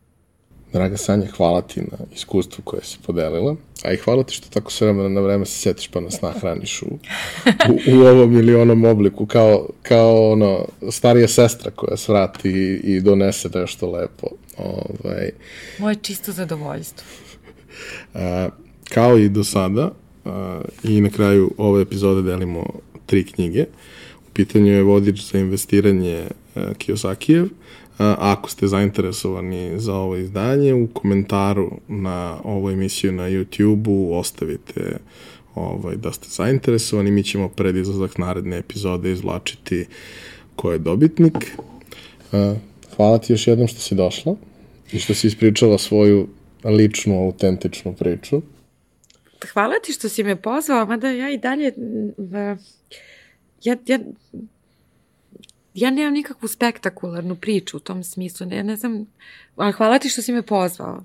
Draga 0.75 0.97
Sanja, 0.97 1.27
hvala 1.37 1.61
ti 1.63 1.81
na 1.81 1.99
iskustvu 2.15 2.63
koje 2.65 2.85
si 2.85 2.99
podelila, 3.07 3.57
a 3.85 3.93
i 3.93 3.97
hvala 3.97 4.23
ti 4.23 4.35
što 4.35 4.49
tako 4.51 4.73
sve 4.73 4.87
vremena 4.87 5.09
na 5.09 5.21
vreme 5.21 5.47
se 5.47 5.59
setiš 5.59 5.89
pa 5.89 6.01
nas 6.01 6.21
nahraniš 6.23 6.83
u, 6.83 6.87
u, 7.69 7.97
u 7.97 8.01
ovom 8.01 8.37
ili 8.39 8.55
onom 8.55 8.85
obliku, 8.85 9.27
kao, 9.27 9.69
kao 9.83 10.31
ono, 10.31 10.67
starija 10.91 11.29
sestra 11.29 11.71
koja 11.71 11.97
svrati 11.97 12.51
i, 12.51 12.81
i 12.85 13.01
donese 13.01 13.49
nešto 13.55 13.91
lepo. 13.91 14.27
Ovaj. 14.59 15.31
Moje 15.79 15.97
čisto 16.03 16.33
zadovoljstvo. 16.33 17.07
A, 18.15 18.49
kao 18.89 19.19
i 19.19 19.29
do 19.29 19.45
sada, 19.45 19.91
a, 20.25 20.61
i 20.85 21.01
na 21.01 21.11
kraju 21.11 21.55
ove 21.59 21.83
epizode 21.83 22.23
delimo 22.23 22.65
tri 23.07 23.27
knjige. 23.27 23.67
U 24.29 24.31
pitanju 24.33 24.73
je 24.73 24.83
vodič 24.83 25.33
za 25.33 25.39
investiranje 25.39 26.27
Kiyosakijev, 26.55 27.49
Ako 27.99 28.51
ste 28.51 28.67
zainteresovani 28.67 29.79
za 29.79 29.95
ovo 29.95 30.17
izdanje, 30.17 30.75
u 30.75 30.87
komentaru 30.87 31.71
na 31.89 32.39
ovu 32.45 32.71
emisiju 32.71 33.13
na 33.13 33.23
YouTube-u 33.23 34.15
ostavite 34.15 34.97
ovaj, 35.55 35.97
da 35.97 36.13
ste 36.13 36.27
zainteresovani. 36.29 37.11
Mi 37.11 37.23
ćemo 37.23 37.49
pred 37.49 37.77
izlazak 37.77 38.19
naredne 38.19 38.59
epizode 38.59 39.13
izvlačiti 39.13 39.87
ko 40.57 40.73
je 40.73 40.79
dobitnik. 40.79 41.57
Hvala 42.97 43.19
ti 43.19 43.33
još 43.33 43.47
jednom 43.47 43.69
što 43.69 43.81
si 43.81 43.95
došla 43.95 44.37
i 44.93 44.99
što 44.99 45.15
si 45.15 45.27
ispričala 45.27 45.79
svoju 45.79 46.29
ličnu, 46.65 47.25
autentičnu 47.25 47.95
priču. 47.95 48.43
Hvala 49.53 49.75
ti 49.85 49.93
što 49.93 50.09
si 50.09 50.25
me 50.25 50.37
pozvao, 50.37 50.87
mada 50.87 51.11
ja 51.11 51.31
i 51.31 51.39
dalje 51.39 51.73
ja, 53.63 53.77
ja 53.87 53.99
ja 55.75 55.91
nemam 55.91 56.13
nikakvu 56.13 56.49
spektakularnu 56.49 57.37
priču 57.37 57.77
u 57.77 57.81
tom 57.81 58.05
smislu, 58.05 58.47
ne, 58.47 58.63
ne 58.63 58.77
znam, 58.77 59.07
ali 59.57 59.73
hvala 59.73 59.99
ti 59.99 60.09
što 60.09 60.23
si 60.23 60.33
me 60.33 60.43
pozvao. 60.43 61.03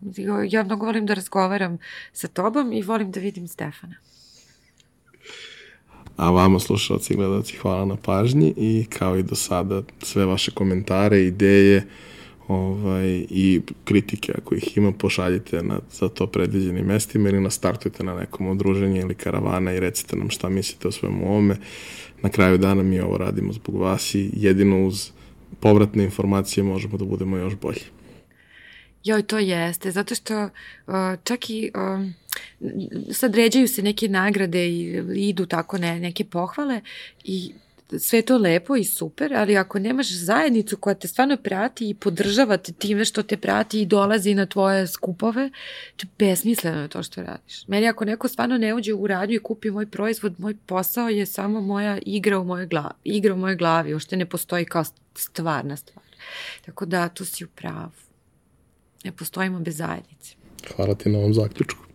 Ja 0.49 0.63
mnogo 0.63 0.85
volim 0.85 1.05
da 1.05 1.13
razgovaram 1.13 1.77
sa 2.13 2.27
tobom 2.27 2.73
i 2.73 2.81
volim 2.81 3.11
da 3.11 3.19
vidim 3.19 3.47
Stefana. 3.47 3.95
A 6.17 6.31
vama, 6.31 6.59
slušalci 6.59 7.13
i 7.13 7.15
gledalci, 7.15 7.57
hvala 7.57 7.85
na 7.85 7.95
pažnji 7.95 8.53
i 8.57 8.85
kao 8.89 9.17
i 9.17 9.23
do 9.23 9.35
sada 9.35 9.81
sve 10.01 10.25
vaše 10.25 10.51
komentare, 10.51 11.21
ideje 11.21 11.87
ovaj, 12.49 13.25
i 13.29 13.61
kritike 13.83 14.33
ako 14.37 14.55
ih 14.55 14.77
ima, 14.77 14.91
pošaljite 14.91 15.63
na 15.63 15.79
za 15.91 16.09
to 16.09 16.27
predviđenim 16.27 16.85
mestima 16.85 17.29
ili 17.29 17.41
nastartujte 17.41 18.03
na 18.03 18.15
nekom 18.15 18.47
odruženju 18.47 19.01
ili 19.01 19.15
karavana 19.15 19.73
i 19.73 19.79
recite 19.79 20.15
nam 20.15 20.29
šta 20.29 20.49
mislite 20.49 20.87
o 20.87 20.91
svemu 20.91 21.29
ovome 21.31 21.55
na 22.21 22.29
kraju 22.29 22.57
dana 22.57 22.83
mi 22.83 22.99
ovo 22.99 23.17
radimo 23.17 23.53
zbog 23.53 23.75
vas 23.75 24.15
i 24.15 24.29
jedino 24.33 24.85
uz 24.85 25.11
povratne 25.59 26.03
informacije 26.03 26.63
možemo 26.63 26.97
da 26.97 27.05
budemo 27.05 27.37
još 27.37 27.55
bolji. 27.55 27.81
Joj, 29.03 29.23
to 29.23 29.37
jeste, 29.37 29.91
zato 29.91 30.15
što 30.15 30.43
uh, 30.43 30.49
čak 31.23 31.49
i 31.49 31.71
uh, 31.75 32.05
sad 33.13 33.35
ređaju 33.35 33.67
se 33.67 33.81
neke 33.81 34.07
nagrade 34.07 34.67
i 34.67 35.03
idu 35.15 35.45
tako 35.45 35.77
ne, 35.77 35.99
neke 35.99 36.23
pohvale 36.25 36.81
i 37.23 37.51
sve 37.97 38.21
to 38.21 38.37
lepo 38.37 38.75
i 38.75 38.83
super, 38.83 39.33
ali 39.33 39.57
ako 39.57 39.79
nemaš 39.79 40.07
zajednicu 40.11 40.77
koja 40.77 40.93
te 40.93 41.07
stvarno 41.07 41.37
prati 41.37 41.89
i 41.89 41.93
podržava 41.93 42.57
te 42.57 42.71
time 42.71 43.05
što 43.05 43.23
te 43.23 43.37
prati 43.37 43.81
i 43.81 43.85
dolazi 43.85 44.33
na 44.33 44.45
tvoje 44.45 44.87
skupove, 44.87 45.49
to 45.95 46.07
je 46.07 46.09
besmisleno 46.19 46.87
to 46.87 47.03
što 47.03 47.23
radiš. 47.23 47.67
Meni 47.67 47.87
ako 47.87 48.05
neko 48.05 48.27
stvarno 48.27 48.57
ne 48.57 48.73
uđe 48.73 48.93
u 48.93 49.07
radnju 49.07 49.35
i 49.35 49.39
kupi 49.39 49.71
moj 49.71 49.85
proizvod, 49.85 50.35
moj 50.37 50.55
posao 50.65 51.09
je 51.09 51.25
samo 51.25 51.61
moja 51.61 51.97
igra 52.05 52.39
u 52.39 52.43
mojoj 52.43 52.67
glavi. 52.67 52.93
Igra 53.03 53.33
u 53.33 53.37
mojoj 53.37 53.55
glavi, 53.55 53.93
ošte 53.93 54.17
ne 54.17 54.25
postoji 54.25 54.65
kao 54.65 54.83
stvarna 55.15 55.77
stvar. 55.77 56.05
Tako 56.65 56.85
da, 56.85 57.09
tu 57.09 57.25
si 57.25 57.45
u 57.45 57.47
pravu. 57.47 57.91
Ne 59.03 59.11
postojimo 59.11 59.59
bez 59.59 59.77
zajednice. 59.77 60.35
Hvala 60.75 60.95
ti 60.95 61.09
na 61.09 61.19
ovom 61.19 61.33
zaključku. 61.33 61.88